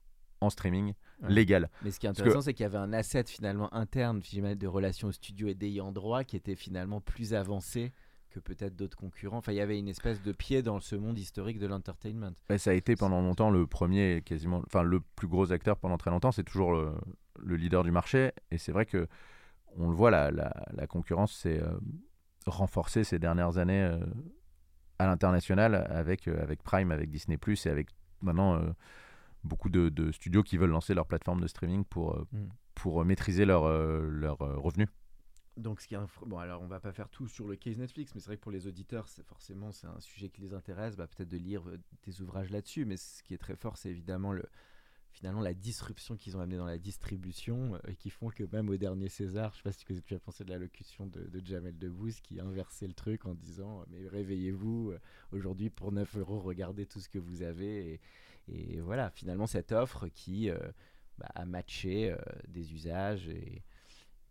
en 0.42 0.50
streaming 0.50 0.94
Ouais. 1.22 1.30
légal. 1.30 1.70
Mais 1.84 1.92
ce 1.92 2.00
qui 2.00 2.08
est 2.08 2.10
que- 2.10 2.20
intéressant, 2.20 2.42
c'est 2.42 2.54
qu'il 2.54 2.64
y 2.64 2.66
avait 2.66 2.78
un 2.80 2.94
asset 2.94 3.24
finalement 3.28 3.72
interne 3.74 4.22
j'imagine, 4.24 4.58
de 4.58 4.68
relations 4.68 5.08
au 5.08 5.12
studio 5.12 5.48
et 5.48 5.54
d'ayant 5.54 5.92
droit 5.92 6.24
qui 6.24 6.36
était 6.36 6.56
finalement 6.56 7.00
plus 7.00 7.34
avancé 7.36 7.92
que 8.32 8.40
peut-être 8.40 8.76
d'autres 8.76 8.96
concurrents. 8.98 9.38
Enfin, 9.38 9.52
il 9.52 9.56
y 9.56 9.62
avait 9.62 9.78
une 9.78 9.88
espèce 9.90 10.22
de 10.22 10.32
pied 10.32 10.62
dans 10.64 10.80
ce 10.80 10.96
monde 10.96 11.20
historique 11.20 11.60
de 11.60 11.68
l'entertainment. 11.68 12.32
Bah, 12.50 12.58
ça 12.58 12.72
a 12.72 12.74
été 12.74 12.96
pendant 12.96 13.22
longtemps 13.22 13.52
le 13.52 13.68
premier, 13.68 14.22
quasiment, 14.26 14.62
enfin 14.66 14.84
le 14.84 15.02
plus 15.16 15.28
gros 15.28 15.52
acteur 15.52 15.78
pendant 15.78 15.98
très 15.98 16.10
longtemps. 16.12 16.32
C'est 16.32 16.44
toujours 16.46 16.72
le, 16.74 16.94
le 17.40 17.56
leader 17.58 17.84
du 17.84 17.92
marché. 17.92 18.32
Et 18.50 18.58
c'est 18.58 18.72
vrai 18.72 18.86
que 18.86 19.08
on 19.78 19.90
le 19.90 19.96
voit, 19.96 20.12
la, 20.12 20.32
la, 20.32 20.52
la 20.74 20.88
concurrence 20.88 21.34
s'est 21.34 21.60
euh, 21.62 21.78
renforcée 22.48 23.04
ces 23.04 23.20
dernières 23.20 23.58
années 23.58 23.84
euh, 23.84 24.00
à 24.98 25.08
l'international 25.08 25.76
avec, 25.90 26.28
euh, 26.28 26.42
avec 26.42 26.64
Prime, 26.64 26.92
avec 26.92 27.10
Disney 27.12 27.38
et 27.38 27.70
avec 27.70 27.90
maintenant 28.22 28.56
euh, 28.56 28.72
beaucoup 29.44 29.70
de, 29.70 29.90
de 29.90 30.12
studios 30.12 30.44
qui 30.44 30.58
veulent 30.58 30.70
lancer 30.70 30.94
leur 30.94 31.08
plateforme 31.08 31.42
de 31.42 31.48
streaming 31.48 31.84
pour, 31.86 32.16
euh, 32.16 32.28
Mm. 32.32 32.48
pour 32.76 33.02
euh, 33.02 33.06
maîtriser 33.06 33.46
leurs 33.46 33.68
leur, 33.68 34.42
euh, 34.42 34.58
revenus. 34.58 34.88
Donc, 35.58 35.82
ce 35.82 35.88
qui 35.88 35.96
est 35.96 36.00
bon, 36.26 36.38
alors 36.38 36.62
on 36.62 36.68
va 36.68 36.80
pas 36.80 36.94
faire 36.94 37.10
tout 37.10 37.28
sur 37.28 37.48
le 37.48 37.56
case 37.56 37.78
Netflix, 37.78 38.16
mais 38.16 38.22
c'est 38.22 38.28
vrai 38.28 38.38
que 38.38 38.42
pour 38.42 38.54
les 38.54 38.68
auditeurs, 38.68 39.08
c'est 39.10 39.26
forcément 39.26 39.72
c'est 39.72 39.88
un 39.88 40.00
sujet 40.00 40.30
qui 40.30 40.42
les 40.42 40.54
intéresse, 40.54 40.96
bah, 40.96 41.08
peut-être 41.08 41.30
de 41.30 41.38
lire 41.38 41.64
des 42.04 42.22
ouvrages 42.22 42.50
là-dessus. 42.50 42.86
Mais 42.86 42.96
ce 42.98 43.22
qui 43.22 43.34
est 43.34 43.38
très 43.38 43.56
fort, 43.56 43.78
c'est 43.78 43.90
évidemment 43.90 44.32
le 44.32 44.44
finalement 45.14 45.42
la 45.42 45.54
disruption 45.54 46.16
qu'ils 46.16 46.38
ont 46.38 46.40
amené 46.40 46.56
dans 46.56 46.66
la 46.66 46.78
distribution 46.78 47.76
euh, 47.76 47.80
et 47.90 47.96
qui 47.98 48.10
font 48.10 48.30
que 48.30 48.46
même 48.54 48.70
au 48.70 48.78
dernier 48.78 49.10
César, 49.10 49.52
je 49.52 49.58
sais 49.58 49.64
pas 49.64 49.74
si 49.74 50.02
tu 50.04 50.14
as 50.14 50.20
pensé 50.20 50.46
de 50.46 50.50
l'allocution 50.50 51.06
de, 51.06 51.24
de 51.24 51.46
Jamel 51.46 51.78
Debbouze 51.78 52.22
qui 52.22 52.40
inversait 52.40 52.88
le 52.88 52.94
truc 52.94 53.26
en 53.26 53.34
disant 53.34 53.84
mais 53.90 54.08
réveillez-vous 54.08 54.94
aujourd'hui 55.34 55.70
pour 55.70 55.92
9 55.92 56.16
euros, 56.16 56.40
regardez 56.40 56.86
tout 56.86 57.02
ce 57.02 57.10
que 57.10 57.20
vous 57.20 57.42
avez 57.42 57.92
et, 57.94 58.02
et 58.48 58.82
voilà 58.82 59.10
finalement 59.12 59.48
cette 59.48 59.72
offre 59.72 60.08
qui 60.08 60.50
euh, 60.50 60.58
bah, 61.18 61.30
a 61.36 61.46
matché 61.46 62.12
euh, 62.12 62.18
des 62.48 62.74
usages 62.74 63.28
et 63.30 63.64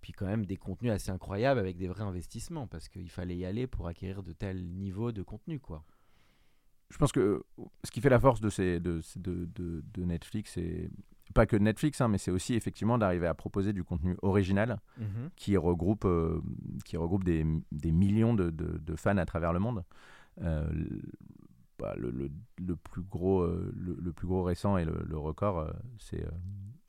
puis 0.01 0.13
quand 0.13 0.27
même 0.27 0.47
des 0.47 0.57
contenus 0.57 0.93
assez 0.93 1.11
incroyables 1.11 1.61
avec 1.61 1.77
des 1.77 1.89
vrais 1.89 2.03
investissements 2.05 2.67
parce 2.67 2.89
qu'il 2.89 3.11
fallait 3.11 3.37
y 3.37 3.45
aller 3.45 3.67
pour 3.67 3.87
acquérir 3.87 4.23
de 4.23 4.33
tels 4.33 4.65
niveaux 4.65 5.13
de 5.13 5.23
contenu 5.23 5.61
quoi. 5.61 5.85
je 6.91 6.97
pense 6.99 7.13
que 7.13 7.21
euh, 7.21 7.65
ce 7.85 7.91
qui 7.91 8.01
fait 8.01 8.09
la 8.09 8.19
force 8.21 8.41
de, 8.41 8.49
ces, 8.51 8.81
de, 8.81 9.01
de, 9.17 9.45
de, 9.47 9.85
de 9.95 10.05
Netflix, 10.05 10.53
c'est 10.55 10.91
pas 11.35 11.47
que 11.47 11.55
Netflix, 11.57 12.01
hein, 12.01 12.09
mais 12.09 12.19
c'est 12.19 12.33
aussi 12.33 12.55
effectivement 12.55 12.99
d'arriver 12.99 13.29
à 13.29 13.35
proposer 13.35 13.73
du 13.73 13.85
contenu 13.85 14.17
original 14.23 14.81
qui 15.37 15.57
regroupe, 15.57 16.05
euh, 16.05 16.41
qui 16.85 16.97
regroupe 16.97 17.23
des, 17.23 17.47
des 17.71 17.93
millions 17.93 18.35
de, 18.35 18.51
de- 18.51 18.79
de 18.79 18.97
fans 18.97 19.17
à 19.17 19.25
travers 19.27 19.53
le 19.53 19.61
monde. 19.61 19.85
Euh, 20.43 20.69
bah, 21.81 21.95
le- 21.97 22.11
le- 22.11 22.31
le 22.65 22.77
plus 22.77 23.03
gros, 23.03 23.43
euh, 23.43 23.73
le, 23.77 23.97
le 24.01 24.13
plus 24.13 24.27
gros 24.27 24.43
récent 24.43 24.77
et 24.77 24.85
le, 24.85 25.19
record, 25.19 25.59
euh, 25.61 25.71
c'est 25.99 26.23
euh, 26.25 26.31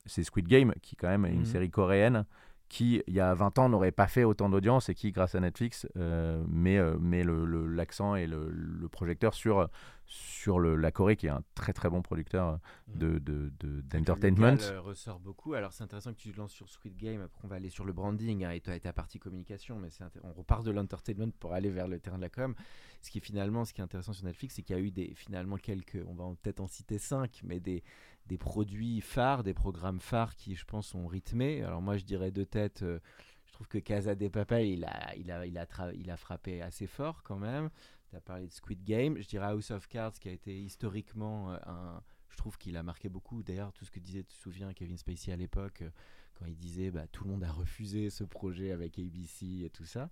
c'est 0.06 0.24
Squid 0.24 0.46
Game, 0.48 0.72
qui 0.82 0.96
quand 0.96 1.08
même 1.08 1.24
est 1.24 1.32
une 1.32 1.40
Mhm. 1.40 1.44
série 1.44 1.70
coréenne 1.70 2.24
qui, 2.68 3.02
il 3.06 3.14
y 3.14 3.20
a 3.20 3.34
20 3.34 3.58
ans, 3.58 3.68
n'aurait 3.68 3.92
pas 3.92 4.06
fait 4.08 4.24
autant 4.24 4.48
d'audience 4.48 4.88
et 4.88 4.94
qui, 4.94 5.12
grâce 5.12 5.34
à 5.34 5.40
Netflix, 5.40 5.86
euh, 5.96 6.42
met, 6.48 6.80
met 6.98 7.22
l'accent 7.24 8.14
et 8.16 8.26
le, 8.26 8.48
le 8.50 8.88
projecteur 8.88 9.34
sur, 9.34 9.68
sur 10.12 10.58
le, 10.58 10.76
la 10.76 10.92
Corée, 10.92 11.16
qui 11.16 11.26
est 11.26 11.30
un 11.30 11.42
très 11.54 11.72
très 11.72 11.88
bon 11.88 12.02
producteur 12.02 12.60
de, 12.86 13.18
de, 13.18 13.50
de- 13.60 13.80
d'entertainment. 13.80 14.56
Le 14.56 14.62
euh, 14.62 14.80
ressort 14.80 15.18
beaucoup. 15.18 15.54
Alors 15.54 15.72
c'est 15.72 15.82
intéressant 15.82 16.12
que 16.12 16.18
tu 16.18 16.30
te 16.30 16.36
lances 16.36 16.52
sur 16.52 16.68
Squid 16.68 16.96
Game. 16.96 17.22
Après 17.22 17.40
on 17.44 17.48
va 17.48 17.56
aller 17.56 17.70
sur 17.70 17.86
le 17.86 17.94
branding 17.94 18.44
hein, 18.44 18.50
et 18.50 18.60
tu 18.60 18.70
as 18.70 18.78
ta 18.78 18.92
partie 18.92 19.18
communication, 19.18 19.78
mais 19.78 19.88
c'est 19.88 20.04
on 20.22 20.32
repart 20.32 20.64
de 20.64 20.70
l'entertainment 20.70 21.32
pour 21.40 21.54
aller 21.54 21.70
vers 21.70 21.88
le 21.88 21.98
terrain 21.98 22.18
de 22.18 22.22
la 22.22 22.28
com. 22.28 22.54
Ce 23.00 23.10
qui 23.10 23.18
est 23.18 23.22
finalement, 23.22 23.64
ce 23.64 23.72
qui 23.72 23.80
est 23.80 23.84
intéressant 23.84 24.12
sur 24.12 24.26
Netflix, 24.26 24.56
c'est 24.56 24.62
qu'il 24.62 24.76
y 24.76 24.78
a 24.78 24.82
eu 24.82 24.90
des 24.90 25.14
finalement 25.14 25.56
quelques, 25.56 26.04
on 26.06 26.14
va 26.14 26.24
peut-être 26.42 26.60
en 26.60 26.66
citer 26.66 26.98
cinq, 26.98 27.40
mais 27.42 27.58
des 27.58 27.82
des 28.26 28.38
produits 28.38 29.00
phares, 29.00 29.42
des 29.42 29.54
programmes 29.54 29.98
phares 30.00 30.36
qui, 30.36 30.54
je 30.54 30.64
pense, 30.64 30.94
ont 30.94 31.06
rythmé. 31.06 31.62
Alors 31.62 31.80
moi, 31.82 31.96
je 31.96 32.04
dirais 32.04 32.30
de 32.30 32.44
tête. 32.44 32.82
euh, 32.82 33.00
je 33.46 33.52
trouve 33.54 33.66
que 33.66 33.78
Casa 33.78 34.14
de 34.14 34.28
Papel, 34.28 34.66
il 34.66 34.84
a, 34.84 35.14
il, 35.16 35.30
a, 35.30 35.44
il, 35.44 35.58
a 35.58 35.64
tra- 35.66 35.92
il 35.94 36.10
a 36.10 36.16
frappé 36.16 36.62
assez 36.62 36.86
fort 36.86 37.22
quand 37.22 37.36
même. 37.36 37.68
Tu 38.12 38.18
as 38.18 38.20
parlé 38.20 38.46
de 38.46 38.52
Squid 38.52 38.84
Game. 38.84 39.16
Je 39.18 39.26
dirais 39.26 39.46
House 39.46 39.70
of 39.70 39.88
Cards, 39.88 40.12
qui 40.12 40.28
a 40.28 40.32
été 40.32 40.54
historiquement 40.54 41.50
euh, 41.50 41.56
un, 41.64 42.02
je 42.28 42.36
trouve 42.36 42.58
qu'il 42.58 42.76
a 42.76 42.82
marqué 42.82 43.08
beaucoup. 43.08 43.42
D'ailleurs, 43.42 43.72
tout 43.72 43.86
ce 43.86 43.90
que 43.90 44.00
disait, 44.00 44.22
tu 44.22 44.36
te 44.36 44.42
souviens, 44.42 44.74
Kevin 44.74 44.98
Spacey 44.98 45.32
à 45.32 45.36
l'époque, 45.36 45.80
euh, 45.80 45.88
quand 46.34 46.44
il 46.44 46.58
disait 46.58 46.90
bah, 46.90 47.06
tout 47.10 47.24
le 47.24 47.30
monde 47.30 47.42
a 47.42 47.50
refusé 47.50 48.10
ce 48.10 48.22
projet 48.24 48.70
avec 48.70 48.98
ABC 48.98 49.62
et 49.64 49.70
tout 49.70 49.86
ça. 49.86 50.10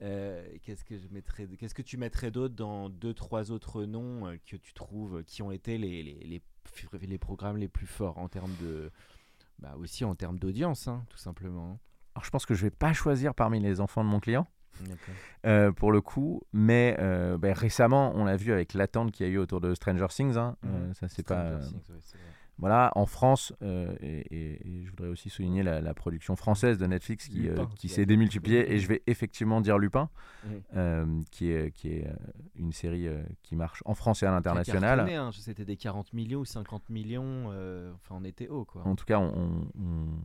Euh, 0.00 0.44
qu'est-ce 0.62 0.84
que 0.84 0.98
je 0.98 1.06
mettrais, 1.12 1.46
qu'est-ce 1.46 1.76
que 1.76 1.82
tu 1.82 1.96
mettrais 1.96 2.32
d'autre 2.32 2.56
dans 2.56 2.88
deux, 2.88 3.14
trois 3.14 3.52
autres 3.52 3.84
noms 3.84 4.36
que 4.44 4.56
tu 4.56 4.74
trouves 4.74 5.22
qui 5.22 5.42
ont 5.42 5.52
été 5.52 5.78
les, 5.78 6.02
les, 6.02 7.18
programmes 7.18 7.56
les 7.56 7.68
plus 7.68 7.86
forts 7.86 8.18
en 8.18 8.28
termes 8.28 8.56
de, 8.60 8.90
bah, 9.60 9.76
aussi 9.78 10.04
en 10.04 10.16
termes 10.16 10.40
d'audience, 10.40 10.88
hein, 10.88 11.04
tout 11.08 11.18
simplement. 11.18 11.78
Alors, 12.16 12.24
je 12.24 12.30
pense 12.30 12.46
que 12.46 12.54
je 12.54 12.62
vais 12.62 12.70
pas 12.70 12.92
choisir 12.92 13.32
parmi 13.32 13.60
les 13.60 13.80
enfants 13.80 14.02
de 14.02 14.08
mon 14.08 14.18
client. 14.18 14.48
Euh, 15.44 15.72
pour 15.72 15.92
le 15.92 16.00
coup, 16.00 16.42
mais 16.52 16.96
euh, 16.98 17.38
ben, 17.38 17.52
récemment, 17.52 18.12
on 18.14 18.24
l'a 18.24 18.36
vu 18.36 18.52
avec 18.52 18.74
l'attente 18.74 19.12
qu'il 19.12 19.26
y 19.26 19.28
a 19.28 19.32
eu 19.32 19.38
autour 19.38 19.60
de 19.60 19.74
Stranger 19.74 20.06
Things. 20.08 20.36
hein. 20.36 20.56
Euh, 20.64 20.92
ça, 20.94 21.08
c'est 21.08 21.26
pas. 21.26 21.58
Things, 21.60 21.82
ouais. 22.14 22.31
Voilà, 22.62 22.92
en 22.94 23.06
France, 23.06 23.52
euh, 23.62 23.92
et, 24.00 24.20
et- 24.30 24.68
et 24.68 24.84
je 24.84 24.90
voudrais 24.90 25.08
aussi 25.08 25.28
souligner 25.30 25.62
la, 25.64 25.80
la 25.80 25.94
production 25.94 26.36
française 26.36 26.78
de 26.78 26.86
Netflix 26.86 27.28
qui, 27.28 27.40
Lupin, 27.40 27.62
euh, 27.62 27.66
qui 27.76 27.88
s'est 27.88 28.06
démultipliée. 28.06 28.72
Et 28.72 28.78
je 28.78 28.86
vais 28.86 29.02
effectivement 29.06 29.60
dire 29.60 29.78
Lupin, 29.78 30.08
Mhm. 30.44 30.62
euh, 30.76 31.22
qui 31.32 31.50
est, 31.50 31.72
qui 31.72 31.88
est 31.88 32.06
une 32.54 32.72
série 32.72 33.08
qui 33.42 33.56
marche 33.56 33.82
en 33.84 33.94
France 33.94 34.22
et 34.22 34.26
à 34.26 34.30
l'international. 34.30 35.08
hein, 35.10 35.30
C'était 35.32 35.64
des 35.64 35.76
40 35.76 36.12
millions 36.12 36.38
ou 36.40 36.44
50 36.44 36.88
millions. 36.88 37.46
enfin, 37.96 38.14
on 38.20 38.24
était 38.24 38.46
haut, 38.48 38.64
quoi. 38.64 38.86
En 38.86 38.94
tout 38.94 39.04
cas, 39.04 39.18
on, 39.18 39.32
on- 39.36 39.68
on- 39.80 40.20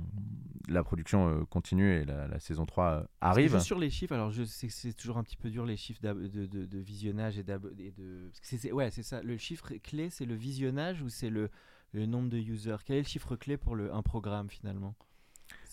la 0.69 0.83
production 0.83 1.45
continue 1.49 1.91
et 1.91 2.05
la, 2.05 2.27
la 2.27 2.39
saison 2.39 2.65
3 2.67 2.85
euh, 2.85 2.97
Parce 3.19 3.35
que 3.37 3.41
arrive. 3.41 3.59
sur 3.59 3.79
les 3.79 3.89
chiffres, 3.89 4.13
alors 4.13 4.29
je 4.31 4.43
sais 4.43 4.67
que 4.67 4.73
c'est 4.73 4.93
toujours 4.93 5.17
un 5.17 5.23
petit 5.23 5.37
peu 5.37 5.49
dur 5.49 5.65
les 5.65 5.77
chiffres 5.77 6.01
de, 6.01 6.27
de- 6.45 6.65
de 6.65 6.77
visionnage 6.77 7.39
et, 7.39 7.45
et 7.79 7.91
de. 7.91 8.29
ouais, 8.73 8.91
c'est 8.91 9.01
ça. 9.03 9.21
Le 9.23 9.37
chiffre 9.37 9.73
clé, 9.83 10.09
c'est 10.11 10.25
le 10.25 10.35
visionnage 10.35 11.01
ou 11.01 11.09
c'est 11.09 11.29
le, 11.29 11.49
le 11.93 12.05
nombre 12.05 12.29
de 12.29 12.37
users 12.37 12.77
Quel 12.85 12.97
est 12.97 13.01
le 13.01 13.07
chiffre 13.07 13.35
clé 13.35 13.57
pour 13.57 13.75
le, 13.75 13.93
un 13.93 14.01
programme 14.01 14.49
finalement? 14.49 14.95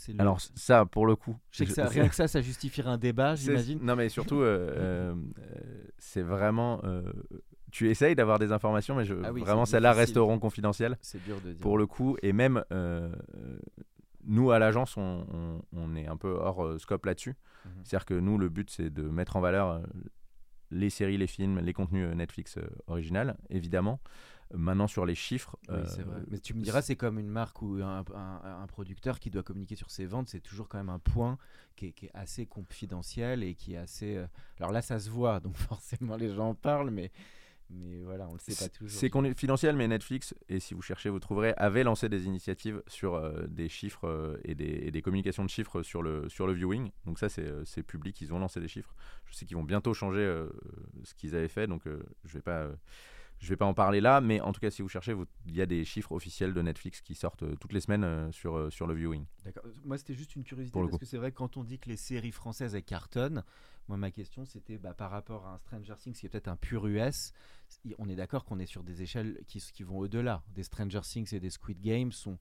Le- 0.08 0.20
Alors, 0.20 0.40
ça, 0.40 0.84
pour 0.86 1.06
le 1.06 1.16
coup. 1.16 1.36
je 1.50 1.58
sais 1.58 1.66
que 1.66 1.72
ça, 1.72 1.88
rien 1.88 2.08
que 2.08 2.14
ça, 2.14 2.28
ça 2.28 2.40
justifierait 2.42 2.90
un 2.90 2.98
débat, 2.98 3.34
j'imagine. 3.34 3.78
Non, 3.82 3.96
mais 3.96 4.08
surtout, 4.08 4.40
euh, 4.40 4.68
euh, 4.76 5.14
euh, 5.40 5.84
c'est 5.98 6.22
vraiment. 6.22 6.80
euh, 6.84 7.02
tu 7.72 7.90
essayes 7.90 8.14
d'avoir 8.14 8.38
des 8.38 8.52
informations, 8.52 8.94
mais 8.94 9.04
je, 9.04 9.14
Ah 9.24 9.32
oui, 9.32 9.40
vraiment, 9.40 9.64
celles-là 9.64 9.92
resteront 9.92 10.38
confidentielles 10.38 10.96
C'est 11.00 11.22
dur 11.24 11.40
de 11.40 11.52
dire. 11.52 11.60
pour 11.60 11.76
le 11.78 11.86
coup. 11.86 12.16
Et 12.22 12.32
même, 12.32 12.62
nous, 14.26 14.50
à 14.52 14.58
l'agence, 14.58 14.96
on, 14.96 15.26
on- 15.32 15.60
on 15.72 15.96
est 15.96 16.06
un 16.06 16.16
peu 16.16 16.30
hors 16.30 16.78
scope 16.80 17.04
là-dessus. 17.06 17.34
Mhm. 17.64 17.72
C'est-à-dire 17.84 18.06
que 18.06 18.14
nous, 18.14 18.38
le 18.38 18.48
but, 18.48 18.70
c'est 18.70 18.90
de 18.90 19.02
mettre 19.02 19.36
en 19.36 19.40
valeur 19.40 19.82
les 20.70 20.90
séries, 20.90 21.18
les 21.18 21.26
films, 21.26 21.58
les 21.60 21.72
contenus 21.72 22.14
Netflix 22.14 22.58
original, 22.86 23.36
évidemment. 23.50 24.00
Maintenant, 24.52 24.86
sur 24.86 25.06
les 25.06 25.14
chiffres. 25.14 25.56
Oui, 25.68 25.78
c'est 25.86 26.00
euh, 26.00 26.04
vrai. 26.04 26.20
Mais 26.28 26.38
tu 26.38 26.54
me 26.54 26.62
diras, 26.62 26.82
c'est 26.82 26.96
comme 26.96 27.18
une 27.18 27.28
marque 27.28 27.62
ou 27.62 27.80
un, 27.82 28.04
un- 28.14 28.62
un 28.62 28.66
producteur 28.66 29.18
qui 29.18 29.30
doit 29.30 29.42
communiquer 29.42 29.74
sur 29.76 29.90
ses 29.90 30.06
ventes, 30.06 30.28
c'est 30.28 30.40
toujours 30.40 30.68
quand 30.68 30.78
même 30.78 30.90
un 30.90 30.98
point 30.98 31.38
qui 31.76 31.86
est, 31.86 31.92
qui 31.92 32.06
est 32.06 32.10
assez 32.14 32.46
confidentiel 32.46 33.42
et 33.42 33.54
qui 33.54 33.74
est 33.74 33.78
assez. 33.78 34.16
euh, 34.16 34.26
Alors 34.60 34.70
là, 34.70 34.82
ça 34.82 35.00
se 35.00 35.10
voit, 35.10 35.40
donc 35.40 35.56
forcément 35.56 36.16
les 36.16 36.32
gens 36.34 36.50
en 36.50 36.54
parlent, 36.54 36.90
mais, 36.90 37.10
mais 37.70 38.02
voilà, 38.04 38.28
on 38.28 38.34
le 38.34 38.38
sait 38.38 38.54
pas 38.54 38.68
toujours. 38.68 38.96
C'est 38.96 39.10
confidentiel, 39.10 39.74
mais 39.74 39.88
Netflix, 39.88 40.34
et 40.48 40.60
si 40.60 40.74
vous 40.74 40.82
cherchez, 40.82 41.08
vous 41.08 41.18
trouverez, 41.18 41.54
avait 41.56 41.82
lancé 41.82 42.08
des 42.08 42.26
initiatives 42.26 42.80
sur 42.86 43.14
euh, 43.14 43.46
des 43.48 43.68
chiffres 43.68 44.06
euh, 44.06 44.36
et, 44.44 44.54
des, 44.54 44.66
et 44.86 44.90
des 44.92 45.02
communications 45.02 45.42
de 45.44 45.50
chiffres 45.50 45.82
sur 45.82 46.02
le, 46.02 46.28
sur 46.28 46.46
le 46.46 46.52
viewing. 46.52 46.90
Donc 47.06 47.18
ça, 47.18 47.28
c'est 47.28 47.82
public, 47.82 48.20
ils 48.20 48.32
ont 48.32 48.38
lancé 48.38 48.60
des 48.60 48.68
chiffres. 48.68 48.94
Je 49.26 49.34
sais 49.34 49.46
qu'ils 49.46 49.56
vont 49.56 49.64
bientôt 49.64 49.94
changer 49.94 50.20
euh, 50.20 50.48
ce 51.02 51.14
qu'ils 51.14 51.34
avaient 51.34 51.48
fait, 51.48 51.66
donc 51.66 51.82
je 52.24 52.32
vais 52.34 52.42
pas... 52.42 52.68
Je 53.44 53.50
vais 53.50 53.58
pas 53.58 53.66
en 53.66 53.74
parler 53.74 54.00
là, 54.00 54.22
mais 54.22 54.40
en 54.40 54.54
tout 54.54 54.60
cas, 54.60 54.70
si 54.70 54.80
vous 54.80 54.88
cherchez, 54.88 55.14
il 55.46 55.54
y 55.54 55.60
a 55.60 55.66
des 55.66 55.84
chiffres 55.84 56.12
officiels 56.12 56.54
de 56.54 56.62
Netflix 56.62 57.02
qui 57.02 57.14
sortent 57.14 57.42
euh, 57.42 57.54
toutes 57.60 57.74
les 57.74 57.80
semaines 57.80 58.04
euh, 58.04 58.32
sur, 58.32 58.56
euh, 58.56 58.70
sur 58.70 58.86
le 58.86 58.94
viewing. 58.94 59.26
D'accord. 59.44 59.64
Moi, 59.84 59.98
c'était 59.98 60.14
juste 60.14 60.34
une 60.34 60.44
curiosité 60.44 60.78
parce 60.78 60.92
coup. 60.92 60.96
que 60.96 61.04
c'est 61.04 61.18
vrai 61.18 61.30
quand 61.30 61.58
on 61.58 61.62
dit 61.62 61.78
que 61.78 61.90
les 61.90 61.98
séries 61.98 62.32
françaises 62.32 62.74
elles 62.74 62.82
cartonnent, 62.82 63.44
moi 63.86 63.98
ma 63.98 64.10
question 64.10 64.46
c'était 64.46 64.78
bah, 64.78 64.94
par 64.94 65.10
rapport 65.10 65.46
à 65.46 65.52
un 65.52 65.58
Stranger 65.58 65.92
Things 65.98 66.14
qui 66.14 66.24
est 66.24 66.30
peut-être 66.30 66.48
un 66.48 66.56
pur 66.56 66.86
US, 66.86 67.32
on 67.98 68.08
est 68.08 68.16
d'accord 68.16 68.46
qu'on 68.46 68.58
est 68.58 68.66
sur 68.66 68.82
des 68.82 69.02
échelles 69.02 69.38
qui, 69.46 69.82
vont 69.82 69.98
au-delà. 69.98 70.42
Des 70.54 70.62
Stranger 70.62 71.02
Things 71.02 71.34
et 71.34 71.40
des 71.40 71.50
Squid 71.50 71.82
Games 71.82 72.12
sont 72.12 72.38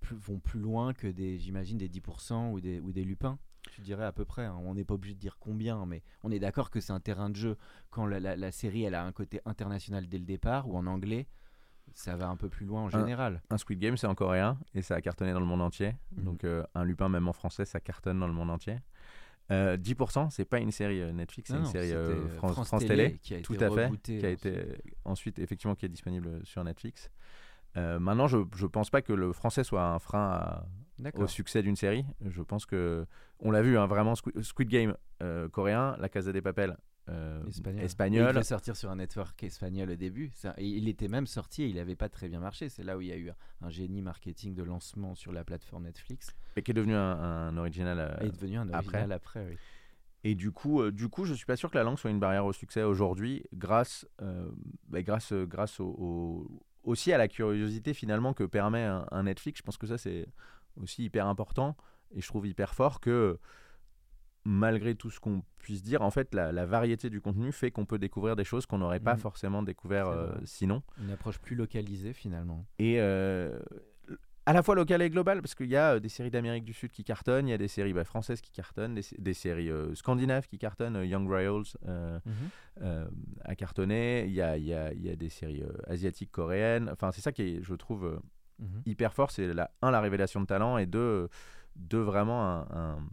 plus, 0.00 0.16
vont 0.16 0.38
plus 0.38 0.60
loin 0.60 0.94
que 0.94 1.06
des, 1.06 1.38
j'imagine, 1.38 1.76
des 1.76 1.90
10% 1.90 2.52
ou 2.52 2.60
des, 2.60 2.80
ou 2.80 2.92
des 2.92 3.04
lupins. 3.04 3.38
Tu 3.72 3.80
dirais 3.82 4.04
à 4.04 4.12
peu 4.12 4.24
près, 4.24 4.44
hein. 4.44 4.56
on 4.64 4.74
n'est 4.74 4.84
pas 4.84 4.94
obligé 4.94 5.14
de 5.14 5.20
dire 5.20 5.36
combien, 5.38 5.84
mais 5.86 6.02
on 6.22 6.30
est 6.30 6.38
d'accord 6.38 6.70
que 6.70 6.80
c'est 6.80 6.92
un 6.92 7.00
terrain 7.00 7.28
de 7.30 7.36
jeu. 7.36 7.56
Quand 7.90 8.06
la, 8.06 8.20
la- 8.20 8.36
la 8.36 8.52
série 8.52 8.84
elle 8.84 8.94
a 8.94 9.04
un 9.04 9.12
côté 9.12 9.40
international 9.44 10.06
dès 10.08 10.18
le 10.18 10.24
départ, 10.24 10.68
ou 10.68 10.76
en 10.76 10.86
anglais, 10.86 11.26
ça 11.94 12.16
va 12.16 12.28
un 12.28 12.36
peu 12.36 12.48
plus 12.48 12.66
loin 12.66 12.82
en 12.82 12.88
général. 12.90 13.42
Un 13.50 13.58
Squid 13.58 13.78
Game, 13.78 13.96
c'est 13.96 14.06
en 14.06 14.14
coréen 14.14 14.58
et 14.74 14.82
ça 14.82 14.94
a 14.96 15.00
cartonné 15.00 15.32
dans 15.32 15.40
le 15.40 15.46
monde 15.46 15.62
entier. 15.62 15.94
Mhm. 16.16 16.24
Donc, 16.24 16.44
euh, 16.44 16.62
un 16.74 16.84
Lupin, 16.84 17.08
même 17.08 17.28
en 17.28 17.32
français, 17.32 17.64
ça 17.64 17.80
cartonne 17.80 18.18
dans 18.18 18.26
le 18.26 18.32
monde 18.34 18.50
entier. 18.50 18.76
Euh, 19.52 19.76
10%, 19.76 20.28
c'est 20.30 20.44
pas 20.44 20.58
une 20.58 20.72
série 20.72 21.00
euh, 21.00 21.12
Netflix, 21.12 21.50
c'est 21.52 21.56
une 21.56 21.66
série 21.66 21.92
euh, 21.92 22.28
France, 22.30 22.52
France 22.54 22.66
France 22.68 22.80
Télé, 22.80 23.04
Télé, 23.06 23.18
qui 23.18 23.34
a 23.36 23.40
tout 23.42 23.54
été 23.54 23.64
à 23.64 23.70
fait, 23.70 23.90
qui 24.02 24.26
a 24.26 24.30
été 24.30 24.76
ensuite 25.04 25.38
effectivement 25.38 25.76
qui 25.76 25.86
est 25.86 25.88
disponible 25.88 26.40
sur 26.44 26.64
Netflix. 26.64 27.10
Euh, 27.76 28.00
maintenant, 28.00 28.26
je, 28.26 28.38
je 28.56 28.66
pense 28.66 28.90
pas 28.90 29.02
que 29.02 29.12
le 29.12 29.32
français 29.32 29.62
soit 29.62 29.84
un 29.84 29.98
frein 30.00 30.30
à- 30.32 30.66
au 31.14 31.26
succès 31.28 31.62
d'une 31.62 31.76
série. 31.76 32.04
Je 32.24 32.42
pense 32.42 32.66
que 32.66 33.06
on 33.40 33.50
l'a 33.50 33.62
vu, 33.62 33.76
hein, 33.78 33.86
vraiment 33.86 34.14
Squid, 34.14 34.68
Game 34.68 34.96
euh, 35.22 35.48
coréen, 35.48 35.96
La 35.98 36.08
Casa 36.08 36.32
des 36.32 36.42
Papel 36.42 36.76
euh, 37.08 37.46
Espagnol. 37.46 37.84
espagnol. 37.84 38.26
Il 38.30 38.32
devait 38.34 38.42
sortir 38.44 38.74
sur 38.76 38.90
un 38.90 38.96
network 38.96 39.40
espagnol 39.44 39.90
au 39.90 39.94
début. 39.94 40.30
Ça- 40.34 40.54
il 40.58 40.88
était 40.88 41.06
même 41.08 41.26
sorti 41.26 41.62
et 41.62 41.66
il 41.68 41.76
n'avait 41.76 41.94
pas 41.96 42.08
très 42.08 42.28
bien 42.28 42.40
marché. 42.40 42.68
C'est 42.68 42.82
là 42.82 42.96
où 42.96 43.00
il 43.00 43.06
y 43.08 43.12
a 43.12 43.16
eu 43.16 43.30
un, 43.62 43.70
génie 43.70 44.02
marketing 44.02 44.54
de 44.54 44.62
lancement 44.64 45.14
sur 45.14 45.32
la 45.32 45.44
plateforme 45.44 45.84
Netflix. 45.84 46.34
et 46.56 46.62
qui 46.62 46.72
est 46.72 46.74
devenu 46.74 46.94
un, 46.94 46.98
un 47.18 47.56
original. 47.56 47.98
euh, 48.00 48.24
et 48.24 48.26
est 48.26 48.32
devenu 48.32 48.56
un 48.58 48.62
après. 48.68 48.78
original 48.78 49.12
après. 49.12 49.46
oui. 49.48 49.56
Et 50.24 50.34
du 50.34 50.50
coup, 50.50 50.80
euh, 50.82 50.90
du 50.90 51.08
coup, 51.08 51.24
je 51.24 51.34
suis 51.34 51.46
pas 51.46 51.54
sûr 51.54 51.70
que 51.70 51.78
la 51.78 51.84
langue 51.84 51.98
soit 51.98 52.10
une 52.10 52.18
barrière 52.18 52.44
au 52.46 52.52
succès 52.52 52.82
aujourd'hui, 52.82 53.44
grâce, 53.54 54.04
euh, 54.22 54.50
bah, 54.88 55.00
grâce, 55.02 55.32
grâce 55.32 55.78
au, 55.78 55.86
au- 55.96 56.62
aussi 56.82 57.12
à 57.12 57.18
la 57.18 57.28
curiosité 57.28 57.94
finalement 57.94 58.32
que 58.34 58.42
permet 58.42 58.82
un, 58.82 59.06
un 59.12 59.22
Netflix. 59.24 59.58
Je 59.58 59.62
pense 59.62 59.76
que 59.76 59.86
ça 59.86 59.98
c'est 59.98 60.26
aussi 60.76 61.04
hyper 61.04 61.26
important 61.28 61.76
et 62.14 62.20
je 62.20 62.26
trouve 62.26 62.46
hyper 62.46 62.74
fort 62.74 63.00
que 63.00 63.38
malgré 64.44 64.94
tout 64.94 65.10
ce 65.10 65.18
qu'on 65.18 65.42
puisse 65.58 65.82
dire, 65.82 66.02
en 66.02 66.10
fait, 66.10 66.32
la, 66.32 66.52
la 66.52 66.66
variété 66.66 67.10
du 67.10 67.20
contenu 67.20 67.50
fait 67.50 67.72
qu'on 67.72 67.84
peut 67.84 67.98
découvrir 67.98 68.36
des 68.36 68.44
choses 68.44 68.64
qu'on 68.64 68.78
n'aurait 68.78 69.00
pas 69.00 69.14
Mhm. 69.14 69.20
forcément 69.20 69.62
découvert 69.62 70.06
euh, 70.08 70.32
sinon. 70.44 70.82
Une 71.00 71.10
approche 71.10 71.38
plus 71.38 71.56
localisée 71.56 72.12
finalement. 72.12 72.64
Et 72.78 73.00
euh, 73.00 73.58
à 74.48 74.52
la 74.52 74.62
fois 74.62 74.76
local 74.76 75.02
et 75.02 75.10
global, 75.10 75.42
parce 75.42 75.56
qu'il 75.56 75.66
y 75.68 75.74
a 75.74 75.94
euh, 75.94 75.98
des 75.98 76.08
séries 76.08 76.30
d'Amérique 76.30 76.64
du 76.64 76.72
Sud 76.74 76.92
qui 76.92 77.02
cartonnent, 77.02 77.48
il 77.48 77.50
y 77.50 77.54
a 77.54 77.58
des 77.58 77.66
séries 77.66 77.92
bah, 77.92 78.04
françaises 78.04 78.40
qui 78.40 78.52
cartonnent, 78.52 78.94
des, 78.94 79.02
sé- 79.02 79.16
des 79.18 79.34
séries 79.34 79.68
euh, 79.68 79.92
scandinaves 79.96 80.46
qui 80.46 80.58
cartonnent, 80.58 81.02
Young 81.04 81.26
Royals 81.26 81.64
euh, 81.88 82.20
a 83.44 83.56
cartonné, 83.56 84.26
il 84.26 84.32
y 84.32 84.40
a, 84.42 84.56
y 84.56 84.72
a- 84.72 84.92
y 84.94 85.10
a 85.10 85.16
des 85.16 85.28
séries 85.28 85.64
asiatiques, 85.88 86.30
coréennes, 86.30 86.88
enfin 86.92 87.10
c'est 87.10 87.20
ça 87.20 87.32
qui 87.32 87.42
est, 87.42 87.62
je 87.64 87.74
trouve, 87.74 88.20
Mhm. 88.60 88.82
hyper 88.86 89.12
fort, 89.12 89.32
c'est 89.32 89.52
la, 89.52 89.70
un, 89.82 89.90
la 89.90 90.00
révélation 90.00 90.40
de 90.40 90.46
talent, 90.46 90.78
et 90.78 90.86
deux, 90.86 91.28
deux 91.76 92.00
vraiment 92.02 92.42
un- 92.44 92.66
un- 92.70 93.08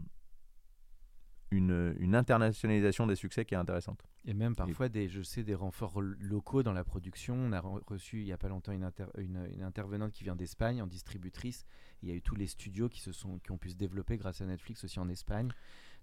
une, 1.51 1.95
une 1.99 2.15
internationalisation 2.15 3.05
des 3.05 3.15
succès 3.15 3.45
qui 3.45 3.53
est 3.53 3.57
intéressante. 3.57 4.03
Et 4.25 4.33
même 4.33 4.55
parfois, 4.55 4.89
des, 4.89 5.07
je 5.07 5.21
sais, 5.21 5.43
des 5.43 5.53
renforts 5.53 6.01
locaux 6.01 6.63
dans 6.63 6.73
la 6.73 6.83
production. 6.83 7.35
On 7.35 7.51
a 7.51 7.59
re- 7.59 7.83
reçu 7.85 8.21
il 8.21 8.25
n'y 8.25 8.31
a 8.31 8.37
pas 8.37 8.47
longtemps 8.47 8.71
une, 8.71 8.83
inter- 8.83 9.05
une- 9.19 9.47
une 9.53 9.61
intervenante 9.61 10.13
qui 10.13 10.23
vient 10.23 10.35
d'Espagne 10.35 10.81
en 10.81 10.87
distributrice. 10.87 11.65
Il 12.01 12.09
y 12.09 12.11
a 12.11 12.15
eu 12.15 12.21
tous 12.23 12.35
les 12.35 12.47
studios 12.47 12.89
qui, 12.89 13.01
se 13.01 13.11
sont, 13.11 13.37
qui 13.39 13.51
ont 13.51 13.57
pu 13.59 13.69
se 13.69 13.75
développer 13.75 14.17
grâce 14.17 14.41
à 14.41 14.45
Netflix 14.45 14.83
aussi 14.83 14.99
en 14.99 15.09
Espagne. 15.09 15.49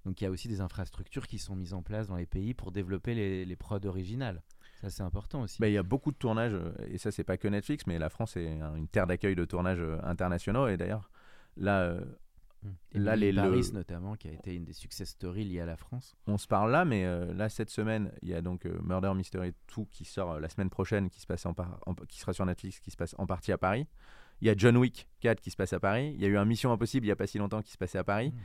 Donc 0.05 0.21
il 0.21 0.25
y 0.25 0.27
a 0.27 0.31
aussi 0.31 0.47
des 0.47 0.61
infrastructures 0.61 1.27
qui 1.27 1.39
sont 1.39 1.57
mises 1.57 1.75
en 1.75 1.83
place 1.83 2.07
dans 2.07 2.17
les 2.17 2.27
pays 2.27 2.55
pour 2.55 2.71
développer 2.71 3.15
les, 3.15 3.45
les 3.45 3.57
prods 3.57 3.85
originales. 3.85 4.43
Ça, 4.83 4.89
c'est 4.89 5.03
important 5.03 5.43
aussi. 5.43 5.61
Bah, 5.61 5.69
il 5.69 5.75
y 5.75 5.79
a 5.79 5.83
beaucoup 5.83 6.13
de 6.13 6.17
tournages, 6.17 6.55
euh, 6.55 6.73
et 6.87 6.97
ça, 6.97 7.11
c'est 7.11 7.25
pas 7.25 7.37
que 7.37 7.49
Netflix, 7.49 7.87
mais 7.87 7.99
la 7.99 8.09
France 8.09 8.37
est 8.37 8.61
un- 8.61 8.77
une 8.77 8.89
terre 8.89 9.07
d'accueil 9.07 9.35
de 9.35 9.45
tournages 9.45 9.81
euh, 9.81 9.99
internationaux. 10.05 10.69
Et 10.69 10.77
d'ailleurs, 10.79 11.11
là, 11.57 11.81
euh, 11.83 12.05
Et 12.93 12.99
là, 12.99 13.17
les- 13.17 13.33
le- 13.33 13.41
Paris 13.43 13.71
notamment, 13.73 14.15
qui 14.17 14.29
a 14.29 14.33
été 14.33 14.55
une 14.55 14.65
des 14.65 14.73
success 14.73 15.09
stories 15.09 15.45
liées 15.45 15.61
à 15.61 15.67
la 15.67 15.77
France. 15.77 16.15
on 16.27 16.37
se 16.39 16.47
parle 16.47 16.71
là, 16.73 16.85
mais 16.85 17.05
euh, 17.05 17.33
là, 17.33 17.49
cette 17.49 17.71
semaine, 17.71 18.13
il 18.23 18.29
y 18.29 18.35
a 18.35 18.43
donc 18.43 18.67
euh, 18.67 18.79
Murder 18.83 19.13
Mystery 19.15 19.53
2 19.77 19.85
qui 19.91 20.05
sort 20.05 20.33
euh, 20.33 20.41
la 20.41 20.49
semaine 20.49 20.71
prochaine, 20.71 21.09
qui, 21.11 21.21
se 21.21 21.27
passe 21.27 21.47
en 21.47 21.55
par- 21.55 21.81
en- 21.87 21.95
qui 21.95 22.19
sera 22.21 22.33
sur 22.33 22.45
Netflix, 22.47 22.81
qui 22.81 22.91
se 22.91 22.97
passe 22.97 23.15
en 23.19 23.27
partie 23.27 23.53
à 23.53 23.59
Paris. 23.59 23.87
Il 24.43 24.47
y 24.47 24.51
a 24.51 24.55
John 24.57 24.77
Wick 24.77 25.09
4 25.21 25.41
qui 25.41 25.51
se 25.51 25.57
passe 25.57 25.73
à 25.73 25.81
Paris. 25.81 26.13
Il 26.15 26.21
y 26.21 26.25
a 26.25 26.29
eu 26.29 26.37
un 26.37 26.45
Mission 26.45 26.73
Impossible 26.73 27.05
il 27.07 27.09
n'y 27.09 27.13
a 27.13 27.17
pas 27.17 27.27
si 27.27 27.39
longtemps 27.39 27.63
qui 27.63 27.73
se 27.73 27.79
passait 27.79 27.99
à 27.99 28.05
Paris. 28.05 28.31
Mm. 28.31 28.39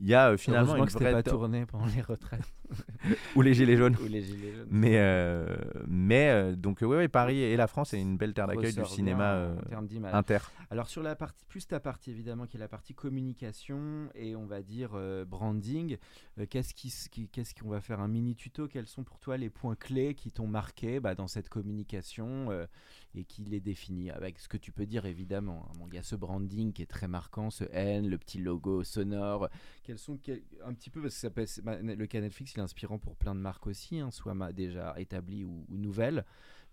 Il 0.00 0.06
y 0.06 0.14
a 0.14 0.30
euh, 0.30 0.36
finalement 0.36 0.76
une 0.76 0.86
que 0.86 0.92
vraie 0.92 1.12
pas 1.12 1.22
tourné 1.22 1.66
pendant 1.66 1.86
les 1.86 2.02
retraites 2.02 2.40
ou 3.36 3.42
les 3.42 3.54
Gilets 3.54 3.76
jaunes. 3.76 3.96
ou 4.02 4.06
les 4.06 4.22
gilets 4.22 4.52
jaunes. 4.54 4.68
Mais, 4.70 4.98
euh, 4.98 5.56
mais 5.86 6.28
euh, 6.30 6.54
donc, 6.54 6.78
oui, 6.82 6.88
ouais, 6.88 7.08
Paris 7.08 7.38
et 7.40 7.56
la 7.56 7.66
France 7.66 7.94
est 7.94 8.00
une 8.00 8.16
belle 8.16 8.32
terre 8.34 8.46
d'accueil 8.46 8.72
du 8.72 8.84
cinéma 8.84 9.32
euh, 9.34 9.56
en 9.74 10.14
inter. 10.14 10.38
Alors 10.70 10.88
sur 10.88 11.02
la 11.02 11.16
partie, 11.16 11.44
plus 11.46 11.66
ta 11.66 11.80
partie 11.80 12.10
évidemment 12.10 12.46
qui 12.46 12.56
est 12.58 12.60
la 12.60 12.68
partie 12.68 12.94
communication 12.94 14.08
et 14.14 14.36
on 14.36 14.46
va 14.46 14.62
dire 14.62 14.90
euh, 14.94 15.24
branding, 15.24 15.96
euh, 16.38 16.46
qu'est-ce 16.48 16.74
qui, 16.74 17.28
qu'est-ce 17.28 17.54
qu'on 17.54 17.70
va 17.70 17.80
faire 17.80 18.00
un 18.00 18.08
mini 18.08 18.34
tuto? 18.34 18.68
Quels 18.68 18.86
sont 18.86 19.04
pour 19.04 19.18
toi 19.18 19.36
les 19.36 19.50
points 19.50 19.76
clés 19.76 20.14
qui 20.14 20.30
t'ont 20.30 20.46
marqué 20.46 21.00
bah, 21.00 21.14
dans 21.14 21.26
cette 21.28 21.48
communication 21.48 22.50
euh, 22.50 22.66
et 23.14 23.24
qui 23.24 23.44
les 23.44 23.60
définit 23.60 24.10
avec 24.10 24.38
ce 24.38 24.48
que 24.48 24.56
tu 24.56 24.72
peux 24.72 24.86
dire 24.86 25.06
évidemment. 25.06 25.66
hein? 25.68 25.72
Bon, 25.78 25.86
Il 25.90 25.94
y 25.94 25.98
a 25.98 26.02
ce 26.02 26.16
branding 26.16 26.72
qui 26.72 26.82
est 26.82 26.86
très 26.86 27.08
marquant, 27.08 27.50
ce 27.50 27.64
N, 27.72 28.08
le 28.08 28.18
petit 28.18 28.38
logo 28.38 28.84
sonore. 28.84 29.48
Quels 29.88 29.98
sont 29.98 30.18
un 30.66 30.74
petit 30.74 30.90
peu 30.90 31.00
parce 31.00 31.14
que 31.14 31.20
ça 31.20 31.30
peut 31.30 31.40
être- 31.40 31.62
le 31.64 32.06
cas 32.06 32.20
Netflix 32.20 32.52
il 32.52 32.58
est 32.58 32.62
inspirant 32.62 32.98
pour 32.98 33.16
plein 33.16 33.34
de 33.34 33.40
marques 33.40 33.66
aussi, 33.66 33.98
hein, 34.00 34.10
soit 34.10 34.34
déjà 34.52 34.92
établies 35.00 35.44
ou, 35.44 35.64
ou 35.66 35.78
nouvelles. 35.78 36.26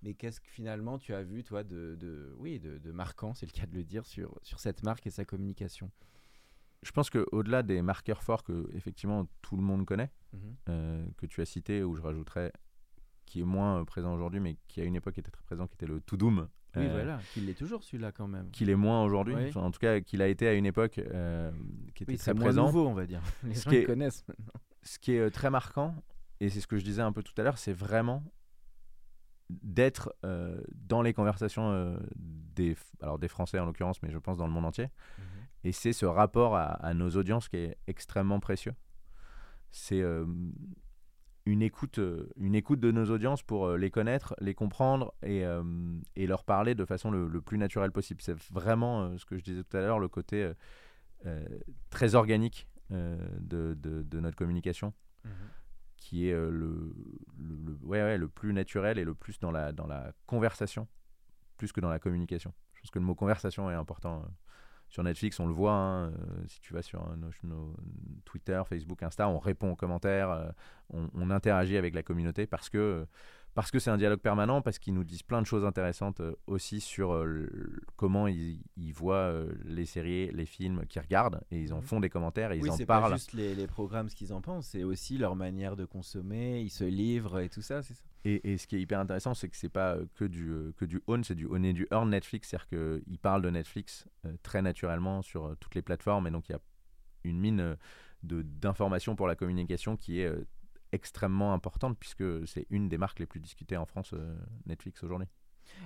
Mais 0.04 0.16
qu'est-ce 0.16 0.42
que 0.42 0.50
finalement 0.50 1.00
tu 1.00 1.14
as 1.14 1.24
vu, 1.24 1.42
toi, 1.42 1.64
de, 1.64 1.96
de- 1.98 2.36
oui, 2.40 2.60
de, 2.60 2.78
de 2.78 2.92
marquant, 2.92 3.34
c'est 3.34 3.46
le 3.46 3.54
cas 3.54 3.68
de 3.68 3.74
le 3.74 3.86
dire, 3.86 4.06
sur, 4.06 4.38
sur 4.44 4.60
cette 4.60 4.84
marque 4.84 5.08
et 5.08 5.12
sa 5.12 5.24
communication? 5.24 5.90
Je 6.84 6.92
pense 6.92 7.10
qu'au-delà 7.10 7.64
des 7.64 7.82
marqueurs 7.82 8.22
forts 8.22 8.44
que 8.44 8.70
effectivement 8.74 9.30
tout 9.42 9.56
le 9.56 9.64
monde 9.64 9.86
connaît, 9.86 10.12
euh, 10.68 11.06
que 11.16 11.26
tu 11.26 11.40
as 11.40 11.46
cité, 11.46 11.86
où 11.86 11.96
je 11.96 12.02
rajouterais, 12.02 12.52
qui 13.26 13.40
est 13.40 13.46
moins 13.46 13.86
présent 13.86 14.14
aujourd'hui, 14.14 14.42
mais 14.42 14.58
qui 14.68 14.82
à 14.82 14.84
une 14.84 14.98
époque 14.98 15.18
était 15.18 15.32
très 15.32 15.44
présent, 15.44 15.68
qui 15.68 15.76
était 15.76 15.88
le 15.88 16.02
To 16.02 16.18
Doom. 16.18 16.50
Oui, 16.76 16.86
euh, 16.88 16.92
voilà, 16.92 17.20
qu'il 17.34 17.46
l'est 17.46 17.54
toujours 17.54 17.84
celui-là 17.84 18.12
quand 18.12 18.28
même. 18.28 18.50
Qu'il 18.52 18.70
est 18.70 18.76
moins 18.76 19.04
aujourd'hui, 19.04 19.36
Oui. 19.36 19.52
En 19.56 19.72
tout 19.72 19.80
cas 19.80 20.00
qu'il 20.02 20.22
a 20.22 20.28
été 20.28 20.48
à 20.48 20.54
une 20.54 20.66
époque 20.66 20.98
euh, 21.00 21.52
qui 21.94 22.04
était 22.04 22.14
Oui, 22.14 22.18
très 22.18 22.34
moins 22.34 22.44
présent. 22.46 22.66
nouveau, 22.66 22.88
on 22.88 22.94
va 22.94 23.06
dire. 23.06 23.22
Les 23.44 23.56
Ce 23.56 23.64
gens 23.64 23.70
qui 23.72 23.78
est- 23.78 23.84
connaissent 23.86 24.24
maintenant. 24.28 24.54
Ce 24.84 25.00
qui 25.00 25.14
est 25.14 25.20
euh, 25.20 25.30
très 25.30 25.50
marquant, 25.50 25.96
et 26.40 26.50
c'est 26.50 26.60
ce 26.62 26.68
que 26.68 26.78
je 26.78 26.84
disais 26.84 27.02
un 27.02 27.12
peu 27.12 27.24
tout 27.24 27.34
à 27.38 27.44
l'heure, 27.44 27.58
c'est 27.58 27.74
vraiment 27.74 28.24
d'être 29.50 30.16
euh, 30.26 30.60
dans 30.74 31.02
les 31.04 31.14
conversations 31.14 31.72
euh, 31.72 31.98
des, 32.16 32.76
alors 33.02 33.20
des 33.20 33.28
Français 33.28 33.60
en 33.60 33.66
l'occurrence, 33.66 34.02
mais 34.02 34.10
je 34.10 34.18
pense 34.18 34.38
dans 34.38 34.48
le 34.48 34.52
monde 34.54 34.66
entier. 34.66 34.90
Et 35.64 35.72
c'est 35.72 35.94
ce 35.94 36.06
rapport 36.06 36.56
à, 36.56 36.66
à 36.74 36.94
nos 36.94 37.10
audiences 37.12 37.48
qui 37.50 37.58
est 37.58 37.78
extrêmement 37.88 38.40
précieux. 38.40 38.74
C'est 39.72 40.02
euh, 40.02 40.26
une, 41.46 41.62
écoute, 41.62 42.00
euh, 42.00 42.28
une 42.38 42.56
écoute 42.56 42.80
de 42.80 42.92
nos 42.92 43.06
audiences 43.12 43.44
pour 43.44 43.68
euh, 43.68 43.78
les 43.78 43.92
connaître, 43.92 44.36
les 44.40 44.54
comprendre 44.54 45.14
et, 45.24 45.46
euh, 45.46 45.64
et 46.16 46.26
leur 46.28 46.44
parler 46.44 46.76
de 46.76 46.86
façon 46.86 47.12
le, 47.12 47.28
le 47.28 47.42
plus 47.42 47.58
naturelle 47.58 47.92
possible. 47.92 48.22
C'est 48.22 48.36
vraiment 48.52 49.04
euh, 49.04 49.18
ce 49.18 49.26
que 49.26 49.38
je 49.38 49.44
disais 49.44 49.64
tout 49.64 49.78
à 49.78 49.82
l'heure, 49.82 50.00
le 50.00 50.08
côté 50.08 50.52
euh, 51.26 51.44
très 51.90 52.16
organique 52.16 52.68
de, 52.90 53.74
de- 53.74 54.04
de 54.04 54.20
notre 54.20 54.38
communication 54.38 54.94
qui 55.98 56.28
est 56.30 56.34
le, 56.34 56.50
le, 57.40 57.56
le- 57.66 57.78
ouais, 57.82 58.02
ouais, 58.04 58.18
le 58.18 58.28
plus 58.28 58.54
naturel 58.54 59.00
et 59.00 59.04
le 59.04 59.16
plus 59.16 59.40
dans 59.40 59.50
la, 59.52 59.72
dans 59.72 59.88
la 59.88 60.12
conversation, 60.28 60.88
plus 61.58 61.72
que 61.72 61.82
dans 61.82 61.90
la 61.90 61.98
communication. 62.00 62.54
Je 62.76 62.82
pense 62.82 62.92
que 62.92 63.00
le 63.00 63.06
mot 63.06 63.16
conversation 63.16 63.72
est 63.72 63.74
important. 63.74 64.24
Sur 64.96 65.04
Netflix, 65.04 65.42
on 65.42 65.46
le 65.46 65.52
voit, 65.52 65.74
hein, 65.74 66.06
euh, 66.06 66.12
si 66.48 66.62
tu 66.62 66.74
vas 66.74 66.82
sur 66.82 67.06
Twitter, 68.24 68.62
Facebook, 68.66 69.04
Insta, 69.04 69.28
on 69.28 69.40
répond 69.40 69.72
aux 69.72 69.76
commentaires, 69.76 70.30
euh, 70.30 70.48
on, 70.94 71.10
on 71.14 71.32
interagit 71.32 71.76
avec 71.76 71.94
la 71.94 72.02
communauté 72.02 72.48
parce 72.48 72.70
que 72.70 72.78
euh, 72.78 73.06
parce 73.56 73.72
que 73.72 73.80
c'est 73.80 73.90
un 73.90 73.98
dialogue 73.98 74.20
permanent, 74.20 74.62
parce 74.62 74.78
qu'ils 74.80 74.94
nous 74.94 75.04
disent 75.04 75.24
plein 75.24 75.42
de 75.42 75.48
choses 75.48 75.66
intéressantes 75.66 76.20
euh, 76.20 76.34
aussi 76.46 76.80
sur 76.82 77.14
euh, 77.14 77.26
le- 77.26 77.82
comment 77.96 78.28
ils, 78.28 78.62
ils 78.78 78.94
voient 78.94 79.16
euh, 79.16 79.52
les 79.64 79.86
séries, 79.88 80.30
les 80.32 80.46
films 80.46 80.86
qu'ils 80.88 81.02
regardent, 81.02 81.42
et 81.52 81.60
ils 81.62 81.74
en 81.74 81.78
Mhm. 81.78 81.84
font 81.84 82.00
des 82.02 82.10
commentaires, 82.10 82.52
et 82.52 82.58
ils 82.58 82.70
en 82.70 82.76
c'est 82.78 82.86
parlent. 82.86 83.10
pas 83.10 83.16
juste 83.18 83.34
les, 83.34 83.56
les 83.56 83.66
programmes, 83.68 84.10
ce 84.10 84.16
qu'ils 84.16 84.34
en 84.34 84.42
pensent, 84.42 84.68
c'est 84.68 84.84
aussi 84.84 85.18
leur 85.18 85.36
manière 85.36 85.76
de 85.76 85.86
consommer, 85.86 86.62
ils 86.62 86.70
se 86.70 86.84
livrent 86.84 87.40
et 87.40 87.50
tout 87.50 87.62
ça, 87.64 87.82
c'est 87.82 87.94
ça 87.96 88.04
Et, 88.26 88.52
et 88.54 88.58
ce 88.58 88.68
qui 88.68 88.76
est 88.76 88.82
hyper 88.82 89.00
intéressant, 89.00 89.34
c'est 89.34 89.48
que 89.50 89.56
c'est 89.56 89.70
pas 89.70 89.98
que 90.16 90.26
du, 90.26 90.54
que 90.78 90.84
du 90.86 91.02
own, 91.08 91.24
c'est 91.24 91.36
du 91.36 91.48
own 91.48 91.64
et 91.64 91.74
du 91.74 91.88
earn 91.92 92.10
Netflix. 92.10 92.50
C'est-à-dire 92.50 92.68
qu'ils 93.04 93.20
parlent 93.20 93.42
de 93.44 93.50
Netflix 93.52 94.06
très 94.44 94.62
naturellement 94.62 95.22
sur 95.22 95.56
toutes 95.60 95.76
les 95.76 95.82
plateformes. 95.82 96.28
Et 96.28 96.32
donc, 96.32 96.50
il 96.50 96.54
y 96.54 96.56
a 96.56 96.60
une 97.24 97.40
mine 97.40 97.78
d'informations 98.24 99.16
pour 99.16 99.28
la 99.28 99.36
communication 99.36 99.96
qui 99.98 100.20
est 100.22 100.32
extrêmement 100.96 101.54
importante 101.54 101.98
puisque 102.00 102.48
c'est 102.48 102.66
une 102.70 102.90
des 102.90 102.98
marques 102.98 103.20
les 103.20 103.26
plus 103.26 103.40
discutées 103.40 103.78
en 103.78 103.86
France, 103.86 104.12
euh, 104.14 104.36
Netflix 104.66 105.04
aujourd'hui. 105.04 105.28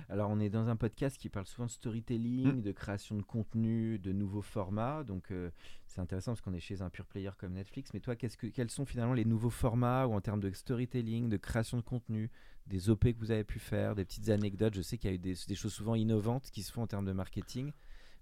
Alors, 0.08 0.30
on 0.30 0.40
est 0.40 0.50
dans 0.50 0.68
un 0.68 0.76
podcast 0.76 1.16
qui 1.16 1.28
parle 1.28 1.46
souvent 1.46 1.66
de 1.66 1.70
storytelling, 1.70 2.62
de 2.62 2.72
création 2.72 3.16
de 3.16 3.22
contenu, 3.22 3.98
de 3.98 4.12
nouveaux 4.12 4.42
formats. 4.42 5.04
Donc, 5.04 5.30
euh, 5.30 5.50
c'est 5.86 6.00
intéressant 6.00 6.32
parce 6.32 6.40
qu'on 6.40 6.52
est 6.52 6.60
chez 6.60 6.82
un 6.82 6.90
pure 6.90 7.06
player 7.06 7.30
comme 7.38 7.54
Netflix. 7.54 7.92
Mais 7.94 8.00
toi, 8.00 8.16
qu'est-ce 8.16 8.36
que, 8.36 8.46
quels 8.46 8.70
sont 8.70 8.84
finalement 8.84 9.14
les 9.14 9.24
nouveaux 9.24 9.50
formats 9.50 10.06
ou 10.06 10.14
en 10.14 10.20
termes 10.20 10.40
de 10.40 10.50
storytelling, 10.50 11.28
de 11.28 11.36
création 11.36 11.76
de 11.76 11.82
contenu, 11.82 12.30
des 12.66 12.90
OP 12.90 13.04
que 13.12 13.18
vous 13.18 13.30
avez 13.30 13.44
pu 13.44 13.58
faire, 13.58 13.94
des 13.94 14.04
petites 14.04 14.28
anecdotes? 14.28 14.74
Je 14.74 14.82
sais 14.82 14.98
qu'il 14.98 15.10
y 15.10 15.12
a 15.12 15.16
eu 15.16 15.18
des, 15.18 15.34
des 15.46 15.54
choses 15.54 15.72
souvent 15.72 15.94
innovantes 15.94 16.50
qui 16.50 16.62
se 16.62 16.72
font 16.72 16.82
en 16.82 16.86
termes 16.86 17.06
de 17.06 17.12
marketing. 17.12 17.72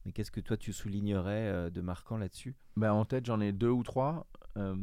Mais 0.09 0.13
qu'est-ce 0.13 0.31
que 0.31 0.41
toi, 0.41 0.57
tu 0.57 0.73
soulignerais 0.73 1.49
euh, 1.49 1.69
de 1.69 1.83
marquant 1.83 2.17
là-dessus? 2.17 2.57
Bah, 2.79 2.95
en 2.95 3.05
tête, 3.05 3.27
j'en 3.27 3.41
ai 3.43 3.53
deux 3.53 3.69
ou 3.69 3.83
trois. 3.83 4.27
Euh, 4.57 4.75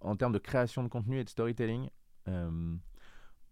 en 0.00 0.14
termes 0.14 0.32
de 0.32 0.38
création 0.38 0.84
de 0.84 0.88
contenu 0.88 1.18
et 1.18 1.24
de 1.24 1.28
storytelling, 1.28 1.88
euh, 2.28 2.76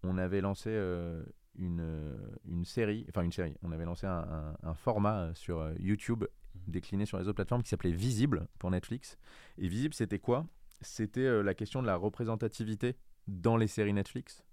on 0.03 0.17
avait 0.17 0.39
lancé 0.39 0.69
euh, 0.69 1.21
une, 1.59 2.15
une 2.47 2.63
série, 2.63 3.05
enfin 3.09 3.23
une 3.23 3.33
série, 3.33 3.57
on 3.61 3.73
avait 3.73 3.83
lancé 3.83 4.07
un, 4.07 4.19
un- 4.63 4.69
un 4.69 4.73
format 4.73 5.33
sur 5.33 5.59
euh, 5.59 5.73
YouTube 5.79 6.23
décliné 6.65 7.05
sur 7.05 7.17
les 7.17 7.25
autres 7.25 7.35
plateformes 7.35 7.61
qui 7.61 7.67
s'appelait 7.67 7.91
Visible 7.91 8.47
pour 8.57 8.71
Netflix. 8.71 9.17
Et 9.57 9.67
Visible, 9.67 9.93
c'était 9.93 10.19
quoi? 10.19 10.47
C'était 10.79 11.25
euh, 11.25 11.41
la 11.43 11.53
question 11.55 11.81
de 11.81 11.87
la 11.87 11.97
représentativité 11.97 12.95
dans 13.27 13.57
les 13.57 13.67
séries 13.67 13.91
Netflix 13.91 14.45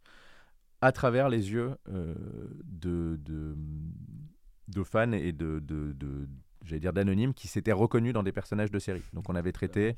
à 0.80 0.90
travers 0.90 1.28
les 1.28 1.52
yeux 1.52 1.76
euh, 1.88 2.16
de, 2.64 3.16
de, 3.22 3.56
de 4.66 4.82
fans 4.82 5.12
et 5.12 5.30
de, 5.30 5.60
de, 5.60 5.92
de- 5.92 6.28
j'allais 6.64 6.80
dire 6.80 6.92
d'anonymes 6.92 7.34
qui 7.34 7.48
s'étaient 7.48 7.72
reconnus 7.72 8.12
dans 8.12 8.22
des 8.22 8.32
personnages 8.32 8.70
de 8.70 8.78
séries. 8.78 9.02
Donc 9.12 9.28
on 9.28 9.34
avait 9.34 9.52
traité 9.52 9.96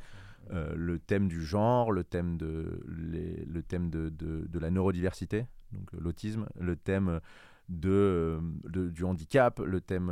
euh, 0.53 0.73
le 0.77 0.99
thème 0.99 1.27
du 1.29 1.43
genre, 1.43 1.91
le 1.93 2.05
thème 2.05 2.37
de, 2.37 2.81
les- 2.89 3.45
le 3.47 3.63
thème 3.63 3.91
de, 3.91 4.09
de, 4.11 4.47
de 4.49 4.59
la 4.59 4.71
neurodiversité, 4.71 5.47
donc 5.73 5.93
euh, 5.95 5.99
l'autisme, 6.01 6.47
le 6.59 6.77
thème 6.77 7.21
de, 7.69 7.91
euh, 7.91 8.41
de- 8.69 8.89
du 8.91 9.03
handicap, 9.05 9.59
le 9.59 9.81
thème 9.81 10.09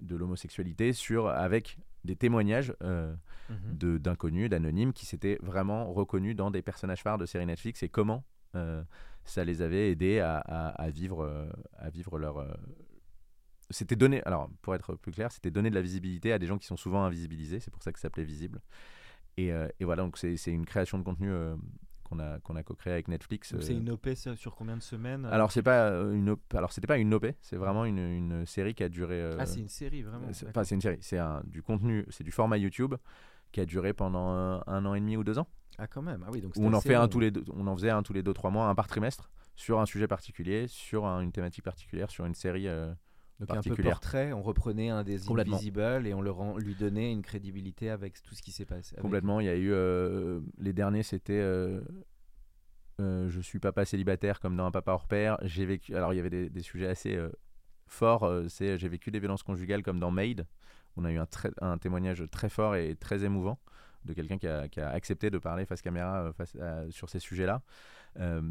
de 0.00 0.16
l'homosexualité, 0.16 0.92
sur 0.92 1.28
avec 1.28 1.78
des 2.04 2.16
témoignages 2.16 2.72
euh, 2.82 3.14
Mhm. 3.50 3.76
de- 3.78 3.98
d'inconnus, 3.98 4.48
d'anonymes 4.50 4.92
qui 4.92 5.06
s'étaient 5.06 5.38
vraiment 5.42 5.92
reconnus 5.92 6.34
dans 6.34 6.50
des 6.50 6.62
personnages 6.62 7.02
phares 7.02 7.18
de 7.18 7.26
séries 7.26 7.46
Netflix 7.46 7.82
et 7.82 7.88
comment 7.88 8.24
euh, 8.56 8.82
ça 9.24 9.44
les 9.44 9.60
avait 9.62 9.90
aidés 9.92 10.18
à, 10.18 10.38
à- 10.38 10.68
à 10.70 10.90
vivre, 10.90 11.48
à 11.76 11.88
vivre 11.90 12.18
leur. 12.18 12.38
C'était 13.70 13.96
donné, 13.96 14.22
alors 14.24 14.50
pour 14.62 14.74
être 14.74 14.94
plus 14.96 15.12
clair, 15.12 15.30
c'était 15.32 15.50
donner 15.50 15.70
de 15.70 15.74
la 15.76 15.82
visibilité 15.82 16.32
à 16.32 16.38
des 16.38 16.46
gens 16.46 16.58
qui 16.58 16.66
sont 16.66 16.76
souvent 16.76 17.04
invisibilisés, 17.04 17.60
c'est 17.60 17.70
pour 17.70 17.82
ça 17.82 17.92
que 17.92 17.98
ça 17.98 18.02
s'appelait 18.02 18.24
Visible. 18.24 18.60
Et, 19.36 19.52
euh, 19.52 19.68
et 19.78 19.84
voilà, 19.84 20.02
donc 20.02 20.18
c'est 20.18 20.34
une 20.46 20.66
création 20.66 20.98
de 20.98 21.04
contenu 21.04 21.30
euh, 21.30 21.54
qu'on 22.04 22.18
a, 22.18 22.40
qu'on 22.40 22.56
a 22.56 22.62
co-créé 22.62 22.92
avec 22.92 23.08
Netflix. 23.08 23.54
C'est 23.60 23.74
euh, 23.74 23.78
une 23.78 23.90
OP 23.90 24.08
sur 24.36 24.54
combien 24.56 24.76
de 24.76 24.82
semaines 24.82 25.24
alors 25.26 25.52
c'est 25.52 25.62
pas 25.62 25.90
une 26.12 26.30
op- 26.30 26.54
alors 26.54 26.72
c'était 26.72 26.88
pas 26.88 26.98
une 26.98 27.14
OP, 27.14 27.26
c'est 27.40 27.56
vraiment 27.56 27.84
une, 27.84 27.98
une 27.98 28.44
série 28.46 28.74
qui 28.74 28.82
a 28.82 28.88
duré. 28.88 29.14
euh, 29.20 29.36
Ah, 29.38 29.46
c'est 29.46 29.60
une 29.60 29.68
série, 29.68 30.02
vraiment. 30.02 30.26
Enfin 30.50 30.64
c'est 30.64 30.74
une 30.74 30.80
série, 30.80 30.98
c'est 31.00 31.18
du 31.44 31.62
contenu, 31.62 32.04
c'est 32.10 32.24
du 32.24 32.32
format 32.32 32.58
YouTube 32.58 32.94
qui 33.52 33.60
a 33.60 33.66
duré 33.66 33.92
pendant 33.92 34.28
un, 34.30 34.62
un 34.66 34.84
an 34.84 34.94
et 34.94 35.00
demi 35.00 35.16
ou 35.16 35.24
deux 35.24 35.38
ans. 35.38 35.48
Ah, 35.78 35.86
quand 35.86 36.02
même. 36.02 36.24
Ah 36.26 36.30
oui, 36.32 36.40
donc 36.40 36.52
on 36.58 36.72
en 36.74 36.80
fait 36.80 36.94
un 36.94 37.08
tous 37.08 37.20
les 37.20 37.30
deux, 37.30 37.44
on 37.54 37.66
en 37.68 37.76
faisait 37.76 37.90
un 37.90 38.02
tous 38.02 38.12
les 38.12 38.22
deux 38.22 38.34
trois 38.34 38.50
mois, 38.50 38.66
un 38.68 38.74
par 38.74 38.88
trimestre 38.88 39.30
sur 39.56 39.80
un 39.80 39.86
sujet 39.86 40.08
particulier, 40.08 40.66
sur 40.68 41.06
un- 41.06 41.20
une 41.20 41.32
thématique 41.32 41.64
particulière, 41.64 42.10
sur 42.10 42.26
une 42.26 42.34
série. 42.34 42.68
Donc 43.40 43.50
un 43.58 43.62
peu 43.70 43.74
portrait, 43.90 44.32
on 44.32 44.42
reprenait 44.42 44.90
un 44.90 45.02
des. 45.02 45.28
Invisible 45.54 46.06
et 46.06 46.14
on 46.14 46.20
rend- 46.32 46.58
lui 46.58 46.74
donnait 46.74 47.10
une 47.12 47.22
crédibilité 47.22 47.90
avec 47.90 48.22
tout 48.22 48.34
ce 48.34 48.42
qui 48.42 48.52
s'est 48.52 48.66
passé. 48.66 48.94
avec- 48.94 49.02
Complètement. 49.02 49.40
Il 49.40 49.46
y 49.46 49.48
a 49.50 49.56
eu 49.56 49.72
euh, 49.72 50.40
les 50.58 50.72
derniers, 50.72 51.02
c'était 51.02 51.40
euh, 51.40 51.80
euh, 53.00 53.28
je 53.30 53.40
suis 53.40 53.58
papa 53.58 53.84
célibataire 53.84 54.40
comme 54.40 54.56
dans 54.56 54.66
un 54.66 54.70
papa 54.70 54.92
hors 54.92 55.06
pair. 55.06 55.38
J'ai 55.42 55.64
vécu. 55.64 55.96
Alors 55.96 56.12
il 56.12 56.16
y 56.16 56.20
avait 56.20 56.30
des, 56.30 56.50
des 56.50 56.62
sujets 56.62 56.88
assez 56.88 57.18
forts. 57.86 58.30
c'est 58.48 58.78
j'ai 58.78 58.88
vécu 58.88 59.10
des 59.10 59.18
violences 59.20 59.42
conjugales 59.42 59.82
comme 59.82 59.98
dans 59.98 60.10
Maid. 60.10 60.46
On 60.96 61.04
a 61.04 61.12
eu 61.12 61.18
un, 61.18 61.26
très- 61.26 61.52
un 61.60 61.78
témoignage 61.78 62.24
très 62.30 62.48
fort 62.48 62.76
et 62.76 62.94
très 62.96 63.24
émouvant 63.24 63.58
de 64.04 64.12
quelqu'un 64.12 64.38
qui 64.38 64.46
a, 64.46 64.68
qui 64.68 64.80
a 64.80 64.88
accepté 64.90 65.30
de 65.30 65.38
parler 65.38 65.64
face 65.66 65.82
caméra 65.82 66.32
face 66.32 66.56
à- 66.56 66.90
sur 66.90 67.08
ces 67.08 67.18
sujets-là. 67.20 67.62
Euh, 68.18 68.42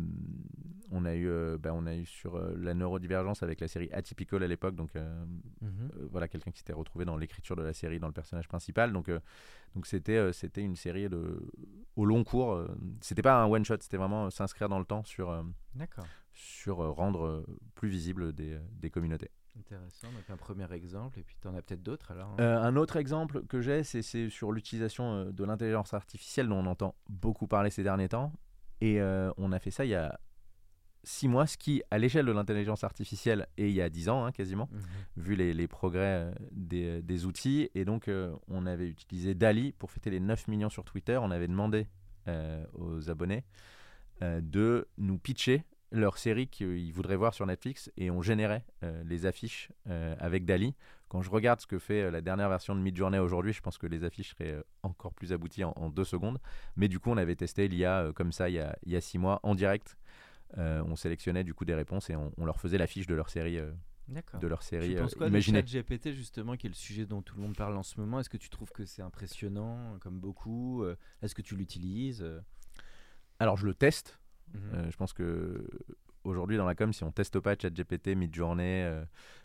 on 0.92 1.06
a 1.06 1.14
eu, 1.14 1.28
euh, 1.28 1.58
bah, 1.60 1.72
on 1.74 1.86
a 1.86 1.96
eu 1.96 2.06
sur 2.06 2.36
euh, 2.36 2.56
la 2.58 2.74
neurodivergence 2.74 3.44
avec 3.44 3.60
la 3.60 3.68
série 3.68 3.92
Atypical 3.92 4.42
à 4.42 4.48
l'époque, 4.48 4.76
donc 4.76 4.92
Mhm. 5.62 5.92
voilà 6.12 6.28
quelqu'un 6.28 6.52
qui 6.52 6.60
s'était 6.60 6.74
retrouvé 6.74 7.06
dans 7.06 7.18
l'écriture 7.18 7.56
de 7.56 7.62
la 7.64 7.74
série 7.74 8.00
dans 8.00 8.08
le 8.08 8.14
personnage 8.14 8.48
principal 8.48 8.92
donc 8.94 9.12
donc 9.76 9.86
c'était 9.86 10.32
c'était 10.34 10.62
une 10.62 10.76
série 10.76 11.10
de 11.10 11.42
au 11.96 12.06
long 12.06 12.24
cours 12.24 12.66
c'était 13.02 13.22
pas 13.22 13.42
un 13.44 13.46
one 13.46 13.64
shot 13.66 13.76
c'était 13.82 13.98
vraiment 13.98 14.30
s'inscrire 14.30 14.70
dans 14.70 14.80
le 14.80 14.86
temps 14.86 15.04
sur 15.04 15.44
D'accord. 15.76 16.06
sur 16.34 16.78
rendre 16.78 17.46
plus 17.76 17.90
visible 17.90 18.34
des, 18.34 18.58
des 18.80 18.90
communautés 18.90 19.30
Intéressant. 19.58 20.08
Donc 20.14 20.30
un 20.30 20.38
premier 20.38 20.72
exemple 20.72 21.20
et 21.20 21.24
puis 21.24 21.36
tu 21.42 21.48
en 21.48 21.56
as 21.56 21.62
peut-être 21.62 21.84
d'autres 21.84 22.12
alors. 22.12 22.30
hein. 22.30 22.36
Euh, 22.40 22.62
un 22.62 22.76
autre 22.78 22.96
exemple 22.96 23.44
que 23.48 23.60
j'ai 23.62 23.84
c'est 23.84 24.02
c'est 24.02 24.30
sur 24.30 24.52
l'utilisation 24.54 25.26
de 25.32 25.44
l'intelligence 25.44 25.94
artificielle 25.94 26.48
dont 26.48 26.60
on 26.60 26.66
entend 26.66 26.96
beaucoup 27.10 27.48
parler 27.48 27.70
ces 27.70 27.84
derniers 27.84 28.08
temps 28.10 28.32
et 28.82 29.00
euh, 29.02 29.32
on 29.38 29.52
a 29.52 29.60
fait 29.60 29.72
ça 29.72 29.86
il 29.86 29.90
y 29.92 29.96
a 29.96 30.20
six 31.04 31.28
mois 31.30 31.48
ce 31.48 31.58
qui 31.58 31.82
à 31.92 31.98
l'échelle 31.98 32.26
de 32.26 32.32
l'intelligence 32.34 32.84
artificielle 32.84 33.48
et 33.58 33.70
il 33.70 33.74
y 33.74 33.82
a 33.82 33.90
dix 33.90 34.10
ans 34.10 34.26
hein, 34.26 34.32
quasiment 34.32 34.70
Mhm. 34.72 35.24
vu 35.24 35.36
les, 35.36 35.54
les 35.54 35.68
progrès 35.68 36.00
euh, 36.30 36.32
des, 36.52 37.02
des 37.02 37.26
outils. 37.26 37.70
Et 37.74 37.86
donc, 37.86 38.08
euh, 38.10 38.36
on 38.50 38.66
avait 38.66 38.88
utilisé 38.88 39.34
Dali 39.34 39.72
pour 39.72 39.92
fêter 39.92 40.10
les 40.10 40.20
9 40.20 40.48
millions 40.50 40.70
sur 40.70 40.84
Twitter. 40.84 41.18
On 41.22 41.32
avait 41.32 41.48
demandé 41.48 41.88
euh, 42.28 42.66
aux 42.74 43.10
abonnés 43.10 43.44
euh, 44.22 44.42
de 44.42 44.88
nous 44.98 45.18
pitcher 45.18 45.64
leur 45.92 46.18
série 46.18 46.48
qu'ils 46.48 46.94
voudraient 46.94 47.16
voir 47.16 47.34
sur 47.34 47.46
Netflix 47.46 47.92
et 47.98 48.12
on 48.12 48.22
générait 48.22 48.64
euh, 48.84 49.04
les 49.06 49.26
affiches 49.26 49.72
euh, 49.88 50.16
avec 50.20 50.46
Dali. 50.46 50.76
Quand 51.08 51.22
je 51.24 51.32
regarde 51.32 51.60
ce 51.60 51.66
que 51.68 51.80
fait 51.80 52.04
euh, 52.04 52.12
la 52.12 52.22
dernière 52.22 52.48
version 52.50 52.76
de 52.76 52.80
Midjourney 52.82 53.18
aujourd'hui, 53.18 53.54
je 53.54 53.62
pense 53.62 53.78
que 53.80 53.88
les 53.88 54.04
affiches 54.04 54.36
seraient 54.38 54.64
encore 54.84 55.14
plus 55.14 55.34
abouties 55.34 55.64
en, 55.64 55.74
en 55.76 55.90
deux 55.90 56.04
secondes. 56.04 56.40
Mais 56.76 56.88
du 56.88 57.00
coup, 57.00 57.10
on 57.10 57.18
avait 57.18 57.36
testé 57.36 57.68
l'IA 57.68 58.12
comme 58.16 58.32
ça 58.32 58.50
il 58.50 58.56
y, 58.56 58.60
a, 58.60 58.78
il 58.86 58.92
y 58.92 58.96
a 58.96 59.02
six 59.02 59.18
mois 59.18 59.40
en 59.44 59.56
direct. 59.56 59.98
On 60.58 60.96
sélectionnait 60.96 61.44
du 61.44 61.54
coup 61.54 61.64
des 61.66 61.76
réponses 61.76 62.10
et 62.10 62.16
on, 62.16 62.32
on 62.38 62.46
leur 62.46 62.60
faisait 62.60 62.78
l'affiche 62.80 63.06
de 63.06 63.14
leur 63.14 63.30
série, 63.30 63.60
D'accord. 64.08 64.40
de 64.40 64.48
leur 64.48 64.62
Tu 64.62 64.68
série 64.68 64.96
penses 64.96 65.14
euh, 65.14 65.18
quoi 65.18 65.28
imaginée. 65.28 65.62
de 65.62 65.68
ChatGPT 65.68 66.12
justement, 66.14 66.56
qui 66.56 66.66
est 66.66 66.70
le 66.72 66.76
sujet 66.76 67.06
dont 67.06 67.22
tout 67.22 67.36
le 67.36 67.42
monde 67.44 67.56
parle 67.56 67.78
en 67.78 67.84
ce 67.84 68.00
moment? 68.00 68.20
Est-ce 68.20 68.30
que 68.30 68.38
tu 68.38 68.50
trouves 68.50 68.72
que 68.72 68.84
c'est 68.86 69.04
impressionnant, 69.04 69.98
comme 70.02 70.20
beaucoup 70.20 70.84
Est-ce 71.22 71.36
que 71.36 71.44
tu 71.44 71.56
l'utilises 71.56 72.26
Alors 73.40 73.58
je 73.58 73.66
le 73.68 73.74
teste. 73.76 74.20
Mhm. 74.54 74.62
Euh, 74.74 74.92
je 74.92 74.98
pense 74.98 75.14
que 75.14 75.68
aujourd'hui 76.24 76.58
dans 76.58 76.66
la 76.66 76.76
com, 76.76 76.92
si 76.94 77.04
on 77.04 77.12
teste 77.12 77.40
pas 77.40 77.56
ChatGPT, 77.60 78.16
Midjourney, 78.16 78.84
euh, 78.84 79.04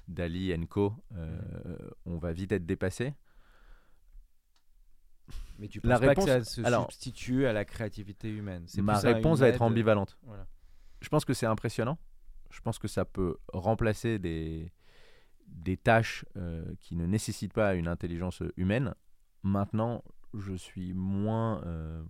Dali, 0.08 0.52
Co, 0.68 0.92
euh, 1.16 1.38
on 2.06 2.18
va 2.18 2.32
vite 2.32 2.52
être 2.52 2.66
dépassé. 2.66 3.14
Mais 5.58 5.68
tu 5.68 5.80
penses 5.80 5.88
la 5.88 5.98
pas 6.00 6.06
réponse- 6.08 6.24
que 6.24 6.30
ça 6.30 6.44
se 6.44 6.60
alors- 6.64 6.82
substitue 6.90 7.46
à 7.46 7.52
la 7.52 7.64
créativité 7.64 8.28
humaine? 8.28 8.66
Ma 8.78 8.98
réponse 8.98 9.40
va 9.40 9.48
être 9.48 9.56
aide- 9.56 9.62
ambivalente. 9.62 10.18
Voilà. 10.22 10.46
Je 11.00 11.08
pense 11.08 11.24
que 11.24 11.32
c'est 11.34 11.46
impressionnant. 11.46 11.98
Je 12.50 12.60
pense 12.60 12.78
que 12.78 12.88
ça 12.88 13.04
peut 13.04 13.36
remplacer 13.52 14.18
des, 14.18 14.72
des 15.46 15.76
tâches 15.76 16.24
euh, 16.36 16.64
qui 16.80 16.96
ne 16.96 17.06
nécessitent 17.06 17.52
pas 17.52 17.74
une 17.74 17.88
intelligence 17.88 18.42
humaine. 18.56 18.94
Maintenant, 19.42 20.02
je 20.34 20.54
suis 20.54 20.92
moins 20.92 21.62
euh, 21.64 22.02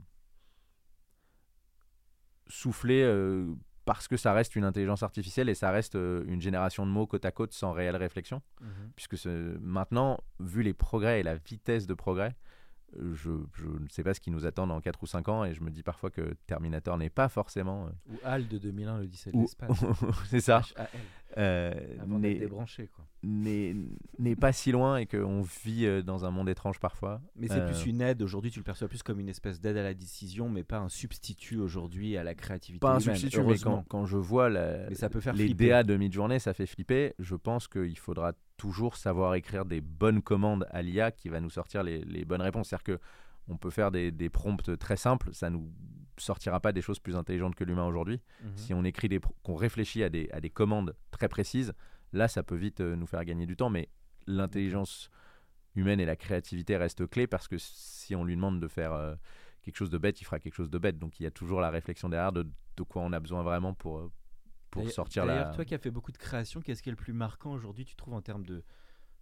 soufflé 2.47 3.03
euh, 3.03 3.47
parce 3.85 4.09
que 4.09 4.17
ça 4.17 4.33
reste 4.33 4.57
une 4.57 4.65
intelligence 4.65 5.03
artificielle 5.03 5.49
et 5.49 5.55
ça 5.55 5.71
reste 5.71 5.95
euh, 5.97 6.25
une 6.27 6.41
génération 6.41 6.87
de 6.87 6.91
mots 6.91 7.07
côte 7.07 7.25
à 7.25 7.33
côte 7.33 7.53
sans 7.53 7.73
réelle 7.73 7.97
réflexion. 7.97 8.41
Mhm. 8.61 8.69
puisque 8.97 9.27
maintenant, 9.61 10.19
vu 10.41 10.63
les 10.63 10.73
progrès 10.75 11.21
et 11.21 11.23
la 11.23 11.35
vitesse 11.37 11.87
de 11.87 11.95
progrès, 11.95 12.35
je, 12.97 13.31
je 13.55 13.67
ne 13.67 13.89
sais 13.91 14.05
pas 14.05 14.15
ce 14.15 14.21
qui 14.21 14.31
nous 14.31 14.47
attend 14.47 14.69
dans 14.69 14.81
4 14.81 15.03
ou 15.03 15.07
5 15.07 15.29
ans 15.29 15.45
et 15.45 15.53
je 15.53 15.63
me 15.65 15.71
dis 15.71 15.83
parfois 15.83 16.11
que 16.11 16.37
Terminator 16.47 16.97
n'est 16.97 17.11
pas 17.11 17.29
forcément... 17.29 17.87
euh, 17.87 17.91
Ou 18.15 18.19
HAL 18.25 18.47
de 18.47 18.57
2001, 18.57 18.99
l'Odyssée 18.99 19.33
de 19.33 19.37
ou- 19.37 19.41
l'espace. 19.43 19.85
c'est 20.29 20.41
ça, 20.41 20.63
euh, 21.37 21.73
n'est 22.07 22.35
débranché. 22.37 22.89
Quoi. 22.95 23.05
n'est- 23.23 23.75
n'est 24.19 24.37
pas 24.37 24.53
si 24.53 24.71
loin 24.73 24.99
et 24.99 25.07
qu'on 25.07 25.43
vit 25.43 25.87
euh, 25.87 26.03
dans 26.03 26.25
un 26.25 26.31
monde 26.31 26.49
étrange 26.49 26.79
parfois. 26.79 27.21
Mais 27.37 27.49
c'est 27.49 27.61
Euh, 27.61 27.67
plus 27.67 27.87
une 27.87 28.01
aide, 28.01 28.23
aujourd'hui 28.23 28.51
tu 28.51 28.59
le 28.61 28.65
perçois 28.65 28.87
plus 28.89 29.03
comme 29.03 29.19
une 29.21 29.29
espèce 29.29 29.61
d'aide 29.61 29.77
à 29.77 29.83
la 29.83 29.95
décision, 29.95 30.49
mais 30.49 30.63
pas 30.63 30.79
un 30.79 30.89
substitut 30.89 31.59
aujourd'hui 31.59 32.17
à 32.17 32.25
la 32.25 32.35
créativité 32.35 32.81
Pas 32.81 32.95
un 32.97 33.01
humaine, 33.01 33.17
substitut, 33.17 33.39
mais 33.39 33.43
heureusement. 33.45 33.85
quand, 33.89 34.01
quand 34.01 34.07
je 34.07 34.17
vois 34.17 34.49
la- 34.51 34.89
Mais 34.89 34.95
ça 34.95 35.09
peut 35.11 35.21
faire 35.21 35.35
les 35.35 35.45
flipper. 35.47 35.69
DA 35.69 35.83
de 35.83 35.97
mid-journée, 35.97 36.39
ça 36.39 36.55
fait 36.55 36.67
flipper. 36.67 37.15
Je 37.19 37.35
pense 37.35 37.67
qu'il 37.69 37.99
faudra 37.99 38.33
toujours 38.57 38.97
savoir 38.97 39.35
écrire 39.35 39.65
des 39.65 39.81
bonnes 39.81 40.23
commandes 40.23 40.67
à 40.71 40.83
l'IA 40.83 41.11
qui 41.11 41.29
va 41.29 41.41
nous 41.41 41.51
sortir 41.51 41.83
les, 41.83 42.05
les 42.05 42.25
bonnes 42.25 42.43
réponses. 42.43 42.69
C'est-à-dire 42.69 42.99
que 42.99 43.01
on 43.49 43.57
peut 43.59 43.71
faire 43.71 43.91
des, 43.91 44.11
des 44.11 44.31
prompts 44.31 44.79
très 44.79 44.97
simples, 44.97 45.29
ça 45.33 45.51
nous 45.51 45.71
sortira 46.19 46.61
pas 46.61 46.73
des 46.73 46.83
choses 46.83 46.99
plus 46.99 47.17
intelligentes 47.17 47.55
que 47.55 47.65
l'humain 47.65 47.87
aujourd'hui. 47.87 48.21
Mhm. 48.43 48.57
Si 48.57 48.75
on 48.75 48.85
écrit 48.85 49.09
des, 49.09 49.21
qu'on 49.43 49.55
réfléchit 49.57 50.03
à 50.05 50.09
des, 50.09 50.29
à 50.33 50.41
des 50.41 50.51
commandes 50.51 50.95
très 51.11 51.29
précises, 51.29 51.73
là, 52.13 52.29
ça 52.29 52.43
peut 52.43 52.57
vite 52.57 52.81
euh, 52.81 52.97
nous 52.97 53.07
faire 53.07 53.25
gagner 53.25 53.47
du 53.47 53.57
temps. 53.57 53.71
Mais 53.71 53.89
l'intelligence 54.27 55.11
humaine 55.77 56.01
et 56.01 56.05
la 56.07 56.17
créativité 56.17 56.77
restent 56.77 57.07
clés 57.09 57.27
parce 57.27 57.49
que 57.49 57.57
si 57.59 58.15
on 58.15 58.25
lui 58.25 58.37
demande 58.37 58.61
de 58.61 58.69
faire 58.69 58.93
euh, 58.93 59.15
quelque 59.63 59.77
chose 59.77 59.91
de 59.91 59.99
bête, 59.99 60.21
il 60.21 60.25
fera 60.25 60.39
quelque 60.39 60.55
chose 60.55 60.71
de 60.71 60.79
bête. 60.79 60.99
Donc 60.99 61.19
il 61.21 61.25
y 61.25 61.27
a 61.27 61.31
toujours 61.31 61.61
la 61.61 61.71
réflexion 61.71 62.09
derrière 62.09 62.33
de, 62.33 62.47
de 62.77 62.83
quoi 62.83 63.03
on 63.03 63.13
a 63.13 63.21
besoin 63.21 63.43
vraiment 63.43 63.75
pour, 63.75 63.99
euh, 63.99 64.13
pour 64.71 64.83
D'ailleurs- 64.83 64.95
sortir 64.95 65.27
D'ailleurs, 65.27 65.49
la. 65.49 65.55
toi 65.55 65.65
qui 65.65 65.75
as 65.75 65.79
fait 65.79 65.91
beaucoup 65.91 66.13
de 66.13 66.19
créations, 66.19 66.61
qu'est-ce 66.61 66.83
qui 66.83 66.89
est 66.91 66.93
le 66.93 66.97
plus 66.97 67.13
marquant 67.13 67.53
aujourd'hui, 67.53 67.85
tu 67.85 67.97
trouves, 67.97 68.15
en 68.15 68.23
termes 68.23 68.45
de 68.47 68.63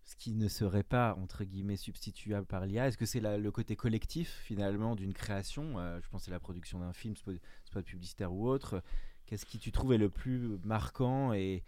ce 0.04 0.16
qui 0.16 0.32
ne 0.32 0.48
serait 0.48 0.82
pas, 0.82 1.14
entre 1.14 1.44
guillemets, 1.44 1.76
substituable 1.76 2.46
par 2.46 2.66
l'IA 2.66 2.88
Est-ce 2.88 2.98
que 2.98 3.06
c'est 3.06 3.20
le 3.20 3.50
côté 3.50 3.76
collectif, 3.76 4.30
finalement, 4.44 4.96
d'une 4.96 5.14
création? 5.14 5.78
Euh, 5.78 6.00
Je 6.02 6.08
pense 6.08 6.24
c'est 6.24 6.30
la 6.30 6.40
production 6.40 6.80
d'un 6.80 6.92
film, 6.92 7.16
spot, 7.16 7.40
publicitaire 7.84 8.32
ou 8.32 8.48
autre. 8.48 8.82
Qu'est-ce 9.26 9.46
qui, 9.46 9.58
tu 9.58 9.72
trouves, 9.72 9.92
est 9.92 9.98
le 9.98 10.10
plus 10.10 10.58
marquant 10.64 11.32
et, 11.32 11.64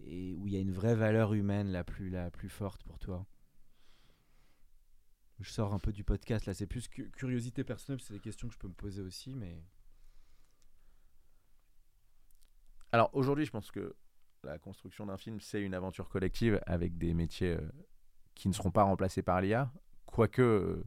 et 0.00 0.34
où 0.34 0.46
il 0.46 0.54
y 0.54 0.56
a 0.56 0.60
une 0.60 0.72
vraie 0.72 0.94
valeur 0.94 1.34
humaine 1.34 1.70
la 1.70 1.84
plus, 1.84 2.08
la 2.10 2.30
plus 2.30 2.48
forte 2.48 2.82
pour 2.84 2.98
toi? 2.98 3.26
Je 5.40 5.50
sors 5.50 5.74
un 5.74 5.78
peu 5.78 5.92
du 5.92 6.04
podcast, 6.04 6.46
là, 6.46 6.54
c'est 6.54 6.66
plus 6.66 6.88
cu- 6.88 7.10
curiosité 7.10 7.64
personnelle, 7.64 8.00
c'est 8.00 8.14
des 8.14 8.20
questions 8.20 8.48
que 8.48 8.54
je 8.54 8.58
peux 8.58 8.68
me 8.68 8.72
poser 8.74 9.02
aussi, 9.02 9.34
mais... 9.34 9.62
Alors 12.92 13.10
aujourd'hui, 13.14 13.44
je 13.44 13.50
pense 13.50 13.70
que 13.70 13.94
la 14.44 14.58
construction 14.58 15.06
d'un 15.06 15.16
film, 15.16 15.40
c'est 15.40 15.60
une 15.60 15.74
aventure 15.74 16.08
collective 16.08 16.60
avec 16.66 16.96
des 16.98 17.14
métiers 17.14 17.54
euh, 17.54 17.72
qui 18.34 18.48
ne 18.48 18.52
seront 18.52 18.70
pas 18.70 18.82
remplacés 18.82 19.22
par 19.22 19.40
l'IA. 19.40 19.70
Quoique, 20.06 20.42
euh, 20.42 20.84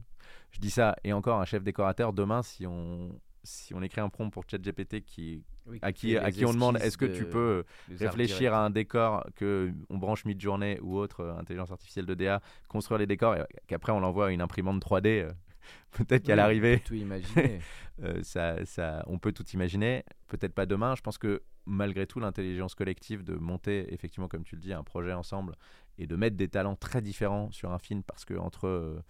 je 0.50 0.60
dis 0.60 0.70
ça, 0.70 0.96
et 1.04 1.12
encore 1.12 1.40
un 1.40 1.44
chef 1.44 1.62
décorateur, 1.62 2.12
demain, 2.12 2.42
si 2.42 2.66
on, 2.66 3.20
si 3.42 3.74
on 3.74 3.82
écrit 3.82 4.00
un 4.00 4.08
prompt 4.08 4.30
pour 4.30 4.44
ChatGPT 4.48 5.02
qui, 5.02 5.44
à 5.82 5.92
qui, 5.92 6.16
à 6.16 6.30
qui 6.30 6.44
on 6.44 6.52
demande 6.52 6.76
est-ce 6.78 6.98
que 6.98 7.04
tu 7.04 7.24
peux 7.26 7.64
réfléchir 7.98 8.54
à 8.54 8.64
un 8.64 8.70
décor 8.70 9.26
que 9.36 9.72
on 9.90 9.98
branche 9.98 10.24
mid-journée 10.24 10.78
ou 10.80 10.96
autre 10.96 11.20
euh, 11.20 11.38
intelligence 11.38 11.70
artificielle 11.70 12.06
de 12.06 12.14
DA, 12.14 12.40
construire 12.68 12.98
les 12.98 13.06
décors 13.06 13.36
et 13.36 13.44
qu'après 13.66 13.92
on 13.92 14.00
l'envoie 14.00 14.28
à 14.28 14.30
une 14.30 14.40
imprimante 14.40 14.82
3D, 14.84 15.06
euh, 15.22 15.32
peut-être 15.92 16.24
qu'à 16.24 16.36
l'arrivée, 16.36 16.80
tout 16.84 16.94
imaginer. 16.94 17.60
euh, 18.02 18.22
ça, 18.22 18.64
ça, 18.64 19.04
on 19.06 19.18
peut 19.18 19.32
tout 19.32 19.46
imaginer. 19.50 20.04
Peut-être 20.26 20.54
pas 20.54 20.66
demain. 20.66 20.94
Je 20.94 21.02
pense 21.02 21.18
que 21.18 21.42
malgré 21.66 22.06
tout, 22.06 22.20
l'intelligence 22.20 22.74
collective 22.74 23.24
de 23.24 23.34
monter, 23.34 23.92
effectivement, 23.92 24.28
comme 24.28 24.44
tu 24.44 24.56
le 24.56 24.60
dis, 24.60 24.72
un 24.72 24.82
projet 24.82 25.12
ensemble 25.12 25.54
et 25.98 26.06
de 26.06 26.16
mettre 26.16 26.36
des 26.36 26.48
talents 26.48 26.76
très 26.76 27.02
différents 27.02 27.50
sur 27.50 27.72
un 27.72 27.78
film, 27.78 28.02
parce 28.02 28.24
que 28.24 28.34
entre 28.34 28.66
euh, 28.66 29.00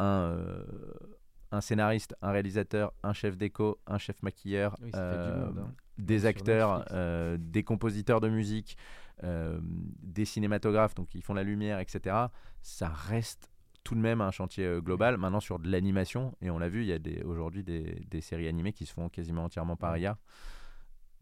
un, 0.00 0.32
euh, 0.32 0.64
un 1.52 1.60
scénariste, 1.60 2.14
un 2.22 2.30
réalisateur, 2.30 2.92
un 3.02 3.12
chef 3.12 3.36
déco, 3.36 3.80
un 3.86 3.98
chef 3.98 4.22
maquilleur, 4.22 4.76
Oui, 4.82 4.90
ça 4.92 5.10
fait 5.10 5.32
du 5.32 5.38
monde, 5.40 5.58
hein. 5.58 5.74
des 5.98 6.26
acteurs, 6.26 6.84
euh, 6.92 7.36
des 7.38 7.64
compositeurs 7.64 8.20
de 8.20 8.28
musique, 8.28 8.76
euh, 9.24 9.58
des 9.62 10.24
cinématographes, 10.24 10.94
donc 10.94 11.14
ils 11.14 11.22
font 11.22 11.34
la 11.34 11.42
lumière, 11.42 11.78
etc. 11.80 12.16
Ça 12.62 12.88
reste 12.88 13.49
tout 13.84 13.94
de 13.94 14.00
même 14.00 14.20
un 14.20 14.30
chantier 14.30 14.64
euh, 14.66 14.80
global. 14.80 15.16
Maintenant 15.16 15.40
sur 15.40 15.58
de 15.58 15.70
l'animation, 15.70 16.34
et 16.40 16.50
on 16.50 16.58
l'a 16.58 16.68
vu, 16.68 16.82
il 16.82 16.88
y 16.88 16.92
a 16.92 17.26
aujourd'hui 17.26 17.62
des, 17.64 18.02
des 18.08 18.20
séries 18.20 18.48
animées 18.48 18.72
qui 18.72 18.86
se 18.86 18.92
font 18.92 19.08
quasiment 19.08 19.44
entièrement 19.44 19.76
par 19.76 19.96
IA. 19.98 20.18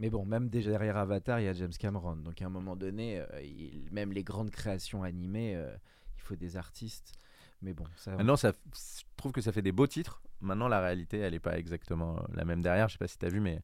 Mais 0.00 0.10
bon, 0.10 0.24
même 0.24 0.48
déjà 0.48 0.70
derrière 0.70 0.96
Avatar, 0.96 1.40
il 1.40 1.44
y 1.44 1.48
a 1.48 1.52
James 1.52 1.72
Cameron. 1.78 2.16
Donc 2.16 2.40
à 2.40 2.46
un 2.46 2.50
moment 2.50 2.76
donné, 2.76 3.20
euh, 3.20 3.26
il- 3.42 3.88
même 3.90 4.12
les 4.12 4.22
grandes 4.22 4.50
créations 4.50 5.02
animées, 5.02 5.56
euh, 5.56 5.74
il 6.16 6.22
faut 6.22 6.36
des 6.36 6.56
artistes. 6.56 7.14
Mais 7.62 7.74
bon, 7.74 7.84
ça. 7.96 8.12
Maintenant, 8.16 8.36
ça, 8.36 8.52
je 8.72 9.02
trouve 9.16 9.32
que 9.32 9.40
ça 9.40 9.50
fait 9.50 9.62
des 9.62 9.72
beaux 9.72 9.88
titres. 9.88 10.22
Maintenant, 10.40 10.68
la 10.68 10.80
réalité, 10.80 11.18
elle 11.18 11.32
n'est 11.32 11.40
pas 11.40 11.58
exactement 11.58 12.24
la 12.32 12.44
même 12.44 12.62
derrière. 12.62 12.88
Je 12.88 12.92
sais 12.92 12.98
pas 12.98 13.08
si 13.08 13.18
tu 13.18 13.26
as 13.26 13.28
vu, 13.28 13.40
mais 13.40 13.60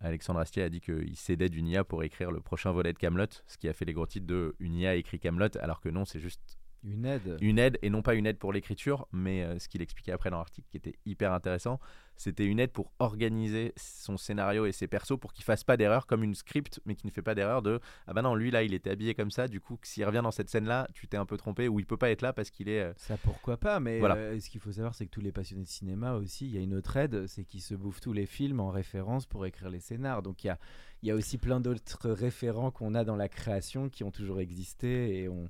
Alexandre 0.00 0.40
Astier 0.40 0.62
a 0.62 0.70
dit 0.70 0.80
qu'il 0.80 1.16
s'aidait 1.16 1.50
d'une 1.50 1.66
IA 1.66 1.84
pour 1.84 2.02
écrire 2.02 2.30
le 2.30 2.40
prochain 2.40 2.72
volet 2.72 2.94
de 2.94 2.98
Camelot, 2.98 3.26
ce 3.46 3.58
qui 3.58 3.68
a 3.68 3.74
fait 3.74 3.84
les 3.84 3.92
gros 3.92 4.06
titres 4.06 4.26
de 4.26 4.54
une 4.58 4.74
IA 4.74 4.94
écrit 4.94 5.18
Camelot, 5.20 5.48
alors 5.60 5.80
que 5.80 5.90
non, 5.90 6.06
c'est 6.06 6.20
juste 6.20 6.58
Une 6.84 7.06
aide. 7.06 7.38
une 7.40 7.58
aide 7.58 7.78
et 7.82 7.90
non 7.90 8.02
pas 8.02 8.14
une 8.14 8.26
aide 8.26 8.38
pour 8.38 8.52
l'écriture, 8.52 9.06
mais 9.12 9.42
euh, 9.42 9.58
ce 9.58 9.68
qu'il 9.68 9.80
expliquait 9.82 10.12
après 10.12 10.30
dans 10.30 10.38
l'article 10.38 10.66
qui 10.70 10.76
était 10.76 10.94
hyper 11.06 11.32
intéressant, 11.32 11.80
c'était 12.16 12.44
une 12.44 12.60
aide 12.60 12.70
pour 12.70 12.92
organiser 12.98 13.72
son 13.76 14.16
scénario 14.16 14.66
et 14.66 14.72
ses 14.72 14.86
persos 14.86 15.18
pour 15.18 15.32
qu'il 15.32 15.44
fasse 15.44 15.64
pas 15.64 15.76
d'erreur 15.76 16.06
comme 16.06 16.22
une 16.22 16.34
script, 16.34 16.80
mais 16.84 16.94
qui 16.94 17.06
ne 17.06 17.10
fait 17.10 17.22
pas 17.22 17.34
d'erreur 17.34 17.62
de 17.62 17.80
ah 18.06 18.12
bah 18.12 18.22
non 18.22 18.34
lui 18.36 18.50
là 18.50 18.62
il 18.62 18.72
était 18.74 18.90
habillé 18.90 19.14
comme 19.14 19.30
ça, 19.30 19.48
du 19.48 19.60
coup 19.60 19.78
s'il 19.82 20.04
revient 20.04 20.20
dans 20.22 20.30
cette 20.30 20.48
scène 20.50 20.66
là, 20.66 20.86
tu 20.94 21.08
t'es 21.08 21.16
un 21.16 21.26
peu 21.26 21.36
trompé 21.36 21.66
ou 21.68 21.80
il 21.80 21.86
peut 21.86 21.96
pas 21.96 22.10
être 22.10 22.22
là 22.22 22.32
parce 22.32 22.50
qu'il 22.50 22.68
est 22.68 22.82
euh, 22.82 22.92
Ça 22.96 23.16
pourquoi 23.16 23.56
pas, 23.56 23.80
mais 23.80 23.98
Voilà. 23.98 24.16
euh, 24.16 24.38
ce 24.40 24.48
qu'il 24.50 24.60
faut 24.60 24.72
savoir, 24.72 24.94
c'est 24.94 25.06
que 25.06 25.10
tous 25.10 25.20
les 25.22 25.32
passionnés 25.32 25.64
de 25.64 25.68
cinéma 25.68 26.14
aussi, 26.14 26.46
il 26.46 26.52
y 26.54 26.58
a 26.58 26.60
une 26.60 26.74
autre 26.74 26.96
aide, 26.96 27.26
c'est 27.26 27.44
qu'ils 27.44 27.62
se 27.62 27.74
bouffent 27.74 28.00
tous 28.00 28.12
les 28.12 28.26
films 28.26 28.60
en 28.60 28.68
référence 28.70 29.26
pour 29.26 29.44
écrire 29.46 29.70
les 29.70 29.80
scénars. 29.80 30.22
Donc 30.22 30.44
il 30.44 30.48
y 30.48 30.50
a, 30.50 30.58
il 31.02 31.08
y 31.08 31.10
a 31.10 31.14
aussi 31.14 31.38
plein 31.38 31.60
d'autres 31.60 32.10
référents 32.10 32.70
qu'on 32.70 32.94
a 32.94 33.04
dans 33.04 33.16
la 33.16 33.28
création 33.28 33.88
qui 33.88 34.04
ont 34.04 34.10
toujours 34.12 34.40
existé 34.40 35.18
et, 35.22 35.28
on, 35.28 35.48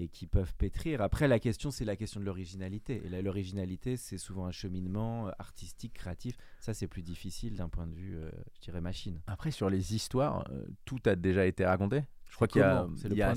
et 0.00 0.08
qui 0.08 0.26
peuvent 0.26 0.54
pétrir. 0.56 1.00
Après, 1.02 1.28
la 1.28 1.38
question, 1.38 1.70
c'est 1.70 1.84
la 1.84 1.96
question 1.96 2.20
de 2.20 2.24
l'originalité. 2.24 3.02
Et 3.04 3.08
là, 3.08 3.20
l'originalité, 3.22 3.96
c'est 3.96 4.18
souvent 4.18 4.46
un 4.46 4.50
cheminement 4.52 5.28
euh, 5.28 5.30
artistique, 5.38 5.94
créatif. 5.94 6.36
Ça, 6.60 6.74
c'est 6.74 6.86
plus 6.88 7.02
difficile 7.02 7.56
d'un 7.56 7.68
point 7.68 7.86
de 7.86 7.94
vue, 7.94 8.16
euh, 8.16 8.30
je 8.56 8.60
dirais, 8.60 8.80
machine. 8.80 9.20
Après, 9.26 9.50
sur 9.50 9.70
les 9.70 9.94
histoires, 9.94 10.44
euh, 10.50 10.64
tout 10.84 10.98
a 11.06 11.16
déjà 11.16 11.46
été 11.46 11.64
raconté. 11.64 12.02
Je 12.30 12.34
crois 12.34 12.46
qu'il 12.46 12.60
y 12.60 12.62
a, 12.62 12.86
il 13.06 13.14
y 13.16 13.22
a 13.22 13.34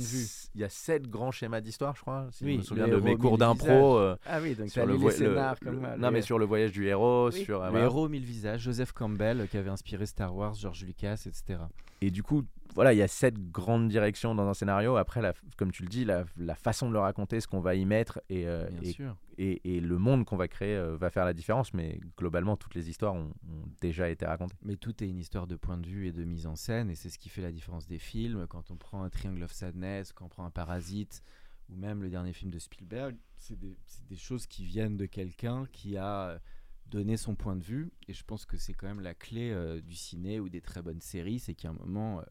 il 0.53 0.63
a 0.65 0.69
sept 0.69 1.07
grands 1.07 1.31
schémas 1.31 1.61
d'histoire, 1.61 1.95
je 1.95 2.01
crois. 2.01 2.27
Si 2.33 2.43
Oui, 2.43 2.53
je 2.55 2.57
me 2.57 2.61
souviens 2.63 2.87
de 2.89 2.99
mes 2.99 3.15
cours 3.15 3.37
d'impro. 3.37 3.97
euh, 3.97 4.17
Ah 4.25 4.41
oui, 4.41 4.53
donc 4.53 4.69
sur 4.69 4.85
le, 4.85 4.97
les 4.97 5.11
scénars 5.11 5.55
le- 5.61 5.71
comme 5.71 5.95
non, 5.97 6.11
mais 6.11 6.21
sur 6.21 6.37
le 6.37 6.43
voyage 6.45 6.73
du 6.73 6.87
héros, 6.87 7.29
Oui, 7.31 7.45
sur. 7.45 7.63
le 7.71 7.79
héros 7.79 8.09
mille 8.09 8.25
visages, 8.25 8.59
Joseph 8.63 8.91
Campbell, 8.91 9.47
qui 9.49 9.55
avait 9.55 9.69
inspiré 9.69 10.05
Star 10.05 10.35
Wars, 10.35 10.55
George 10.55 10.83
Lucas, 10.83 11.23
etc. 11.25 11.59
Et 12.01 12.11
du 12.11 12.21
coup, 12.21 12.43
voilà, 12.75 12.93
il 12.93 12.97
y 12.97 13.01
a 13.01 13.07
sept 13.07 13.35
grandes 13.51 13.87
directions 13.87 14.35
dans 14.35 14.47
un 14.47 14.53
scénario. 14.53 14.95
Après, 14.97 15.21
la- 15.21 15.33
comme 15.57 15.71
tu 15.71 15.83
le 15.83 15.89
dis, 15.89 16.05
la, 16.05 16.25
la 16.37 16.55
façon 16.55 16.87
de 16.87 16.93
le 16.93 16.99
raconter, 16.99 17.39
ce 17.39 17.47
qu'on 17.47 17.59
va 17.59 17.75
y 17.75 17.85
mettre 17.85 18.21
et, 18.29 18.47
euh, 18.47 18.67
et, 18.81 18.91
sûr. 18.91 19.15
et- 19.37 19.75
et 19.75 19.79
le 19.81 19.97
monde 19.97 20.25
qu'on 20.25 20.37
va 20.37 20.47
créer 20.47 20.75
euh, 20.75 20.95
va 20.97 21.09
faire 21.09 21.25
la 21.25 21.33
différence. 21.33 21.73
Mais 21.73 21.99
globalement, 22.17 22.55
toutes 22.57 22.75
les 22.75 22.89
histoires 22.89 23.13
ont, 23.13 23.33
ont 23.49 23.67
déjà 23.81 24.09
été 24.09 24.25
racontées. 24.25 24.55
Mais 24.61 24.75
tout 24.75 25.03
est 25.03 25.07
une 25.07 25.19
histoire 25.19 25.47
de 25.47 25.55
point 25.55 25.77
de 25.77 25.87
vue 25.87 26.07
et 26.07 26.11
de 26.11 26.23
mise 26.23 26.47
en 26.47 26.55
scène, 26.55 26.89
et 26.89 26.95
c'est 26.95 27.09
ce 27.09 27.17
qui 27.17 27.29
fait 27.29 27.41
la 27.41 27.51
différence 27.51 27.87
des 27.87 27.99
films. 27.99 28.47
Quand 28.47 28.71
on 28.71 28.77
prend 28.77 29.03
un 29.03 29.09
Triangle 29.09 29.43
of 29.43 29.51
Sadness, 29.51 30.13
quand 30.13 30.25
on 30.25 30.29
prend 30.29 30.45
un 30.45 30.51
Parasite, 30.51 31.23
ou 31.69 31.75
même 31.75 32.01
le 32.01 32.09
dernier 32.09 32.33
film 32.33 32.51
de 32.51 32.59
Spielberg, 32.59 33.15
c'est 33.37 33.57
des, 33.57 33.75
choses 34.15 34.45
qui 34.45 34.63
viennent 34.63 34.97
de 34.97 35.05
quelqu'un 35.05 35.65
qui 35.71 35.97
a 35.97 36.29
euh, 36.29 36.39
donné 36.87 37.17
son 37.17 37.35
point 37.35 37.55
de 37.55 37.63
vue. 37.63 37.91
Et 38.07 38.13
je 38.13 38.23
pense 38.23 38.45
que 38.45 38.57
c'est 38.57 38.73
quand 38.73 38.87
même 38.87 38.99
la 38.99 39.13
clé 39.13 39.51
euh, 39.51 39.81
du 39.81 39.95
ciné 39.95 40.39
ou 40.39 40.49
des 40.49 40.61
très 40.61 40.81
bonnes 40.81 41.01
séries, 41.01 41.39
c'est 41.39 41.65
a 41.65 41.69
un 41.69 41.73
moment, 41.73 42.19
euh, 42.19 42.23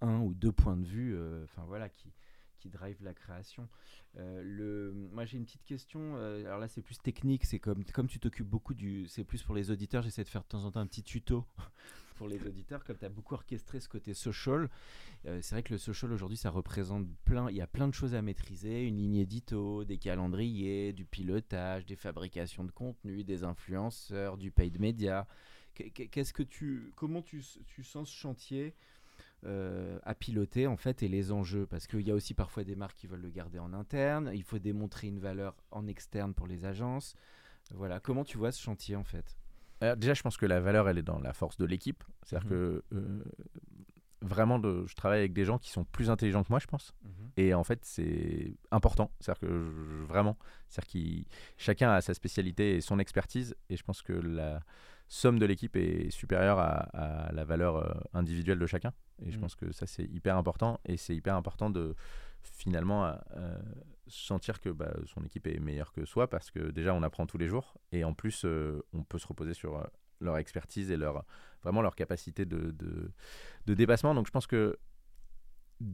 un, 0.00 0.20
ou 0.20 0.34
deux 0.34 0.52
points 0.52 0.76
de 0.76 0.86
vue, 0.86 1.14
euh, 1.16 1.44
enfin 1.44 1.64
voilà, 1.66 1.88
qui 1.88 2.12
qui 2.58 2.68
drive 2.68 3.02
la 3.02 3.14
création. 3.14 3.70
Euh, 4.18 4.42
le, 4.44 4.92
moi 5.14 5.24
j'ai 5.24 5.38
une 5.38 5.46
petite 5.46 5.64
question. 5.64 6.16
euh, 6.18 6.44
alors 6.44 6.58
là 6.58 6.68
c'est 6.68 6.82
plus 6.82 6.98
technique. 6.98 7.46
C'est 7.46 7.58
comme 7.58 7.82
comme 7.86 8.06
tu 8.06 8.18
t'occupes 8.20 8.46
beaucoup 8.48 8.74
du. 8.74 9.08
C'est 9.08 9.24
plus 9.24 9.42
pour 9.42 9.54
les 9.54 9.70
auditeurs. 9.70 10.02
J'essaie 10.02 10.24
de 10.24 10.28
faire 10.28 10.42
de 10.42 10.48
temps 10.48 10.64
en 10.66 10.70
temps 10.70 10.80
un 10.80 10.86
petit 10.86 11.02
tuto 11.02 11.46
pour 12.16 12.28
les 12.28 12.46
auditeurs. 12.46 12.84
Comme 12.84 12.98
tu 12.98 13.06
as 13.06 13.08
beaucoup 13.08 13.32
orchestré 13.32 13.80
ce 13.80 13.88
côté 13.88 14.12
social. 14.12 14.68
c'est 15.24 15.50
vrai 15.52 15.62
que 15.62 15.72
le 15.72 15.78
social 15.78 16.12
aujourd'hui 16.12 16.36
ça 16.36 16.50
représente 16.50 17.06
plein. 17.24 17.48
Il 17.48 17.56
y 17.56 17.62
a 17.62 17.66
plein 17.66 17.88
de 17.88 17.94
choses 17.94 18.14
à 18.14 18.20
maîtriser. 18.20 18.86
Une 18.86 18.96
ligne 18.98 19.16
édito, 19.16 19.84
des 19.86 19.96
calendriers, 19.96 20.92
du 20.92 21.06
pilotage, 21.06 21.86
des 21.86 21.96
fabrications 21.96 22.64
de 22.64 22.72
contenu, 22.72 23.24
des 23.24 23.42
influenceurs, 23.42 24.36
du 24.36 24.50
paid 24.50 24.78
media. 24.78 25.26
Qu'est- 25.72 26.08
Qu'est-ce 26.08 26.34
que 26.34 26.42
tu, 26.42 26.92
comment 26.94 27.22
tu, 27.22 27.42
tu 27.66 27.82
sens 27.84 28.10
ce 28.10 28.14
chantier 28.14 28.74
euh, 29.46 29.98
à 30.04 30.14
piloter 30.14 30.66
en 30.66 30.76
fait 30.76 31.02
et 31.02 31.08
les 31.08 31.32
enjeux 31.32 31.66
parce 31.66 31.86
qu'il 31.86 32.02
y 32.06 32.10
a 32.10 32.14
aussi 32.14 32.34
parfois 32.34 32.62
des 32.64 32.76
marques 32.76 32.96
qui 32.96 33.06
veulent 33.06 33.22
le 33.22 33.30
garder 33.30 33.58
en 33.58 33.72
interne, 33.72 34.30
il 34.34 34.42
faut 34.42 34.58
démontrer 34.58 35.06
une 35.08 35.18
valeur 35.18 35.56
en 35.70 35.86
externe 35.86 36.34
pour 36.34 36.46
les 36.46 36.64
agences. 36.64 37.14
Voilà, 37.74 38.00
comment 38.00 38.24
tu 38.24 38.36
vois 38.38 38.52
ce 38.52 38.60
chantier 38.60 38.96
en 38.96 39.04
fait? 39.04 39.36
Alors, 39.82 39.96
déjà, 39.96 40.12
je 40.12 40.22
pense 40.22 40.36
que 40.36 40.44
la 40.44 40.60
valeur, 40.60 40.88
elle 40.90 40.98
est 40.98 41.02
dans 41.02 41.18
la 41.20 41.32
force 41.32 41.56
de 41.56 41.64
l'équipe. 41.64 42.04
C'est-à-dire 42.22 42.50
Mhm. 42.50 42.50
que 42.50 42.82
euh, 42.92 43.24
vraiment, 44.22 44.58
de, 44.58 44.84
je 44.86 44.94
travaille 44.94 45.20
avec 45.20 45.32
des 45.32 45.44
gens 45.46 45.58
qui 45.58 45.70
sont 45.70 45.84
plus 45.84 46.10
intelligents 46.10 46.42
que 46.42 46.50
moi, 46.50 46.58
je 46.58 46.66
pense. 46.66 46.94
Et 47.36 47.54
en 47.54 47.64
fait, 47.64 47.78
c'est 47.84 48.54
important. 48.70 49.10
C'est-à-dire 49.20 49.40
que 49.40 49.46
je- 49.48 50.04
vraiment, 50.04 50.36
c'est-à-dire 50.68 50.92
que 51.24 51.28
chacun 51.56 51.90
a 51.92 52.00
sa 52.02 52.12
spécialité 52.12 52.76
et 52.76 52.80
son 52.82 52.98
expertise. 52.98 53.54
Et 53.70 53.76
je 53.76 53.82
pense 53.84 54.02
que 54.02 54.12
la 54.12 54.60
somme 55.08 55.38
de 55.38 55.46
l'équipe 55.46 55.74
est 55.76 56.10
supérieure 56.10 56.58
à, 56.58 57.28
à 57.28 57.32
la 57.32 57.44
valeur 57.44 57.76
euh, 57.76 57.94
individuelle 58.12 58.58
de 58.58 58.66
chacun. 58.66 58.92
Et 59.24 59.30
je 59.30 59.36
Mm. 59.38 59.40
pense 59.40 59.54
que 59.54 59.72
ça, 59.72 59.86
c'est 59.86 60.04
hyper 60.04 60.36
important. 60.36 60.80
Et 60.86 60.96
c'est 60.96 61.14
hyper 61.14 61.34
important 61.36 61.70
de 61.70 61.94
finalement 62.42 63.04
euh, 63.36 63.58
sentir 64.06 64.60
que 64.60 64.70
bah, 64.70 64.92
son 65.06 65.22
équipe 65.24 65.46
est 65.46 65.58
meilleure 65.60 65.92
que 65.92 66.04
soi 66.04 66.28
parce 66.28 66.50
que 66.50 66.70
déjà, 66.70 66.94
on 66.94 67.02
apprend 67.02 67.26
tous 67.26 67.38
les 67.38 67.48
jours. 67.48 67.74
Et 67.92 68.02
en 68.04 68.14
plus, 68.14 68.44
euh, 68.44 68.82
on 68.92 69.02
peut 69.04 69.18
se 69.18 69.26
reposer 69.26 69.54
sur 69.54 69.76
euh, 69.78 69.84
leur 70.20 70.36
expertise 70.38 70.90
et 70.90 70.96
leur, 70.96 71.24
vraiment 71.62 71.82
leur 71.82 71.94
capacité 71.94 72.44
de, 72.46 72.70
de, 72.70 73.10
de 73.66 73.74
dépassement. 73.74 74.14
Donc 74.14 74.26
je 74.26 74.32
pense 74.32 74.46
que 74.46 74.78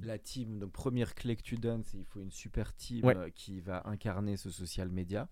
La 0.02 0.18
team, 0.18 0.58
donc 0.58 0.72
première 0.72 1.14
clé 1.14 1.36
que 1.36 1.42
tu 1.42 1.56
donnes, 1.56 1.84
c'est 1.84 1.98
il 1.98 2.04
faut 2.04 2.20
une 2.20 2.32
super 2.32 2.74
team 2.74 3.04
Ouais. 3.04 3.32
qui 3.32 3.60
va 3.60 3.82
incarner 3.86 4.36
ce 4.36 4.50
social 4.50 4.88
media. 4.88 5.28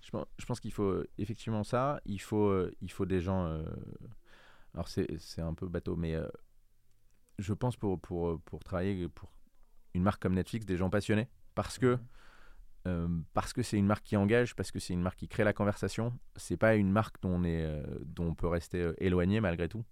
Je 0.00 0.10
pense, 0.10 0.26
je 0.38 0.44
pense 0.46 0.60
qu'il 0.60 0.72
faut 0.72 1.02
effectivement 1.18 1.62
ça. 1.64 2.00
Il 2.04 2.20
faut, 2.20 2.66
il 2.80 2.90
faut 2.90 3.06
des 3.06 3.20
gens. 3.20 3.62
alors, 4.74 4.88
c'est 4.88 5.06
c'est 5.18 5.40
un 5.42 5.54
peu 5.54 5.68
bateau, 5.68 5.96
mais 5.96 6.16
je 7.38 7.52
pense 7.52 7.76
pour, 7.76 8.00
pour, 8.00 8.28
euh, 8.28 8.40
pour 8.44 8.62
travailler 8.64 9.08
pour 9.08 9.30
une 9.94 10.02
marque 10.02 10.22
comme 10.22 10.34
Netflix, 10.34 10.66
des 10.66 10.76
gens 10.76 10.90
passionnés. 10.90 11.28
Parce 11.54 11.78
que 11.78 11.98
euh, 12.86 13.08
parce 13.32 13.52
que 13.52 13.62
c'est 13.62 13.78
une 13.78 13.86
marque 13.86 14.04
qui 14.04 14.16
engage, 14.16 14.54
parce 14.54 14.70
que 14.70 14.78
c'est 14.78 14.92
une 14.92 15.00
marque 15.00 15.18
qui 15.18 15.28
crée 15.28 15.44
la 15.44 15.52
conversation. 15.52 16.18
C'est 16.36 16.56
pas 16.56 16.74
une 16.74 16.90
marque 16.90 17.20
dont 17.22 17.40
on, 17.40 17.44
est, 17.44 17.64
euh, 17.64 17.82
dont 18.04 18.26
on 18.26 18.34
peut 18.34 18.46
rester 18.46 18.80
euh, 18.80 18.94
éloigné 18.98 19.40
malgré 19.40 19.68
tout. 19.68 19.84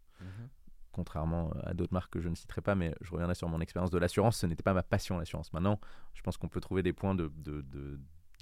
contrairement 0.92 1.50
à 1.62 1.72
d'autres 1.72 1.94
marques 1.94 2.12
que 2.12 2.20
je 2.20 2.28
ne 2.28 2.34
citerai 2.34 2.60
pas, 2.60 2.74
mais 2.74 2.94
je 3.00 3.10
reviendrai 3.12 3.34
sur 3.34 3.48
mon 3.48 3.60
expérience 3.60 3.90
de 3.90 3.98
l'assurance, 3.98 4.36
ce 4.36 4.46
n'était 4.46 4.62
pas 4.62 4.74
ma 4.74 4.82
passion 4.82 5.16
l'assurance. 5.16 5.50
Maintenant, 5.54 5.80
je 6.12 6.20
pense 6.20 6.36
qu'on 6.36 6.48
peut 6.48 6.60
trouver 6.60 6.82
des 6.82 6.92
points 6.92 7.14
de, 7.14 7.32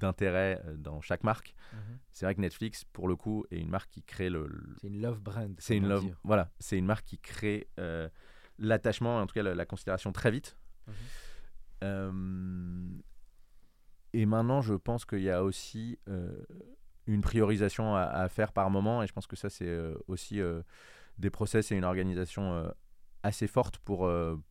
d'intérêt 0.00 0.60
euh, 0.64 0.76
dans 0.76 1.00
chaque 1.00 1.22
marque. 1.22 1.54
Mhm. 1.72 1.98
C'est 2.10 2.26
vrai 2.26 2.34
que 2.34 2.40
Netflix, 2.40 2.84
pour 2.84 3.06
le 3.06 3.14
coup, 3.14 3.44
est 3.52 3.60
une 3.60 3.70
marque 3.70 3.90
qui 3.90 4.02
crée 4.02 4.30
le. 4.30 4.48
C'est 4.80 4.88
une 4.88 5.00
love 5.00 5.20
brand. 5.20 5.54
C'est 5.58 5.76
une 5.76 5.86
love. 5.86 6.12
Voilà, 6.24 6.50
c'est 6.58 6.76
une 6.76 6.86
marque 6.86 7.04
qui 7.04 7.18
crée 7.18 7.68
l'attachement, 8.60 9.18
en 9.18 9.26
tout 9.26 9.34
cas 9.34 9.42
la, 9.42 9.66
considération 9.66 10.12
très 10.12 10.30
vite. 10.30 10.56
Mhm. 10.86 10.94
Euh, 11.82 12.88
et 14.12 14.26
maintenant, 14.26 14.60
je 14.60 14.74
pense 14.74 15.04
qu'il 15.04 15.22
y 15.22 15.30
a 15.30 15.42
aussi 15.42 15.98
une 17.06 17.20
priorisation 17.20 17.96
à, 17.96 18.28
faire 18.28 18.52
par 18.52 18.70
moment, 18.70 19.02
et 19.02 19.06
je 19.06 19.12
pense 19.12 19.26
que 19.26 19.36
ça, 19.36 19.50
c'est 19.50 19.78
aussi 20.08 20.40
des 21.18 21.30
process 21.30 21.72
et 21.72 21.76
une 21.76 21.84
organisation 21.84 22.72
assez 23.22 23.46
forte 23.46 23.78
pour 23.78 24.08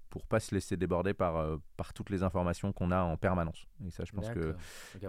pour 0.09 0.25
pas 0.25 0.39
se 0.39 0.53
laisser 0.53 0.77
déborder 0.77 1.13
par, 1.13 1.37
euh, 1.37 1.57
par 1.77 1.93
toutes 1.93 2.09
les 2.09 2.23
informations 2.23 2.73
qu'on 2.73 2.91
a 2.91 3.01
en 3.01 3.17
permanence. 3.17 3.67
Et 3.85 3.91
ça, 3.91 4.03
je 4.05 4.11
pense 4.11 4.29
que 4.29 4.55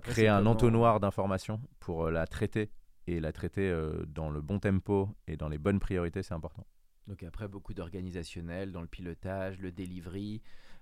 créer 0.02 0.28
un 0.28 0.46
entonnoir 0.46 1.00
d'informations 1.00 1.60
pour 1.80 2.06
euh, 2.06 2.10
la 2.10 2.26
traiter 2.26 2.70
et 3.06 3.20
la 3.20 3.32
traiter 3.32 3.68
euh, 3.68 4.04
dans 4.06 4.30
le 4.30 4.40
bon 4.40 4.58
tempo 4.58 5.08
et 5.26 5.36
dans 5.36 5.48
les 5.48 5.58
bonnes 5.58 5.80
priorités, 5.80 6.22
c'est 6.22 6.34
important. 6.34 6.66
Donc 7.10 7.24
après, 7.24 7.48
beaucoup 7.48 7.74
d'organisationnel 7.74 8.70
dans 8.70 8.82
le 8.82 8.86
pilotage, 8.86 9.58
le 9.58 9.72
delivery, 9.72 10.40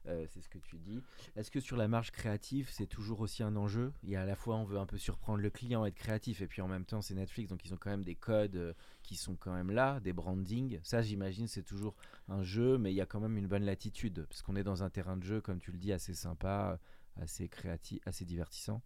euh, 0.09 0.27
c'est 0.29 0.43
ce 0.43 0.49
que 0.51 0.59
tu 0.59 0.77
dis. 0.77 1.03
Est-ce 1.37 1.51
que 1.51 1.59
sur 1.59 1.79
la 1.79 1.89
marge 1.89 2.11
créative, 2.11 2.69
c'est 2.71 2.87
toujours 2.87 3.21
aussi 3.21 3.43
un 3.43 3.57
enjeu? 3.57 3.95
Il 4.03 4.11
y 4.11 4.17
a 4.17 4.21
à 4.21 4.25
la 4.27 4.37
fois, 4.37 4.57
on 4.57 4.65
veut 4.65 4.77
un 4.77 4.85
peu 4.85 4.99
surprendre 4.99 5.41
le 5.41 5.49
client, 5.49 5.87
être 5.87 5.95
créatif, 5.95 6.43
et 6.43 6.47
puis 6.47 6.61
en 6.61 6.69
même 6.69 6.85
temps, 6.85 7.01
c'est 7.01 7.15
Netflix, 7.15 7.49
donc 7.49 7.65
ils 7.65 7.73
ont 7.73 7.79
quand 7.79 7.89
même 7.89 8.05
des 8.05 8.15
codes 8.15 8.57
euh, 8.57 8.75
qui 9.03 9.17
sont 9.17 9.37
quand 9.37 9.55
même 9.55 9.71
là, 9.71 10.01
des 10.01 10.13
brandings. 10.13 10.79
Ça, 10.83 11.01
j'imagine, 11.01 11.49
c'est 11.49 11.63
toujours 11.63 11.97
un 12.29 12.43
jeu, 12.43 12.77
mais 12.77 12.93
il 12.93 12.97
y 12.97 13.01
a 13.01 13.07
quand 13.07 13.21
même 13.21 13.39
une 13.39 13.47
bonne 13.47 13.65
latitude, 13.65 14.27
parce 14.29 14.43
qu'on 14.43 14.55
est 14.55 14.65
dans 14.65 14.83
un 14.83 14.91
terrain 14.91 15.17
de 15.17 15.25
jeu, 15.25 15.41
comme 15.41 15.61
tu 15.61 15.73
le 15.73 15.79
dis, 15.79 15.95
assez 15.95 16.13
sympa, 16.13 16.79
assez 17.17 17.49
créatif, 17.49 18.01
assez 18.05 18.27
divertissant. 18.27 18.83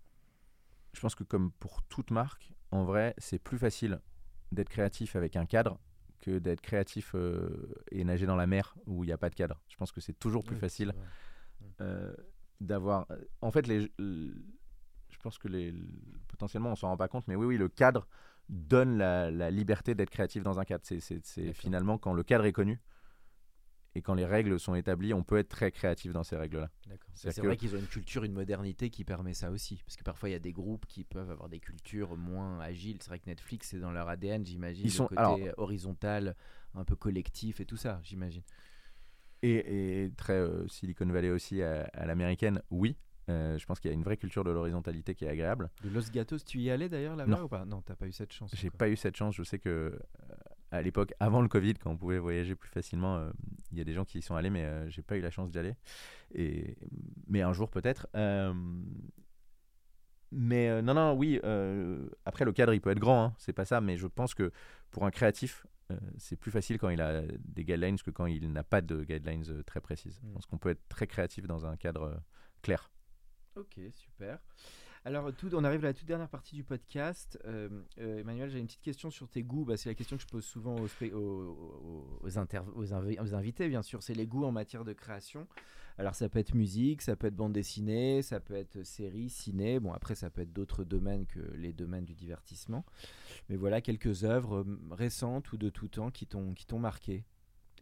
Je 0.92 1.00
pense 1.00 1.16
que 1.16 1.24
comme 1.24 1.50
pour 1.50 1.82
toute 1.82 2.12
marque, 2.12 2.52
en 2.70 2.84
vrai, 2.84 3.16
c'est 3.18 3.40
plus 3.40 3.58
facile 3.58 4.00
d'être 4.52 4.68
créatif 4.68 5.16
avec 5.16 5.34
un 5.34 5.44
cadre 5.44 5.80
que 6.22 6.38
d'être 6.38 6.62
créatif 6.62 7.14
euh, 7.14 7.74
et 7.90 8.04
nager 8.04 8.24
dans 8.24 8.36
la 8.36 8.46
mer 8.46 8.74
où 8.86 9.04
il 9.04 9.08
n'y 9.08 9.12
a 9.12 9.18
pas 9.18 9.28
de 9.28 9.34
cadre. 9.34 9.60
Je 9.68 9.76
pense 9.76 9.92
que 9.92 10.00
c'est 10.00 10.18
toujours 10.18 10.44
plus 10.44 10.56
facile 10.56 10.94
euh, 11.80 12.14
d'avoir. 12.60 13.06
Euh, 13.10 13.16
en 13.42 13.50
fait, 13.50 13.66
les, 13.66 13.92
je 13.98 15.18
pense 15.22 15.36
que 15.36 15.48
les, 15.48 15.74
potentiellement 16.28 16.70
on 16.70 16.76
s'en 16.76 16.88
rend 16.88 16.96
pas 16.96 17.08
compte, 17.08 17.28
mais 17.28 17.34
oui, 17.34 17.44
oui, 17.44 17.58
le 17.58 17.68
cadre 17.68 18.06
donne 18.48 18.96
la, 18.96 19.30
la 19.30 19.50
liberté 19.50 19.94
d'être 19.94 20.10
créatif 20.10 20.42
dans 20.42 20.58
un 20.58 20.64
cadre. 20.64 20.84
C'est 20.84 21.52
finalement 21.52 21.98
quand 21.98 22.14
le 22.14 22.22
cadre 22.22 22.44
est 22.44 22.52
connu, 22.52 22.80
et 23.94 24.02
quand 24.02 24.14
les 24.14 24.24
règles 24.24 24.58
sont 24.58 24.74
établies, 24.74 25.12
on 25.12 25.22
peut 25.22 25.36
être 25.36 25.48
très 25.48 25.70
créatif 25.70 26.12
dans 26.12 26.22
ces 26.22 26.36
règles-là. 26.36 26.70
C'est 27.14 27.38
vrai 27.40 27.56
qu'ils 27.56 27.74
ont 27.74 27.78
une 27.78 27.86
culture, 27.86 28.24
une 28.24 28.32
modernité 28.32 28.88
qui 28.88 29.04
permet 29.04 29.34
ça 29.34 29.50
aussi. 29.50 29.82
Parce 29.84 29.96
que 29.96 30.02
parfois, 30.02 30.30
il 30.30 30.32
y 30.32 30.36
a 30.36 30.40
des 30.40 30.52
groupes 30.52 30.86
qui 30.86 31.04
peuvent 31.04 31.30
avoir 31.30 31.48
des 31.48 31.60
cultures 31.60 32.16
moins 32.16 32.58
agiles. 32.60 32.98
C'est 33.00 33.08
vrai 33.08 33.18
que 33.18 33.26
Netflix, 33.26 33.68
c'est 33.70 33.80
dans 33.80 33.90
leur 33.90 34.08
ADN, 34.08 34.46
j'imagine. 34.46 34.86
Ils 34.86 34.90
sont 34.90 35.08
le 35.10 35.16
côté 35.16 35.52
horizontal, 35.58 36.36
un 36.74 36.84
peu 36.84 36.96
collectif 36.96 37.60
et 37.60 37.66
tout 37.66 37.76
ça, 37.76 38.00
j'imagine. 38.02 38.42
Et, 39.42 40.10
très 40.16 40.34
euh, 40.34 40.66
Silicon 40.68 41.06
Valley 41.06 41.30
aussi 41.30 41.62
à, 41.62 42.06
l'américaine, 42.06 42.62
oui. 42.70 42.96
Euh, 43.28 43.56
je 43.58 43.66
pense 43.66 43.78
qu'il 43.78 43.90
y 43.90 43.94
a 43.94 43.94
une 43.94 44.02
vraie 44.02 44.16
culture 44.16 44.42
de 44.44 44.50
l'horizontalité 44.50 45.14
qui 45.14 45.24
est 45.24 45.28
agréable. 45.28 45.70
De 45.84 45.90
Los 45.90 46.10
Gatos, 46.12 46.44
tu 46.44 46.58
y 46.58 46.70
allais 46.70 46.88
d'ailleurs 46.88 47.16
là-bas 47.16 47.44
ou 47.44 47.48
pas? 47.48 47.64
Non, 47.64 47.82
t'as 47.82 47.94
pas 47.94 48.06
eu 48.06 48.12
cette 48.12 48.32
chance. 48.32 48.50
J'ai 48.54 48.70
pas 48.70 48.88
eu 48.88 48.96
cette 48.96 49.16
chance. 49.16 49.34
Je 49.34 49.42
sais 49.42 49.58
que 49.58 49.68
euh, 49.68 49.98
à 50.72 50.80
l'époque, 50.80 51.12
avant 51.20 51.42
le 51.42 51.48
Covid, 51.48 51.74
quand 51.74 51.90
on 51.90 51.96
pouvait 51.96 52.18
voyager 52.18 52.54
plus 52.54 52.70
facilement, 52.70 53.16
euh, 53.16 53.30
il 53.70 53.78
y 53.78 53.80
a 53.82 53.84
des 53.84 53.92
gens 53.92 54.06
qui 54.06 54.18
y 54.18 54.22
sont 54.22 54.34
allés, 54.34 54.48
mais 54.48 54.64
euh, 54.64 54.88
j'ai 54.88 55.02
pas 55.02 55.16
eu 55.16 55.20
la 55.20 55.30
chance 55.30 55.50
d'y 55.50 55.58
aller. 55.58 55.74
Et, 56.34 56.76
mais 57.28 57.42
un 57.42 57.52
jour 57.52 57.70
peut-être. 57.70 58.08
Euh, 58.16 58.54
mais 60.30 60.80
non, 60.80 60.94
non, 60.94 61.12
oui. 61.12 61.38
après, 62.24 62.46
le 62.46 62.52
cadre, 62.52 62.72
il 62.72 62.80
peut 62.80 62.90
être 62.90 62.98
grand, 62.98 63.22
hein, 63.22 63.34
c'est 63.36 63.52
pas 63.52 63.66
ça. 63.66 63.82
Mais 63.82 63.98
je 63.98 64.06
pense 64.06 64.32
que 64.32 64.50
pour 64.90 65.04
un 65.04 65.10
créatif, 65.10 65.66
c'est 66.16 66.36
plus 66.36 66.50
facile 66.50 66.78
quand 66.78 66.88
il 66.88 67.02
a 67.02 67.20
des 67.20 67.64
guidelines 67.64 67.98
que 67.98 68.10
quand 68.10 68.24
il 68.24 68.50
n'a 68.50 68.64
pas 68.64 68.80
de 68.80 69.04
guidelines 69.04 69.62
très 69.64 69.82
précises. 69.82 70.18
Je 70.22 70.26
mm. 70.26 70.32
pense 70.32 70.46
qu'on 70.46 70.56
peut 70.56 70.70
être 70.70 70.88
très 70.88 71.06
créatif 71.06 71.46
dans 71.46 71.66
un 71.66 71.76
cadre 71.76 72.18
clair. 72.62 72.90
Ok, 73.56 73.78
super. 73.94 74.38
Alors, 75.04 75.34
tout, 75.34 75.52
on 75.56 75.64
arrive 75.64 75.84
à 75.84 75.88
la 75.88 75.94
toute 75.94 76.06
dernière 76.06 76.28
partie 76.28 76.54
du 76.54 76.62
podcast. 76.62 77.36
Euh, 77.44 77.68
euh, 77.98 78.20
Emmanuel, 78.20 78.48
j'ai 78.50 78.60
une 78.60 78.66
petite 78.66 78.82
question 78.82 79.10
sur 79.10 79.28
tes 79.28 79.42
goûts. 79.42 79.64
Bah, 79.64 79.76
c'est 79.76 79.88
la 79.88 79.96
question 79.96 80.16
que 80.16 80.22
je 80.22 80.28
pose 80.28 80.44
souvent 80.44 80.76
aux, 80.76 82.20
aux, 82.22 82.38
invités, 83.34 83.68
bien 83.68 83.82
sûr. 83.82 84.00
C'est 84.00 84.14
les 84.14 84.28
goûts 84.28 84.44
en 84.44 84.52
matière 84.52 84.84
de 84.84 84.92
création. 84.92 85.48
Alors, 85.98 86.14
ça 86.14 86.28
peut 86.28 86.38
être 86.38 86.54
musique, 86.54 87.02
ça 87.02 87.16
peut 87.16 87.26
être 87.26 87.34
bande 87.34 87.52
dessinée, 87.52 88.22
ça 88.22 88.38
peut 88.38 88.54
être 88.54 88.84
série, 88.84 89.28
ciné. 89.28 89.80
Bon, 89.80 89.92
après, 89.92 90.14
ça 90.14 90.30
peut 90.30 90.42
être 90.42 90.52
d'autres 90.52 90.84
domaines 90.84 91.26
que 91.26 91.40
les 91.56 91.72
domaines 91.72 92.04
du 92.04 92.14
divertissement. 92.14 92.84
Mais 93.48 93.56
voilà 93.56 93.80
quelques 93.80 94.22
œuvres 94.22 94.58
euh, 94.58 94.80
récentes 94.92 95.50
ou 95.52 95.56
de 95.56 95.68
tout 95.68 95.88
temps 95.88 96.12
qui 96.12 96.26
t'ont 96.26 96.78
marqué 96.78 97.24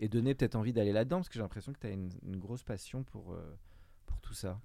et 0.01 0.09
donné 0.09 0.35
peut-être 0.35 0.57
envie 0.57 0.73
d'aller 0.73 0.93
là-dedans 0.93 1.19
parce 1.19 1.29
que 1.29 1.35
j'ai 1.35 1.41
l'impression 1.41 1.75
que 1.75 1.81
tu 1.81 1.87
as 1.87 1.91
une, 1.91 2.11
grosse 2.37 2.63
passion 2.63 3.03
pour, 3.03 3.37
pour 4.07 4.19
tout 4.23 4.33
ça. 4.33 4.59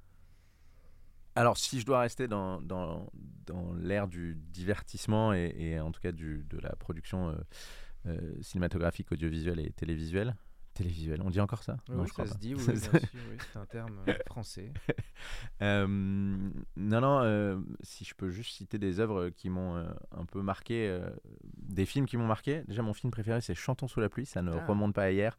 Alors, 1.36 1.57
si 1.57 1.81
je 1.81 1.86
dois 1.86 1.99
rester 1.99 2.27
dans, 2.27 2.61
dans, 2.61 3.11
dans 3.45 3.73
l'ère 3.73 4.07
du 4.07 4.36
divertissement 4.36 5.33
et, 5.33 5.79
en 5.79 5.91
tout 5.91 6.01
cas 6.01 6.13
du, 6.13 6.45
de 6.49 6.57
la 6.59 6.75
production 6.77 7.29
euh, 7.29 7.33
euh, 8.07 8.41
cinématographique, 8.41 9.11
audiovisuelle 9.11 9.59
et 9.59 9.71
télévisuelle, 9.71 10.36
télévisuelle, 10.73 11.21
on 11.21 11.29
dit 11.29 11.41
encore 11.41 11.63
ça? 11.63 11.77
Non, 11.89 12.05
je 12.05 12.13
crois 12.13 12.25
ça 12.25 12.33
se 12.33 12.38
dit, 12.38 12.55
oui, 12.55 12.63
bien 12.67 12.79
sûr, 12.79 12.91
oui, 12.93 13.38
c'est 13.51 13.59
un 13.59 13.65
terme 13.65 13.99
euh, 14.07 14.13
français. 14.27 14.71
non, 15.61 16.61
non, 16.77 17.63
si 17.81 18.05
je 18.05 18.15
peux 18.15 18.29
juste 18.29 18.55
citer 18.55 18.77
des 18.77 19.01
œuvres 19.01 19.29
qui 19.29 19.49
m'ont 19.49 19.75
un 19.75 20.25
peu 20.25 20.41
marqué, 20.41 20.97
des 21.57 21.86
films 21.86 22.05
qui 22.05 22.15
m'ont 22.15 22.27
marqué. 22.27 22.63
Déjà, 22.67 22.81
mon 22.81 22.93
film 22.93 23.11
préféré, 23.11 23.41
c'est 23.41 23.55
Chantons 23.55 23.89
sous 23.89 23.99
la 23.99 24.07
pluie, 24.07 24.25
ça 24.25 24.41
ne 24.41 24.53
ah. 24.53 24.65
remonte 24.65 24.93
pas 24.93 25.03
à 25.03 25.11
hier 25.11 25.38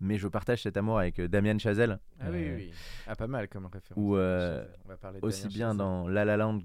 mais 0.00 0.18
je 0.18 0.28
partage 0.28 0.62
cet 0.62 0.76
amour 0.76 0.98
avec 0.98 1.18
euh, 1.18 1.28
Damien 1.28 1.58
Chazelle. 1.58 1.98
Ah 2.20 2.26
oui, 2.30 2.48
euh, 2.48 2.56
oui, 2.56 2.72
Ah, 3.06 3.16
pas 3.16 3.26
mal 3.26 3.48
comme 3.48 3.66
référence. 3.66 4.02
Ou 4.02 4.16
euh, 4.16 4.64
aussi 5.22 5.48
bien 5.48 5.74
dans 5.74 6.08
La 6.08 6.24
La 6.24 6.36
Land 6.36 6.60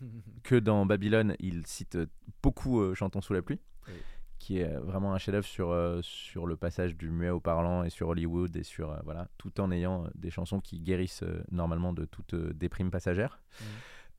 que 0.42 0.54
dans 0.54 0.86
Babylone, 0.86 1.34
il 1.40 1.66
cite 1.66 1.98
beaucoup 2.42 2.94
Chantons 2.94 3.20
sous 3.20 3.34
la 3.34 3.42
pluie, 3.42 3.60
qui 4.38 4.58
est 4.58 4.76
vraiment 4.78 5.12
un 5.12 5.18
chef-d'œuvre 5.18 5.46
sur, 5.46 5.98
sur 6.02 6.46
le 6.46 6.56
passage 6.56 6.96
du 6.96 7.10
muet 7.10 7.30
au 7.30 7.40
parlant 7.40 7.82
et 7.82 7.90
sur 7.90 8.08
Hollywood 8.08 8.54
et 8.56 8.62
sur 8.62 8.96
voilà, 9.04 9.28
tout 9.36 9.60
en 9.60 9.72
ayant 9.72 10.06
des 10.14 10.30
chansons 10.30 10.60
qui 10.60 10.80
guérissent 10.80 11.24
normalement 11.50 11.92
de 11.92 12.04
toute 12.04 12.34
déprime 12.34 12.90
passagère. 12.92 13.40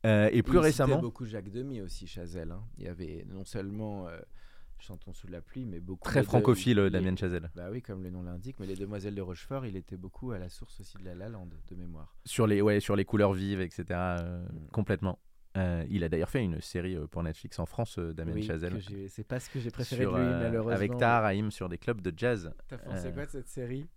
Mmh. 0.04 0.08
et 0.32 0.44
plus 0.44 0.58
il 0.58 0.60
récemment, 0.60 1.00
beaucoup 1.00 1.26
Jacques 1.26 1.50
Demy 1.50 1.82
aussi, 1.82 2.08
Chazelle. 2.08 2.52
Hein. 2.52 2.62
Il 2.78 2.84
y 2.84 2.88
avait 2.90 3.26
non 3.30 3.46
seulement 3.46 4.08
Chantons 4.82 5.14
sous 5.14 5.28
la 5.28 5.42
pluie, 5.42 5.66
mais 5.66 5.80
beaucoup. 5.80 6.08
Très 6.08 6.24
francophile, 6.24 6.80
euh, 6.80 6.90
Damien 6.90 7.16
Chazelle. 7.16 7.52
Bah 7.56 7.68
oui, 7.72 7.82
comme 7.82 8.02
le 8.02 8.10
nom 8.10 8.24
l'indique, 8.24 8.58
mais 8.60 8.66
les 8.66 8.76
Demoiselles 8.76 9.16
de 9.16 9.22
Rochefort, 9.22 9.66
il 9.66 9.76
était 9.76 9.98
beaucoup 9.98 10.32
à 10.32 10.40
la 10.40 10.50
source 10.50 10.80
aussi 10.80 10.98
de 10.98 11.06
la 11.06 11.16
La 11.16 11.30
de 11.30 11.76
mémoire. 11.76 12.16
Sur 12.26 12.48
les, 12.48 12.62
ouais, 12.62 12.80
sur 12.80 12.96
les 12.96 13.06
couleurs 13.06 13.34
vives, 13.34 13.62
etc. 13.62 13.84
Euh, 13.90 14.44
mm. 14.44 14.70
Complètement. 14.72 15.20
Euh, 15.58 15.84
il 15.90 16.04
a 16.04 16.10
d'ailleurs 16.10 16.30
fait 16.30 16.44
une 16.44 16.62
série 16.62 16.98
pour 17.12 17.24
Netflix 17.24 17.60
en 17.60 17.66
France, 17.66 18.00
Damien 18.00 18.34
oui, 18.34 18.44
Chazelle. 18.44 18.82
C'est 19.10 19.28
pas 19.28 19.40
ce 19.40 19.50
que 19.50 19.60
j'ai 19.60 19.72
préféré 19.72 20.06
de 20.06 20.10
lui, 20.12 20.18
malheureusement. 20.18 20.76
Avec 20.76 20.98
Tahar 20.98 21.26
Haïm 21.26 21.52
sur 21.52 21.68
des 21.68 21.78
clubs 21.78 22.02
de 22.02 22.14
jazz. 22.16 22.54
T'as 22.68 22.78
pensé 22.78 23.12
quoi 23.12 23.26
de 23.26 23.32
cette 23.32 23.50
série? 23.50 23.88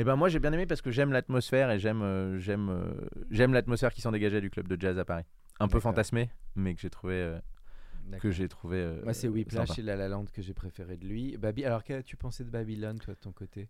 Eh 0.00 0.04
ben 0.04 0.14
moi 0.14 0.28
j'ai 0.28 0.38
bien 0.38 0.52
aimé 0.52 0.64
parce 0.64 0.80
que 0.80 0.92
j'aime 0.92 1.10
l'atmosphère 1.10 1.72
et 1.72 1.80
j'aime 1.80 2.38
j'aime 2.38 2.94
j'aime 3.30 3.52
l'atmosphère 3.52 3.92
qui 3.92 4.00
s'en 4.00 4.12
dégageait 4.12 4.40
du 4.40 4.48
club 4.48 4.68
de 4.68 4.80
jazz 4.80 4.96
à 4.96 5.04
Paris. 5.04 5.24
Un 5.58 5.66
peu 5.66 5.80
fantasmé, 5.80 6.30
mais 6.54 6.74
que 6.74 6.80
j'ai 6.80 6.90
trouvé 6.90 7.36
que 8.20 8.30
j'ai 8.30 8.48
trouvé. 8.48 8.78
Euh, 8.78 9.02
Moi, 9.04 9.14
c'est 9.14 9.28
Whiplash 9.28 9.78
et 9.78 9.82
La 9.82 9.96
La 9.96 10.08
Land 10.08 10.26
que 10.32 10.42
j'ai 10.42 10.54
préféré 10.54 10.96
de 10.96 11.06
lui. 11.06 11.36
Baby... 11.36 11.64
Alors, 11.64 11.84
qu'as-tu 11.84 12.16
pensé 12.16 12.44
de 12.44 12.50
Babylone, 12.50 12.98
toi, 12.98 13.14
de 13.14 13.18
ton 13.18 13.32
côté? 13.32 13.68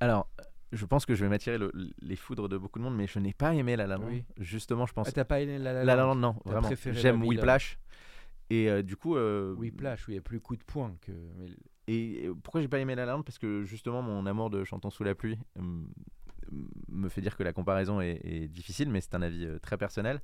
Alors, 0.00 0.28
je 0.72 0.86
pense 0.86 1.04
que 1.04 1.14
je 1.14 1.24
vais 1.24 1.28
m'attirer 1.28 1.58
les 2.00 2.16
foudres 2.16 2.48
de 2.48 2.56
beaucoup 2.56 2.78
de 2.78 2.84
monde, 2.84 2.96
mais 2.96 3.06
je 3.06 3.18
n'ai 3.18 3.34
pas 3.34 3.54
aimé 3.54 3.76
La 3.76 3.86
La 3.86 3.96
Land. 3.96 4.10
Justement, 4.38 4.86
je 4.86 4.92
pense. 4.92 5.08
Ah, 5.08 5.12
t'as 5.12 5.24
pas 5.24 5.40
aimé 5.40 5.58
La 5.58 5.72
La 5.72 5.80
Land 5.80 5.86
La 5.86 5.96
La 5.96 6.02
Land, 6.02 6.14
non, 6.16 6.36
vraiment. 6.44 6.70
J'aime 6.92 7.22
Whiplash. 7.22 7.78
Et 8.50 8.68
euh, 8.68 8.82
du 8.82 8.96
coup. 8.96 9.16
Euh, 9.16 9.54
Whiplash, 9.54 10.08
où 10.08 10.10
il 10.10 10.14
y 10.14 10.18
a 10.18 10.22
plus 10.22 10.40
coup 10.40 10.56
de 10.56 10.64
poing 10.64 10.96
que. 11.00 11.12
Et 11.88 12.30
pourquoi 12.42 12.60
j'ai 12.60 12.68
pas 12.68 12.78
aimé 12.78 12.94
La 12.94 13.04
La 13.04 13.12
Land? 13.12 13.22
Parce 13.22 13.38
que 13.38 13.64
justement, 13.64 14.02
mon 14.02 14.24
amour 14.26 14.50
de 14.50 14.64
Chantons 14.64 14.90
sous 14.90 15.04
la 15.04 15.14
pluie 15.14 15.38
me 16.88 17.08
fait 17.08 17.20
dire 17.20 17.36
que 17.36 17.42
la 17.42 17.52
comparaison 17.52 18.00
est, 18.00 18.20
est 18.24 18.48
difficile, 18.48 18.90
mais 18.90 19.00
c'est 19.00 19.14
un 19.14 19.22
avis 19.22 19.48
très 19.60 19.76
personnel. 19.76 20.20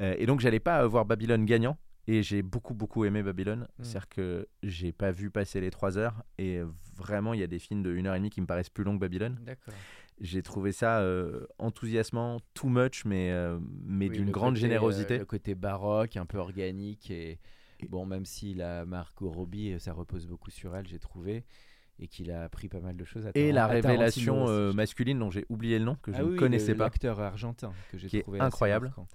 et 0.00 0.26
donc, 0.26 0.40
j'allais 0.40 0.60
pas 0.60 0.86
voir 0.86 1.04
Babylone 1.04 1.44
gagnant 1.44 1.76
et 2.08 2.22
j'ai 2.22 2.42
beaucoup, 2.42 2.74
beaucoup 2.74 3.04
aimé 3.04 3.22
Babylone. 3.22 3.66
Mm. 3.78 3.84
C'est-à-dire 3.84 4.08
que 4.08 4.48
j'ai 4.62 4.92
pas 4.92 5.10
vu 5.12 5.30
passer 5.30 5.60
les 5.60 5.70
3 5.70 5.98
heures. 5.98 6.22
Et 6.38 6.60
vraiment, 6.96 7.32
il 7.34 7.40
y 7.40 7.42
a 7.42 7.46
des 7.46 7.58
films 7.58 7.82
de 7.82 7.94
1h30 7.94 8.28
qui 8.30 8.40
me 8.40 8.46
paraissent 8.46 8.70
plus 8.70 8.84
longs 8.84 8.94
que 8.94 9.00
Babylone. 9.00 9.38
J'ai 10.20 10.42
trouvé 10.42 10.72
ça 10.72 11.00
euh, 11.00 11.46
enthousiasmant, 11.58 12.38
too 12.54 12.68
much, 12.68 13.04
mais, 13.04 13.30
euh, 13.32 13.58
mais 13.84 14.08
d'une 14.08 14.30
grande 14.30 14.56
générosité. 14.56 15.14
Euh, 15.14 15.18
le 15.20 15.24
côté 15.24 15.54
baroque, 15.54 16.16
un 16.16 16.26
peu 16.26 16.38
organique. 16.38 17.10
Et, 17.10 17.38
bon, 17.88 18.06
même 18.06 18.24
si 18.24 18.54
la 18.54 18.84
marque 18.84 19.18
Robbie, 19.20 19.74
ça 19.80 19.92
repose 19.92 20.26
beaucoup 20.26 20.50
sur 20.50 20.76
elle, 20.76 20.86
j'ai 20.86 20.98
trouvé. 21.00 21.44
et 21.98 22.08
qu'il 22.08 22.30
a 22.32 22.42
appris 22.44 22.68
pas 22.68 22.80
mal 22.80 22.96
de 22.96 23.04
choses 23.04 23.26
à 23.26 23.30
Et 23.34 23.52
la 23.52 23.64
à 23.64 23.68
révélation 23.68 24.48
euh, 24.48 24.70
je 24.72 24.76
masculine 24.76 25.18
dont 25.20 25.30
j'ai 25.30 25.44
oublié 25.48 25.78
le 25.78 25.84
nom, 25.84 25.94
que 26.02 26.10
je 26.12 26.16
Ah 26.18 26.22
ne 26.24 26.30
oui, 26.30 26.36
connaissais 26.36 26.72
le- 26.72 26.78
pas. 26.78 26.84
L'acteur 26.84 27.20
argentin 27.20 27.72
que 27.92 27.98
j'ai 27.98 28.08
est 28.18 28.22
trouvé 28.22 28.38
assez 28.40 28.46
incroyable. 28.46 28.86
marquant. 28.86 29.06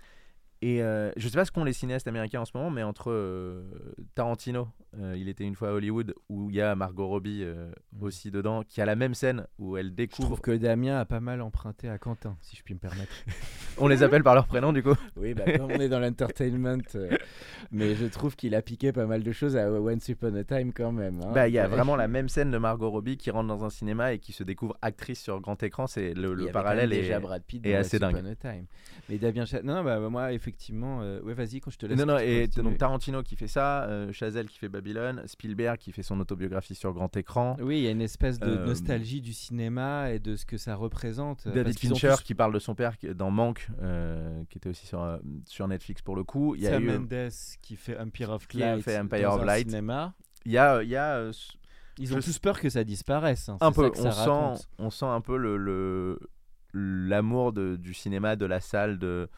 Et 0.63 0.81
euh, 0.81 1.11
je 1.17 1.27
sais 1.27 1.37
pas 1.37 1.45
ce 1.45 1.51
qu'ont 1.51 1.63
les 1.63 1.73
cinéastes 1.73 2.07
américains 2.07 2.41
en 2.41 2.45
ce 2.45 2.51
moment, 2.55 2.71
mais 2.71 2.81
entre 2.81 3.11
euh, 3.11 3.61
Tarantino, 4.15 4.67
euh, 4.99 5.15
il 5.15 5.29
était 5.29 5.43
une 5.43 5.53
fois 5.53 5.69
à 5.69 5.71
Hollywood, 5.73 6.15
où 6.29 6.49
il 6.49 6.55
y 6.55 6.61
a 6.61 6.75
Margot 6.75 7.07
Robbie 7.07 7.43
euh, 7.43 7.69
Mhm. 7.95 8.03
aussi 8.03 8.31
dedans, 8.31 8.63
qui 8.67 8.81
a 8.81 8.85
la 8.85 8.95
même 8.95 9.13
scène 9.13 9.45
où 9.59 9.77
elle 9.77 9.87
Je 9.89 9.91
découvre. 9.91 10.27
trouve 10.29 10.41
que 10.41 10.51
Damien 10.51 10.97
a 10.97 11.05
pas 11.05 11.19
mal 11.19 11.41
emprunté 11.41 11.89
à 11.89 11.99
Quentin, 11.99 12.35
si 12.41 12.55
je 12.55 12.63
puis 12.63 12.73
me 12.73 12.79
permettre. 12.79 13.11
On 13.77 13.87
les 13.87 14.01
appelle 14.01 14.23
par 14.23 14.33
leur 14.33 14.47
prénom 14.47 14.73
du 14.73 14.81
coup. 14.81 14.95
Oui, 15.15 15.35
bah, 15.35 15.43
comme 15.55 15.65
on 15.71 15.79
est 15.79 15.89
dans 15.89 15.99
l'entertainment, 15.99 16.79
euh, 16.95 17.15
mais 17.71 17.93
je 17.93 18.07
trouve 18.07 18.35
qu'il 18.35 18.55
a 18.55 18.63
piqué 18.63 18.91
pas 18.91 19.05
mal 19.05 19.21
de 19.21 19.31
choses 19.31 19.55
à 19.55 19.71
Once 19.71 20.09
Upon 20.09 20.33
a 20.35 20.43
Time 20.43 20.73
quand 20.73 20.91
même. 20.91 21.19
hein. 21.23 21.31
Bah, 21.35 21.47
il 21.47 21.53
y 21.53 21.59
a 21.59 21.63
Ouais. 21.63 21.67
vraiment 21.75 21.95
la 21.95 22.07
même 22.07 22.27
scène 22.29 22.49
de 22.49 22.57
Margot 22.57 22.89
Robbie 22.89 23.17
qui 23.17 23.29
rentre 23.29 23.47
dans 23.47 23.63
un 23.63 23.69
cinéma 23.69 24.13
et 24.13 24.17
qui 24.19 24.33
se 24.33 24.43
découvre 24.43 24.75
actrice 24.81 25.21
sur 25.21 25.39
grand 25.41 25.61
écran. 25.61 25.85
C'est 25.85 26.15
le, 26.15 26.47
parallèle 26.51 26.91
est 26.93 27.01
déjà 27.01 27.19
Brad 27.19 27.43
Pitt 27.43 27.63
est 27.67 27.73
dans 27.73 27.79
assez 27.79 27.97
Once 27.97 28.01
dingue. 28.13 28.17
Upon 28.17 28.31
a 28.31 28.35
Time. 28.35 28.65
Mais 29.09 29.17
Damien 29.19 29.45
Cha- 29.45 29.61
non, 29.61 29.83
bah 29.83 29.99
moi 30.09 30.33
effectivement, 30.33 30.46
euh, 31.01 31.21
ouais 31.21 31.33
vas-y 31.33 31.59
quand 31.59 31.71
je 31.71 31.77
te 31.77 31.85
laisse. 31.85 31.97
Non, 31.97 32.05
non, 32.05 32.17
et 32.17 32.47
donc 32.47 32.77
Tarantino 32.77 33.23
qui 33.23 33.35
fait 33.35 33.47
ça, 33.47 33.83
euh, 33.83 34.11
Chazelle 34.11 34.47
qui 34.47 34.57
fait 34.59 34.69
Babylone, 34.69 35.23
Spielberg 35.25 35.77
qui 35.77 35.91
fait 35.91 36.03
son 36.03 36.19
autobiographie 36.19 36.75
sur 36.75 36.93
grand 36.93 37.15
écran, 37.17 37.57
Oui, 37.59 37.77
il 37.79 37.83
y 37.83 37.87
a 37.87 37.91
une 37.91 38.01
espèce 38.01 38.39
de 38.39 38.47
Euh, 38.47 38.65
nostalgie 38.65 39.21
du 39.21 39.33
cinéma 39.33 40.11
et 40.11 40.19
de 40.19 40.35
ce 40.35 40.45
que 40.45 40.57
ça 40.57 40.75
représente. 40.75 41.45
euh, 41.47 41.51
David 41.53 41.77
Fincher 41.79 42.13
tous- 42.17 42.23
qui 42.23 42.35
parle 42.35 42.53
de 42.53 42.59
son 42.59 42.75
père 42.75 42.93
dans 43.15 43.31
Manque, 43.31 43.67
qui 44.49 44.57
était 44.57 44.69
aussi 44.69 44.85
sur, 44.87 45.19
sur 45.45 45.67
Netflix 45.67 46.01
pour 46.01 46.15
le 46.15 46.23
coup. 46.23 46.55
Il 46.55 46.61
y 46.61 46.67
a, 46.67 46.71
Sam 46.71 46.83
eu, 46.83 46.97
Mendes 46.97 47.29
qui 47.61 47.75
fait 47.75 47.97
Empire 47.99 48.29
of 48.31 48.47
qui 48.47 48.63
a 48.63 48.73
Light 48.75 48.83
fait 48.83 48.97
Empire 48.99 49.31
of 49.33 49.43
Light. 49.45 49.67
cinéma. 49.69 50.13
il 50.45 50.51
y 50.53 50.57
a, 50.57 50.81
il 50.83 50.89
y 50.89 50.95
a 50.95 51.29
Ils 51.99 52.13
ont 52.13 52.19
Je- 52.21 52.25
tous 52.25 52.37
peur 52.39 52.59
que 52.59 52.69
ça 52.69 52.83
disparaisse. 52.83 53.49
hein, 53.49 53.57
un 53.59 53.71
peu, 53.71 53.91
on 53.97 54.11
sent, 54.11 54.63
on 54.77 54.89
sent 54.91 55.05
un 55.05 55.19
peu 55.21 55.35
le, 55.35 56.19
l'amour 56.73 57.53
du 57.53 57.93
cinéma, 57.93 58.35
de 58.35 58.45
la 58.45 58.59
salle, 58.59 58.99
de, 58.99 59.29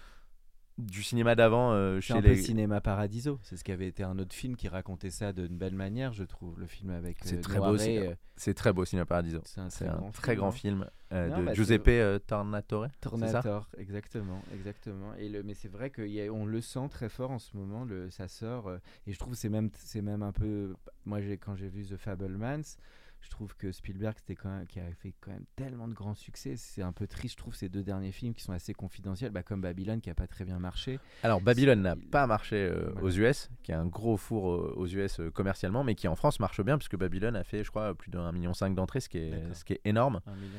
du 0.80 1.04
cinéma 1.04 1.36
d'avant 1.36 1.74
euh, 1.74 2.00
chez 2.00 2.14
un 2.14 2.22
les. 2.22 2.36
peu 2.36 2.42
Cinéma 2.42 2.82
Paradiso. 2.82 3.40
C'est 3.44 3.58
ce 3.58 3.64
qui 3.64 3.72
avait 3.72 3.88
été 3.88 4.04
un 4.04 4.18
autre 4.18 4.34
film 4.34 4.56
qui 4.56 4.68
racontait 4.68 5.10
ça 5.10 5.34
d'une 5.34 5.58
belle 5.58 5.76
manière, 5.76 6.14
je 6.14 6.24
trouve. 6.24 6.60
Le 6.60 6.68
film 6.68 6.92
avec 6.92 7.18
C'est 7.24 7.38
euh, 7.38 7.42
très 7.42 7.60
beau 7.60 7.80
euh, 7.80 8.16
C'est 8.36 8.54
très 8.54 8.74
beau, 8.74 8.86
Cinéma 8.86 9.06
Paradiso. 9.06 9.42
C'est 9.46 9.62
un 9.62 9.68
très 9.68 9.88
un 9.88 9.96
grand 9.98 10.12
très 10.12 10.32
film, 10.32 10.38
grand 10.40 10.48
hein. 10.48 10.52
film 10.52 10.86
euh, 11.12 11.28
Non, 11.30 11.40
de 11.40 11.46
bah, 11.46 11.54
Giuseppe 11.54 11.88
euh, 11.88 12.20
Tornatore. 12.20 12.88
c'est 12.88 13.10
ça? 13.10 13.10
Tornator, 13.10 13.70
exactement, 13.78 14.42
exactement. 14.54 15.14
Et 15.18 15.28
le, 15.28 15.44
mais 15.44 15.54
c'est 15.54 15.68
vrai 15.68 15.90
qu'on 15.90 16.46
le 16.46 16.62
sent 16.62 16.88
très 16.90 17.10
fort 17.10 17.32
en 17.32 17.40
ce 17.40 17.58
moment. 17.58 17.84
Le, 17.84 18.10
ça 18.10 18.28
sort 18.28 18.68
euh, 18.68 18.78
et 19.08 19.14
je 19.14 19.20
trouve 19.20 19.34
que 19.34 19.40
c'est 19.40 19.50
même, 19.50 19.70
c'est 19.74 20.02
même 20.02 20.24
un 20.24 20.32
peu. 20.32 20.76
Moi, 21.06 21.22
j'ai 21.22 21.38
quand 21.38 21.56
j'ai 21.56 21.68
vu 21.68 21.86
The 21.86 21.98
Fablemans, 21.98 22.78
je 23.22 23.30
trouve 23.30 23.56
que 23.56 23.72
Spielberg, 23.72 24.16
c'était 24.18 24.36
quand 24.36 24.50
même, 24.50 24.66
qui 24.68 24.80
a 24.80 24.92
fait 24.94 25.14
quand 25.20 25.32
même 25.32 25.46
tellement 25.56 25.88
de 25.88 25.94
grands 25.94 26.16
succès. 26.16 26.56
C'est 26.56 26.82
un 26.82 26.92
peu 26.92 27.08
triste, 27.08 27.34
je 27.36 27.38
trouve, 27.38 27.56
ces 27.56 27.70
deux 27.70 27.84
derniers 27.84 28.12
films 28.12 28.34
qui 28.34 28.44
sont 28.44 28.54
assez 28.54 28.74
confidentiels, 28.74 29.32
bah, 29.32 29.44
comme 29.44 29.62
Babylone 29.62 30.02
qui 30.02 30.10
a 30.10 30.16
pas 30.16 30.28
très 30.28 30.46
bien 30.46 30.60
marché. 30.60 31.00
Alors 31.24 31.42
Babylone 31.42 31.82
n'a 31.82 31.96
pas 31.96 32.28
marché 32.28 32.56
euh, 32.56 32.90
Voilà. 32.94 33.02
aux 33.08 33.12
US, 33.12 33.50
qui 33.64 33.72
est 33.72 33.76
un 33.76 33.86
gros 33.86 34.18
four 34.18 34.52
euh, 34.52 34.74
aux 34.76 34.88
US 34.88 35.20
euh, 35.20 35.30
commercialement, 35.32 35.84
mais 35.84 35.96
qui 35.96 36.08
en 36.08 36.16
France 36.16 36.40
marche 36.40 36.62
bien 36.62 36.78
puisque 36.78 36.98
Babylone 36.98 37.36
a 37.36 37.44
fait, 37.44 37.64
je 37.64 37.70
crois, 37.70 37.94
plus 37.96 38.10
d'un 38.12 38.32
million 38.32 38.54
cinq 38.54 38.76
d'entrées, 38.76 39.00
ce 39.02 39.10
qui 39.10 39.18
est 39.18 39.54
ce 39.54 39.66
qui 39.66 39.74
est 39.74 39.82
énorme. 39.86 40.22
1,5 40.28 40.36
million. 40.36 40.50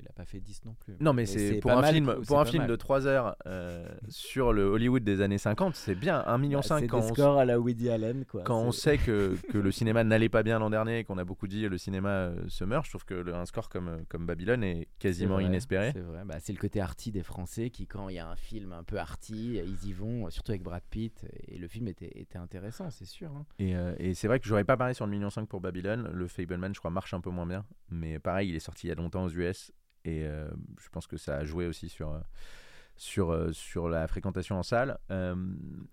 Il 0.00 0.06
a 0.08 0.12
pas 0.12 0.24
fait 0.24 0.40
10 0.40 0.64
non 0.64 0.74
plus. 0.78 0.96
Non, 1.00 1.12
mais 1.12 1.22
Mais 1.22 1.26
c'est 1.26 1.60
pour 1.60 1.72
un 1.72 1.80
mal, 1.80 1.94
film 1.94 2.22
pour 2.26 2.38
un 2.40 2.44
film 2.44 2.62
mal. 2.62 2.70
de 2.70 2.76
3 2.76 3.06
heures 3.06 3.36
euh, 3.46 3.88
sur 4.08 4.52
le 4.52 4.64
Hollywood 4.64 5.02
des 5.04 5.20
années 5.20 5.38
50, 5.38 5.74
c'est 5.74 5.94
bien 5.94 6.22
1 6.26 6.38
million 6.38 6.58
Bah, 6.60 6.62
5 6.62 6.90
c'est 7.14 7.20
à 7.22 7.44
la 7.44 7.58
Woody 7.60 7.90
Allen, 7.90 8.24
quoi. 8.24 8.42
quand 8.42 8.60
on 8.60 8.72
sait 8.72 8.98
que, 8.98 9.36
que 9.52 9.58
le 9.58 9.70
cinéma 9.72 10.04
n'allait 10.04 10.28
pas 10.28 10.42
bien 10.42 10.58
l'an 10.58 10.70
dernier 10.70 11.00
et 11.00 11.04
qu'on 11.04 11.18
a 11.18 11.24
beaucoup 11.24 11.46
dit 11.48 11.68
le 11.68 11.78
cinéma 11.78 12.08
euh, 12.10 12.44
se 12.48 12.64
meurt, 12.64 12.84
je 12.84 12.90
trouve 12.90 13.04
que 13.04 13.14
le- 13.14 13.34
un 13.34 13.44
score 13.46 13.68
comme, 13.68 13.88
euh, 13.88 13.98
comme 14.08 14.26
Babylone 14.26 14.62
est 14.64 14.88
quasiment 14.98 15.34
vrai, 15.34 15.44
inespéré. 15.44 15.90
C'est 15.92 16.00
vrai, 16.00 16.22
bah, 16.24 16.36
c'est 16.40 16.52
le 16.52 16.58
côté 16.58 16.80
arty 16.80 17.12
des 17.12 17.22
Français 17.22 17.70
qui, 17.70 17.86
quand 17.86 18.08
il 18.08 18.14
y 18.16 18.18
a 18.18 18.28
un 18.28 18.36
film 18.36 18.72
un 18.72 18.84
peu 18.84 18.98
arty, 18.98 19.60
ils 19.64 19.88
y 19.88 19.92
vont, 19.92 20.28
surtout 20.30 20.52
avec 20.52 20.62
Brad 20.62 20.82
Pitt. 20.90 21.26
Et 21.48 21.58
le 21.58 21.68
film 21.68 21.88
était, 21.88 22.10
était 22.14 22.38
intéressant, 22.38 22.90
c'est 22.90 23.04
sûr. 23.06 23.30
hein. 23.36 23.44
Et, 23.58 23.76
euh, 23.76 23.94
et 23.98 24.14
c'est 24.14 24.28
vrai 24.28 24.38
que 24.40 24.46
j'aurais 24.46 24.64
pas 24.64 24.76
parlé 24.76 24.94
sur 24.94 25.06
le 25.06 25.10
million 25.12 25.30
5 25.30 25.48
pour 25.48 25.60
Babylone. 25.60 26.08
Le 26.12 26.26
Fableman, 26.28 26.74
je 26.74 26.78
crois, 26.78 26.90
marche 26.90 27.14
un 27.14 27.20
peu 27.20 27.30
moins 27.30 27.46
bien. 27.46 27.64
Mais 27.90 28.18
pareil, 28.18 28.50
il 28.50 28.54
est 28.56 28.60
sorti 28.60 28.86
il 28.86 28.90
y 28.90 28.92
a 28.92 28.96
longtemps 28.96 29.24
aux 29.24 29.30
US. 29.30 29.72
Et 30.08 30.26
euh, 30.26 30.48
je 30.80 30.88
pense 30.88 31.06
que 31.06 31.16
ça 31.16 31.36
a 31.36 31.44
joué 31.44 31.66
aussi 31.66 31.88
sur, 31.88 32.10
euh, 32.12 32.20
sur, 32.96 33.30
euh, 33.30 33.52
sur 33.52 33.88
la 33.88 34.06
fréquentation 34.08 34.58
en 34.58 34.62
salle. 34.62 34.98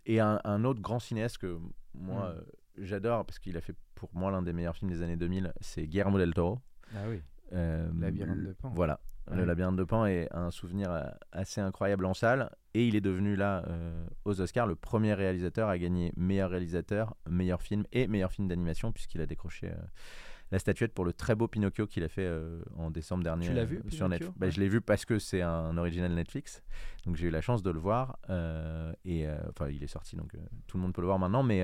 Et 0.06 0.20
un, 0.20 0.40
un 0.44 0.64
autre 0.64 0.82
grand 0.82 1.00
cinéaste 1.00 1.38
que 1.40 1.58
moi, 1.94 2.36
Mm. 2.78 2.84
j'adore, 2.84 3.26
parce 3.26 3.40
qu'il 3.40 3.58
a 3.58 3.62
fait 3.62 3.76
pour 3.96 4.10
moi 4.14 4.32
l'un 4.32 4.42
des 4.42 4.54
meilleurs 4.54 4.76
films 4.76 4.92
des 4.92 5.02
années 5.02 5.18
2000, 5.18 5.54
c'est 5.62 5.88
Guillermo 5.88 6.18
del 6.18 6.34
Toro. 6.34 6.60
Ah 6.96 7.04
oui. 7.10 7.22
Labyrinthe 7.52 8.44
de 8.44 8.54
Pan. 8.54 8.72
Voilà. 8.76 9.00
Ah 9.28 9.36
le 9.36 9.44
labyrinthe 9.46 9.78
de 9.78 9.84
Pan 9.84 10.06
est 10.06 10.28
un 10.32 10.52
souvenir 10.52 10.90
assez 11.32 11.60
incroyable 11.62 12.06
en 12.06 12.14
salle. 12.14 12.50
Et 12.76 12.88
il 12.88 12.96
est 12.96 13.02
devenu 13.02 13.36
là, 13.36 13.64
euh, 13.68 14.06
aux 14.26 14.42
Oscars, 14.42 14.68
le 14.68 14.76
premier 14.76 15.14
réalisateur 15.14 15.70
à 15.70 15.78
gagner 15.78 16.12
meilleur 16.18 16.50
réalisateur, 16.50 17.16
meilleur 17.30 17.62
film 17.62 17.86
et 17.94 18.06
meilleur 18.08 18.32
film 18.32 18.48
d'animation, 18.50 18.92
puisqu'il 18.92 19.22
a 19.22 19.26
décroché 19.26 19.68
euh, 19.72 19.76
la 20.52 20.60
statuette 20.60 20.94
pour 20.94 21.06
le 21.06 21.12
très 21.14 21.36
beau 21.36 21.48
Pinocchio 21.48 21.88
qu'il 21.88 22.04
a 22.04 22.08
fait 22.10 22.26
euh, 22.26 22.62
en 22.78 22.92
décembre 22.92 23.24
dernier 23.24 23.48
Tu 23.48 23.54
l'as 23.54 23.62
euh, 23.62 23.66
vu, 23.66 23.76
sur 23.90 24.06
Pinocchio 24.06 24.08
Netflix? 24.10 24.34
Bah. 24.38 24.50
Je 24.50 24.60
l'ai 24.60 24.68
vu 24.70 24.80
parce 24.82 25.04
que 25.06 25.18
c'est 25.20 25.42
un 25.42 25.78
original 25.78 26.14
Netflix. 26.14 26.64
Donc 27.06 27.16
j'ai 27.16 27.28
eu 27.28 27.32
la 27.32 27.42
chance 27.42 27.64
de 27.64 27.72
le 27.72 27.80
voir. 27.80 28.18
euh, 28.30 28.94
et 29.06 29.28
enfin, 29.50 29.70
il 29.70 29.84
est 29.84 29.88
sorti, 29.88 30.16
donc 30.16 30.34
tout 30.68 30.78
le 30.78 30.84
monde 30.84 30.94
peut 30.94 31.02
le 31.02 31.08
voir 31.08 31.20
maintenant. 31.20 31.44
Mais, 31.44 31.64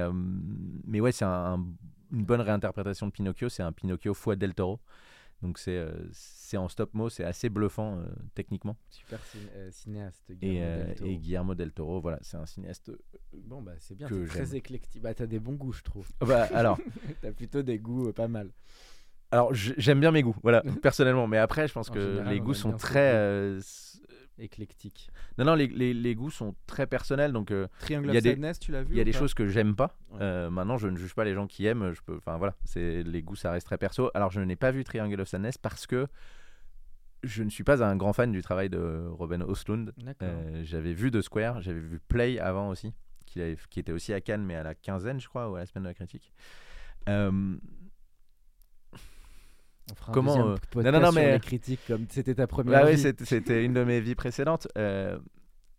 mais 0.85 0.99
ouais, 0.99 1.11
c'est 1.11 1.25
un- 1.25 1.53
un- 1.55 1.65
une 2.11 2.25
bonne 2.25 2.41
réinterprétation 2.41 3.07
de 3.07 3.11
Pinocchio. 3.11 3.49
C'est 3.49 3.63
un 3.63 3.71
Pinocchio 3.71 4.13
fois 4.13 4.35
Del 4.35 4.53
Toro. 4.53 4.79
Donc 5.41 5.57
c'est 5.57 5.75
euh, 5.75 5.91
c'est 6.11 6.57
en 6.57 6.67
stop 6.67 6.93
mo, 6.93 7.09
c'est 7.09 7.23
assez 7.23 7.49
bluffant 7.49 7.97
euh, 7.97 8.05
techniquement. 8.35 8.77
Super 8.89 9.19
euh, 9.55 9.69
cinéaste, 9.71 10.29
Et, 10.29 10.35
Guillermo 10.35 10.61
euh, 10.61 10.85
del 10.85 10.95
Toro. 10.95 11.09
et 11.09 11.17
Guillermo 11.17 11.55
del 11.55 11.71
Toro, 11.71 12.01
voilà, 12.01 12.19
c'est 12.21 12.37
un 12.37 12.45
cinéaste. 12.45 12.91
Bon, 13.33 13.61
bah 13.61 13.73
c'est 13.79 13.95
bien, 13.95 14.07
que 14.07 14.27
très 14.27 14.55
éclectique. 14.55 15.01
Bah, 15.01 15.13
t'as 15.13 15.25
des 15.25 15.39
bons 15.39 15.53
goûts, 15.55 15.73
je 15.73 15.81
trouve. 15.81 16.07
Bah, 16.19 16.47
alors, 16.53 16.77
t'as 17.21 17.31
plutôt 17.31 17.63
des 17.63 17.79
goûts 17.79 18.11
pas 18.13 18.27
mal. 18.27 18.51
alors 19.31 19.53
j'aime 19.53 19.99
bien 19.99 20.11
mes 20.11 20.21
goûts, 20.21 20.35
voilà, 20.43 20.61
personnellement. 20.83 21.25
Mais 21.27 21.37
après, 21.37 21.67
je 21.67 21.73
pense 21.73 21.89
En 21.89 21.93
que 21.93 22.01
général, 22.01 22.33
les 22.33 22.39
goûts 22.39 22.53
sont 22.53 22.73
très. 22.73 23.57
Éclectique. 24.41 25.09
Non, 25.37 25.45
non, 25.45 25.55
les, 25.55 25.67
les- 25.67 25.93
les 25.93 26.15
goûts 26.15 26.31
sont 26.31 26.55
très 26.65 26.87
personnels. 26.87 27.31
Donc, 27.31 27.51
euh, 27.51 27.67
Triangle 27.79 28.07
of 28.09 28.13
Sadness, 28.31 28.59
tu 28.59 28.71
l'as 28.71 28.83
vu 28.83 28.95
il 28.95 28.97
y 28.97 29.01
a 29.01 29.03
des 29.03 29.11
choses 29.19 29.33
que 29.35 29.47
j'aime 29.47 29.75
pas. 29.75 29.97
Ouais. 30.09 30.17
Euh, 30.21 30.49
maintenant, 30.49 30.77
je 30.77 30.87
ne 30.87 30.97
juge 30.97 31.13
pas 31.13 31.23
les 31.23 31.33
gens 31.33 31.45
qui 31.47 31.65
aiment. 31.67 31.91
Je 31.93 32.01
peux, 32.01 32.15
enfin 32.17 32.37
voilà, 32.37 32.55
c'est 32.63 33.03
les 33.03 33.21
goûts, 33.21 33.35
ça 33.35 33.51
reste 33.51 33.67
très 33.67 33.77
perso. 33.77 34.09
Alors, 34.15 34.31
je 34.31 34.41
n'ai 34.41 34.55
pas 34.55 34.71
vu 34.71 34.83
Triangle 34.83 35.21
of 35.21 35.27
Sadness 35.27 35.57
parce 35.57 35.85
que 35.87 36.07
je 37.23 37.43
ne 37.43 37.49
suis 37.51 37.63
pas 37.63 37.83
un 37.85 37.95
grand 37.95 38.13
fan 38.13 38.31
du 38.31 38.41
travail 38.41 38.69
de 38.69 39.05
Robin 39.11 39.41
Oslund. 39.41 39.93
Euh, 40.25 40.61
j'avais 40.63 40.93
vu 40.93 41.11
The 41.11 41.21
Square, 41.21 41.61
j'avais 41.61 41.79
vu 41.79 41.99
Play 42.07 42.39
avant 42.39 42.69
aussi, 42.69 42.93
qui, 43.27 43.39
avait- 43.41 43.57
qui 43.69 43.79
était 43.79 43.91
aussi 43.91 44.11
à 44.11 44.21
Cannes, 44.21 44.43
mais 44.43 44.55
à 44.55 44.63
la 44.63 44.73
quinzaine, 44.73 45.19
je 45.21 45.27
crois, 45.27 45.47
ou 45.51 45.55
à 45.55 45.59
la 45.59 45.65
semaine 45.67 45.83
de 45.83 45.89
la 45.89 45.93
critique. 45.93 46.33
Euh, 49.91 49.93
On 49.93 49.95
fera 49.95 50.11
un 50.11 50.13
comment, 50.13 50.35
deuxième 50.35 50.53
euh, 50.53 50.57
podcast 50.71 50.85
non, 50.85 50.91
non, 50.99 51.05
non, 51.07 51.11
sur 51.11 51.21
mais- 51.21 51.33
les 51.33 51.39
critiques 51.39 51.81
comme 51.87 52.05
c'était 52.09 52.35
ta 52.35 52.47
première 52.47 52.81
bah 52.81 52.87
oui, 52.87 52.95
vie. 52.95 53.01
c'était- 53.01 53.25
c'était 53.25 53.63
une 53.65 53.73
de 53.73 53.83
mes 53.83 53.99
vies 54.01 54.15
précédentes. 54.15 54.67
Euh, 54.77 55.17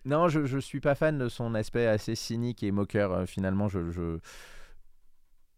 non, 0.04 0.28
je, 0.28 0.44
je 0.44 0.58
suis 0.58 0.80
pas 0.80 0.94
fan 0.94 1.18
de 1.18 1.28
son 1.28 1.54
aspect 1.54 1.86
assez 1.86 2.14
cynique 2.14 2.62
et 2.62 2.70
moqueur. 2.72 3.12
euh, 3.12 3.26
finalement, 3.26 3.68
je, 3.68 3.90
je, 3.90 4.18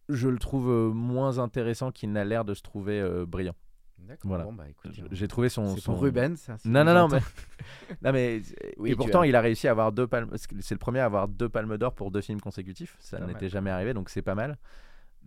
je 0.08 0.28
le 0.28 0.38
trouve 0.38 0.68
euh, 0.70 0.90
moins 0.92 1.38
intéressant 1.38 1.90
qu'il 1.90 2.12
n'a 2.12 2.24
l'air 2.24 2.44
de 2.44 2.54
se 2.54 2.62
trouver 2.62 3.00
euh, 3.00 3.24
brillant. 3.26 3.54
D'accord. 3.98 4.28
voilà. 4.28 4.44
Bon, 4.44 4.52
bah 4.52 4.64
J'ai 5.12 5.28
trouvé 5.28 5.48
son. 5.48 5.74
c'est 5.76 5.80
son- 5.80 5.92
pour 5.92 6.02
Ruben, 6.02 6.36
ça. 6.36 6.58
si 6.58 6.68
Non, 6.68 6.84
non, 6.84 6.92
non, 6.92 7.08
mais, 7.08 7.20
non, 8.02 8.12
mais 8.12 8.42
Oui, 8.76 8.90
et 8.90 8.96
pourtant 8.96 9.22
as- 9.22 9.26
il 9.26 9.34
a 9.34 9.40
réussi 9.40 9.66
à 9.66 9.70
avoir 9.70 9.92
deux 9.92 10.06
palmes. 10.06 10.30
C'est 10.60 10.74
le 10.74 10.78
premier 10.78 10.98
à 10.98 11.06
avoir 11.06 11.26
deux 11.26 11.48
palmes 11.48 11.78
d'or 11.78 11.94
pour 11.94 12.10
deux 12.10 12.20
films 12.20 12.40
consécutifs. 12.40 12.96
Ça 13.00 13.18
n'était 13.20 13.48
jamais 13.48 13.70
arrivé, 13.70 13.94
donc 13.94 14.10
c'est 14.10 14.20
pas 14.20 14.34
mal. 14.34 14.58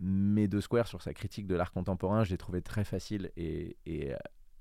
Mais 0.00 0.48
De 0.48 0.60
Square 0.60 0.86
sur 0.86 1.02
sa 1.02 1.12
critique 1.14 1.46
de 1.46 1.54
l'art 1.54 1.72
contemporain, 1.72 2.24
je 2.24 2.30
l'ai 2.30 2.38
trouvé 2.38 2.62
très 2.62 2.84
facile 2.84 3.30
et, 3.36 3.76
et, 3.86 4.12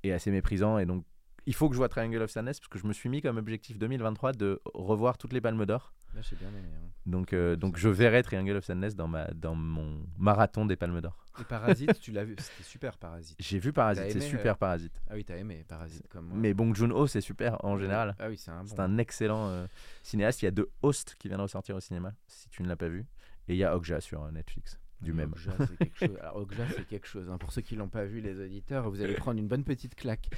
et 0.03 0.13
assez 0.13 0.31
méprisant. 0.31 0.77
Et 0.79 0.85
donc 0.85 1.05
il 1.45 1.53
faut 1.53 1.69
que 1.69 1.75
je 1.75 1.77
vois 1.77 1.87
Triangle 1.89 2.21
of 2.21 2.29
Sadness 2.29 2.59
parce 2.59 2.67
que 2.67 2.77
je 2.79 2.85
me 2.87 2.91
suis 2.93 3.07
mis 3.07 3.21
comme 3.21 3.37
objectif 3.37 3.77
2023 3.77 4.33
de 4.33 4.59
revoir 4.73 5.17
toutes 5.17 5.31
les 5.33 5.39
palmes 5.41 5.65
d'or. 5.65 5.93
Là, 6.13 6.21
j'ai 6.21 6.35
bien 6.35 6.49
aimé. 6.49 6.67
hein. 6.75 6.89
Donc, 7.05 7.31
euh, 7.31 7.55
donc 7.55 7.77
je 7.77 7.87
verrai 7.89 8.23
Triangle 8.23 8.55
of 8.57 8.65
Sadness 8.65 8.95
dans, 8.95 9.07
ma, 9.07 9.27
dans 9.27 9.55
mon 9.55 10.01
marathon 10.17 10.65
des 10.65 10.75
palmes 10.75 10.99
d'or. 10.99 11.23
Et 11.39 11.43
Parasite, 11.43 11.99
tu 12.01 12.11
l'as 12.11 12.23
vu? 12.25 12.35
C'était 12.39 12.63
super 12.63 12.97
Parasite. 12.97 13.37
J'ai 13.39 13.59
vu 13.59 13.71
Parasite, 13.71 14.11
c'est 14.11 14.19
super 14.21 14.53
euh, 14.53 14.57
Parasite. 14.57 14.99
Ah 15.09 15.13
oui, 15.15 15.23
t'as 15.23 15.37
aimé 15.37 15.63
Parasite 15.67 16.07
comme 16.09 16.25
moi. 16.27 16.37
Mais 16.37 16.53
Bong 16.53 16.73
Joon-ho, 16.75 17.07
c'est 17.07 17.21
super 17.21 17.63
en 17.63 17.77
général. 17.77 18.15
Ah 18.19 18.27
oui, 18.29 18.37
c'est 18.37 18.51
un 18.51 18.63
bon. 18.63 18.67
C'est 18.69 18.79
un 18.79 18.97
excellent 18.97 19.47
euh, 19.49 19.67
cinéaste. 20.03 20.41
Il 20.41 20.45
y 20.45 20.47
a 20.47 20.51
deux 20.51 20.69
Hosts 20.81 21.15
qui 21.19 21.27
viennent 21.27 21.37
de 21.37 21.43
ressortir 21.43 21.75
au 21.75 21.79
cinéma, 21.79 22.13
si 22.27 22.49
tu 22.49 22.63
ne 22.63 22.67
l'as 22.67 22.75
pas 22.77 22.89
vu. 22.89 23.05
Et 23.47 23.53
il 23.53 23.57
y 23.57 23.63
a 23.63 23.75
Okja 23.77 24.01
sur 24.01 24.29
Netflix, 24.31 24.77
du 25.01 25.13
même. 25.13 25.31
Okja, 25.33 25.51
c'est 25.67 25.77
quelque 25.77 25.97
chose. 25.99 26.17
Alors, 26.21 26.37
Okja, 26.37 26.63
c'est 26.75 26.85
quelque 26.87 27.07
chose. 27.07 27.29
hein. 27.29 27.37
Pour 27.37 27.51
ceux 27.51 27.61
qui 27.61 27.75
l'ont 27.75 27.87
pas 27.89 28.05
vu, 28.05 28.19
les 28.19 28.39
auditeurs, 28.43 28.89
vous 28.89 29.01
allez 29.01 29.13
prendre 29.13 29.39
une 29.39 29.47
bonne 29.47 29.63
petite 29.63 29.93
claque. 29.95 30.29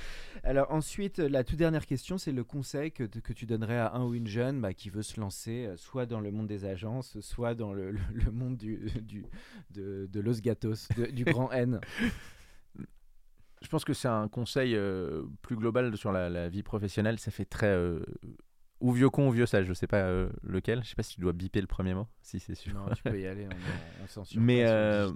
Alors 0.44 0.72
ensuite, 0.72 1.20
la 1.20 1.44
toute 1.44 1.58
dernière 1.58 1.86
question, 1.86 2.18
c'est 2.18 2.32
le 2.34 2.44
conseil 2.44 2.92
que, 2.92 3.04
que 3.04 3.34
tu 3.34 3.46
donnerais 3.46 3.78
à 3.78 3.94
un 3.94 4.04
ou 4.06 4.14
une 4.16 4.28
jeune 4.28 4.60
bah, 4.62 4.74
qui 4.74 4.90
veut 4.90 5.02
se 5.04 5.20
lancer, 5.20 5.66
euh, 5.66 5.78
soit 5.78 6.06
dans 6.06 6.20
le 6.20 6.32
monde 6.32 6.48
des 6.48 6.66
agences, 6.66 7.20
soit 7.22 7.56
dans 7.56 7.72
le, 7.74 7.92
le- 7.92 8.00
le 8.14 8.32
monde 8.32 8.58
du, 8.58 8.90
du- 9.02 9.26
de, 9.72 10.08
de 10.12 10.20
Los 10.20 10.42
Gatos, 10.42 10.88
de- 10.98 11.06
du 11.06 11.24
grand 11.24 11.52
N. 11.52 11.80
je 13.62 13.68
pense 13.68 13.84
que 13.84 13.94
c'est 13.94 14.08
un 14.08 14.28
conseil 14.28 14.76
euh, 14.76 15.24
plus 15.42 15.56
global 15.58 15.96
sur 15.98 16.12
la, 16.12 16.30
la 16.30 16.50
vie 16.50 16.64
professionnelle. 16.64 17.20
Ça 17.20 17.32
fait 17.32 17.46
très 17.46 17.68
euh, 17.68 18.02
ou 18.80 18.92
vieux 18.92 19.10
con 19.10 19.28
ou 19.28 19.32
vieux 19.32 19.46
sage. 19.46 19.66
Je 19.66 19.74
sais 19.74 19.88
pas 19.88 19.98
euh, 20.04 20.30
lequel. 20.44 20.84
Je 20.84 20.90
sais 20.90 20.96
pas 20.96 21.04
si 21.04 21.16
tu 21.16 21.22
dois 21.22 21.34
biper 21.34 21.62
le 21.62 21.68
premier 21.68 21.94
mot. 21.94 22.08
Si 22.22 22.40
c'est 22.40 22.56
sûr. 22.56 22.74
Non, 22.74 22.86
tu 22.96 23.04
peux 23.04 23.20
y 23.20 23.26
aller, 23.28 23.48
on, 23.48 24.04
on 24.04 24.08
censure 24.08 24.42
Mais, 24.42 24.64
euh. 24.68 25.12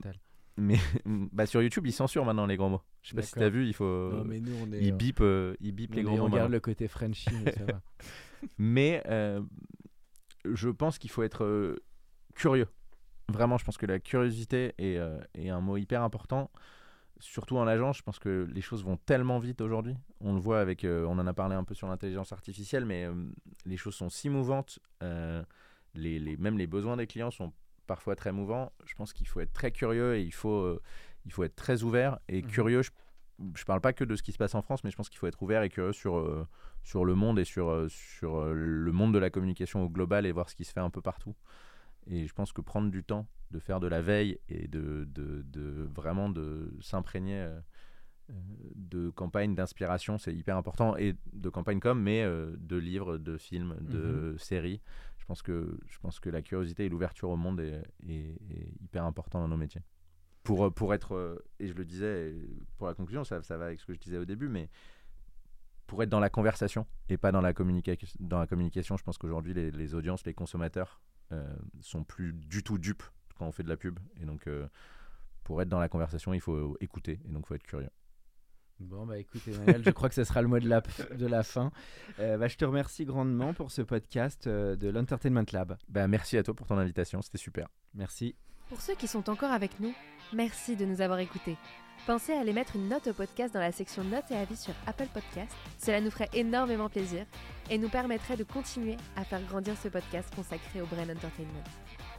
Mais 0.57 0.78
bah, 1.05 1.45
sur 1.45 1.61
YouTube, 1.61 1.88
ils 1.88 1.91
censurent 1.91 2.26
maintenant 2.26 2.45
les 2.45 2.57
gros 2.57 2.70
mots. 2.70 2.82
Je 3.01 3.09
sais 3.09 3.16
pas 3.16 3.22
si 3.22 3.34
t'as 3.34 3.49
vu. 3.49 3.66
Il 3.68 3.74
faut. 3.74 4.11
Non, 4.11 4.24
mais 4.24 4.39
nous, 4.39 4.53
on 4.61 4.72
est. 4.72 4.82
ils 4.82 4.91
euh, 4.93 4.95
bipent, 4.95 5.22
euh, 5.22 5.55
ils 5.59 5.72
bipent 5.72 5.95
les 5.95 6.01
est- 6.01 6.03
gros 6.03 6.16
on 6.16 6.20
mots. 6.20 6.26
regarde 6.36 6.51
le 6.51 6.59
côté 6.59 6.88
Frenchy, 6.88 7.30
mais 7.43 7.51
ça 7.51 7.66
va. 7.66 7.82
Mais 8.57 9.01
je 10.45 10.70
pense 10.70 10.97
qu'il 10.97 11.09
faut 11.09 11.24
être 11.24 11.76
curieux. 12.36 12.68
Vraiment, 13.30 13.57
je 13.57 13.64
pense 13.64 13.78
que 13.78 13.86
la 13.86 13.99
curiosité 13.99 14.74
est, 14.78 14.99
est 15.34 15.49
un 15.49 15.61
mot 15.61 15.78
hyper 15.78 16.01
important. 16.03 16.51
Surtout 17.26 17.55
en 17.57 17.65
agence, 17.67 17.97
je 17.99 18.03
pense 18.03 18.19
que 18.19 18.45
les 18.53 18.59
choses 18.59 18.84
vont 18.84 18.97
tellement 18.97 19.39
vite 19.39 19.61
aujourd'hui. 19.61 19.95
On 20.19 20.34
le 20.34 20.41
voit 20.41 20.59
avec, 20.59 20.84
euh, 20.84 21.05
on 21.05 21.17
en 21.19 21.26
a 21.26 21.34
parlé 21.34 21.55
un 21.55 21.63
peu 21.63 21.74
sur 21.74 21.88
l'intelligence 21.88 22.34
artificielle, 22.34 22.84
mais 22.86 23.05
euh, 23.05 23.13
les 23.65 23.78
choses 23.78 23.95
sont 23.95 24.09
si 24.09 24.28
mouvantes. 24.30 24.80
euh, 25.03 25.41
les, 25.95 26.19
les- 26.19 26.36
même 26.38 26.57
les 26.57 26.67
besoins 26.67 26.97
des 26.97 27.07
clients 27.07 27.32
sont 27.32 27.53
parfois 27.88 28.15
très 28.17 28.34
mouvants. 28.34 28.74
Je 28.84 28.93
pense 28.95 29.13
qu'il 29.13 29.26
faut 29.28 29.39
être 29.39 29.53
très 29.53 29.71
curieux 29.71 30.15
et 30.15 30.21
il 30.21 30.34
faut, 30.34 30.78
il 31.26 31.32
faut 31.32 31.43
être 31.45 31.55
très 31.55 31.84
ouvert 31.84 32.19
et 32.28 32.41
Mhm. 32.41 32.47
curieux. 32.49 32.82
Je, 32.82 32.91
je 33.55 33.63
parle 33.63 33.80
pas 33.80 33.93
que 33.93 34.03
de 34.03 34.15
ce 34.17 34.24
qui 34.24 34.34
se 34.34 34.38
passe 34.38 34.53
en 34.55 34.61
France, 34.61 34.84
mais 34.84 34.91
je 34.91 34.97
pense 34.97 35.07
qu'il 35.09 35.17
faut 35.19 35.28
être 35.28 35.41
ouvert 35.41 35.63
et 35.63 35.69
curieux 35.69 35.93
sur, 35.93 36.45
sur 36.84 37.05
le 37.05 37.15
monde 37.15 37.39
et 37.39 37.45
sur, 37.45 37.86
sur 37.89 38.43
le 38.53 38.91
monde 38.91 39.13
de 39.13 39.19
la 39.19 39.30
communication 39.30 39.82
au 39.84 39.89
global 39.89 40.26
et 40.26 40.32
voir 40.34 40.49
ce 40.49 40.55
qui 40.55 40.65
se 40.65 40.74
fait 40.74 40.82
un 40.82 40.89
peu 40.89 41.01
partout. 41.01 41.36
Et 42.08 42.28
je 42.28 42.34
pense 42.34 42.51
que 42.54 42.62
prendre 42.62 42.89
du 42.91 43.04
temps, 43.04 43.28
de 43.51 43.60
faire 43.60 43.80
de 43.80 43.88
la 43.88 44.01
veille 44.01 44.39
et 44.49 44.68
de, 44.68 45.06
de, 45.12 45.43
de 45.43 45.88
vraiment 45.93 46.30
de 46.30 46.74
s'imprégner 46.82 47.41
euh, 47.41 47.60
euh, 48.30 48.34
de 48.76 49.10
campagnes 49.10 49.56
d'inspiration, 49.56 50.18
c'est 50.18 50.34
hyper 50.34 50.58
important. 50.58 50.97
Et 50.97 51.16
de 51.34 51.49
campagnes 51.49 51.80
comme, 51.80 52.01
mais 52.01 52.24
euh, 52.24 52.56
de 52.58 52.78
livres, 52.78 53.18
de 53.18 53.38
films, 53.38 53.76
de 53.82 54.36
séries. 54.38 54.82
Je 55.18 55.26
pense, 55.26 55.41
que, 55.41 55.80
je 55.86 55.99
pense 55.99 56.20
que 56.20 56.30
la 56.30 56.41
curiosité 56.41 56.86
et 56.86 56.89
l'ouverture 56.89 57.30
au 57.30 57.38
monde 57.38 57.62
est, 57.62 57.82
est- 58.10 58.38
est 58.51 58.74
hyper 58.82 59.06
important 59.06 59.39
dans 59.39 59.47
nos 59.47 59.56
métiers. 59.58 59.82
Pour, 60.43 60.74
pour 60.74 60.93
être, 60.93 61.41
et 61.62 61.70
je 61.70 61.74
le 61.74 61.86
disais, 61.86 62.36
pour 62.78 62.88
la 62.88 62.93
conclusion, 62.93 63.24
ça, 63.24 63.41
ça 63.41 63.58
va 63.58 63.66
avec 63.68 63.80
ce 63.80 63.86
que 63.86 63.93
je 63.93 63.99
disais 63.99 64.18
au 64.18 64.26
début, 64.26 64.49
mais 64.49 64.70
pour 65.88 66.04
être 66.04 66.10
dans 66.10 66.20
la 66.20 66.30
conversation 66.30 66.86
et 67.08 67.16
pas 67.18 67.32
dans 67.32 67.39
la, 67.39 67.54
communication 67.54 68.08
dans 68.20 68.39
la 68.39 68.47
communication, 68.47 68.97
je 68.97 69.04
pense 69.04 69.18
qu'aujourd'hui, 69.18 69.54
les, 69.54 69.72
les 69.72 69.95
audiences, 69.95 70.26
les 70.26 70.34
consommateurs 70.34 71.01
sont 71.82 72.04
plus 72.04 72.34
du 72.34 72.64
tout 72.64 72.78
dupes 72.78 73.04
quand 73.38 73.46
on 73.46 73.52
fait 73.52 73.64
de 73.64 73.70
la 73.70 73.78
pub. 73.78 74.00
Et 74.22 74.26
donc, 74.26 74.48
euh, 74.48 74.68
pour 75.44 75.62
être 75.62 75.70
dans 75.70 75.80
la 75.80 75.90
conversation, 75.90 76.34
il 76.34 76.42
faut 76.42 76.78
écouter 76.82 77.20
et 77.26 77.32
donc 77.32 77.44
il 77.46 77.48
faut 77.48 77.56
être 77.56 77.64
curieux. 77.64 77.90
Bon, 78.80 79.06
bah 79.06 79.18
écoute, 79.18 79.42
Emmanuel, 79.48 79.84
je 79.86 79.90
crois 79.92 80.10
que 80.10 80.16
ce 80.16 80.24
sera 80.24 80.42
le 80.42 80.48
mot 80.48 80.60
de 80.60 80.68
la, 80.68 80.82
de 80.82 81.28
la 81.28 81.44
fin. 81.44 81.72
Euh, 82.20 82.38
bah, 82.38 82.48
je 82.48 82.58
te 82.58 82.66
remercie 82.66 83.06
grandement 83.06 83.54
pour 83.54 83.72
ce 83.72 83.82
podcast 83.82 84.48
euh, 84.48 84.76
de 84.76 84.90
l'Entertainment 84.90 85.46
Lab. 85.52 85.78
Bah, 85.90 86.08
merci 86.08 86.38
à 86.38 86.44
toi 86.44 86.54
pour 86.54 86.68
ton 86.68 86.78
invitation, 86.78 87.22
c'était 87.22 87.38
super. 87.38 87.68
Merci. 87.94 88.36
Pour 88.70 88.82
ceux 88.82 88.96
qui 88.96 89.08
sont 89.08 89.30
encore 89.30 89.52
avec 89.52 89.80
nous, 89.80 89.94
merci 90.34 90.76
de 90.76 90.86
nous 90.86 91.02
avoir 91.02 91.20
écoutés. 91.20 91.58
Pensez 92.06 92.34
à 92.34 92.41
aller 92.41 92.51
mettre 92.51 92.76
une 92.76 92.89
note 92.89 93.08
au 93.08 93.14
podcast 93.14 93.54
dans 93.54 93.62
la 93.62 93.72
section 93.72 94.04
notes 94.04 94.30
et 94.30 94.36
avis 94.36 94.58
sur 94.58 94.74
Apple 94.88 95.08
Podcast. 95.14 95.56
Cela 95.80 96.01
nous 96.01 96.12
ferait 96.12 96.30
énormément 96.34 96.89
plaisir 96.89 97.26
et 97.70 97.78
nous 97.78 97.88
permettrait 97.88 98.36
de 98.36 98.43
continuer 98.43 98.97
à 99.16 99.24
faire 99.24 99.41
grandir 99.43 99.76
ce 99.82 99.88
podcast 99.88 100.30
consacré 100.36 100.82
au 100.82 100.86
Brain 100.86 101.10
Entertainment. 101.10 101.64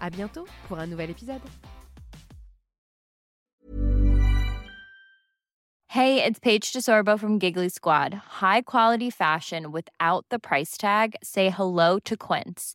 À 0.01 0.09
bientôt 0.09 0.47
pour 0.69 0.79
un 0.79 0.87
nouvel 0.87 1.11
épisode. 1.11 1.43
Hey, 5.89 6.25
it's 6.25 6.41
Paige 6.41 6.73
DeSorbo 6.73 7.19
from 7.19 7.39
Giggly 7.39 7.69
Squad. 7.69 8.15
High 8.41 8.63
quality 8.63 9.11
fashion 9.11 9.71
without 9.71 10.25
the 10.31 10.39
price 10.39 10.77
tag. 10.79 11.15
Say 11.23 11.51
hello 11.51 11.99
to 12.01 12.17
Quince. 12.17 12.75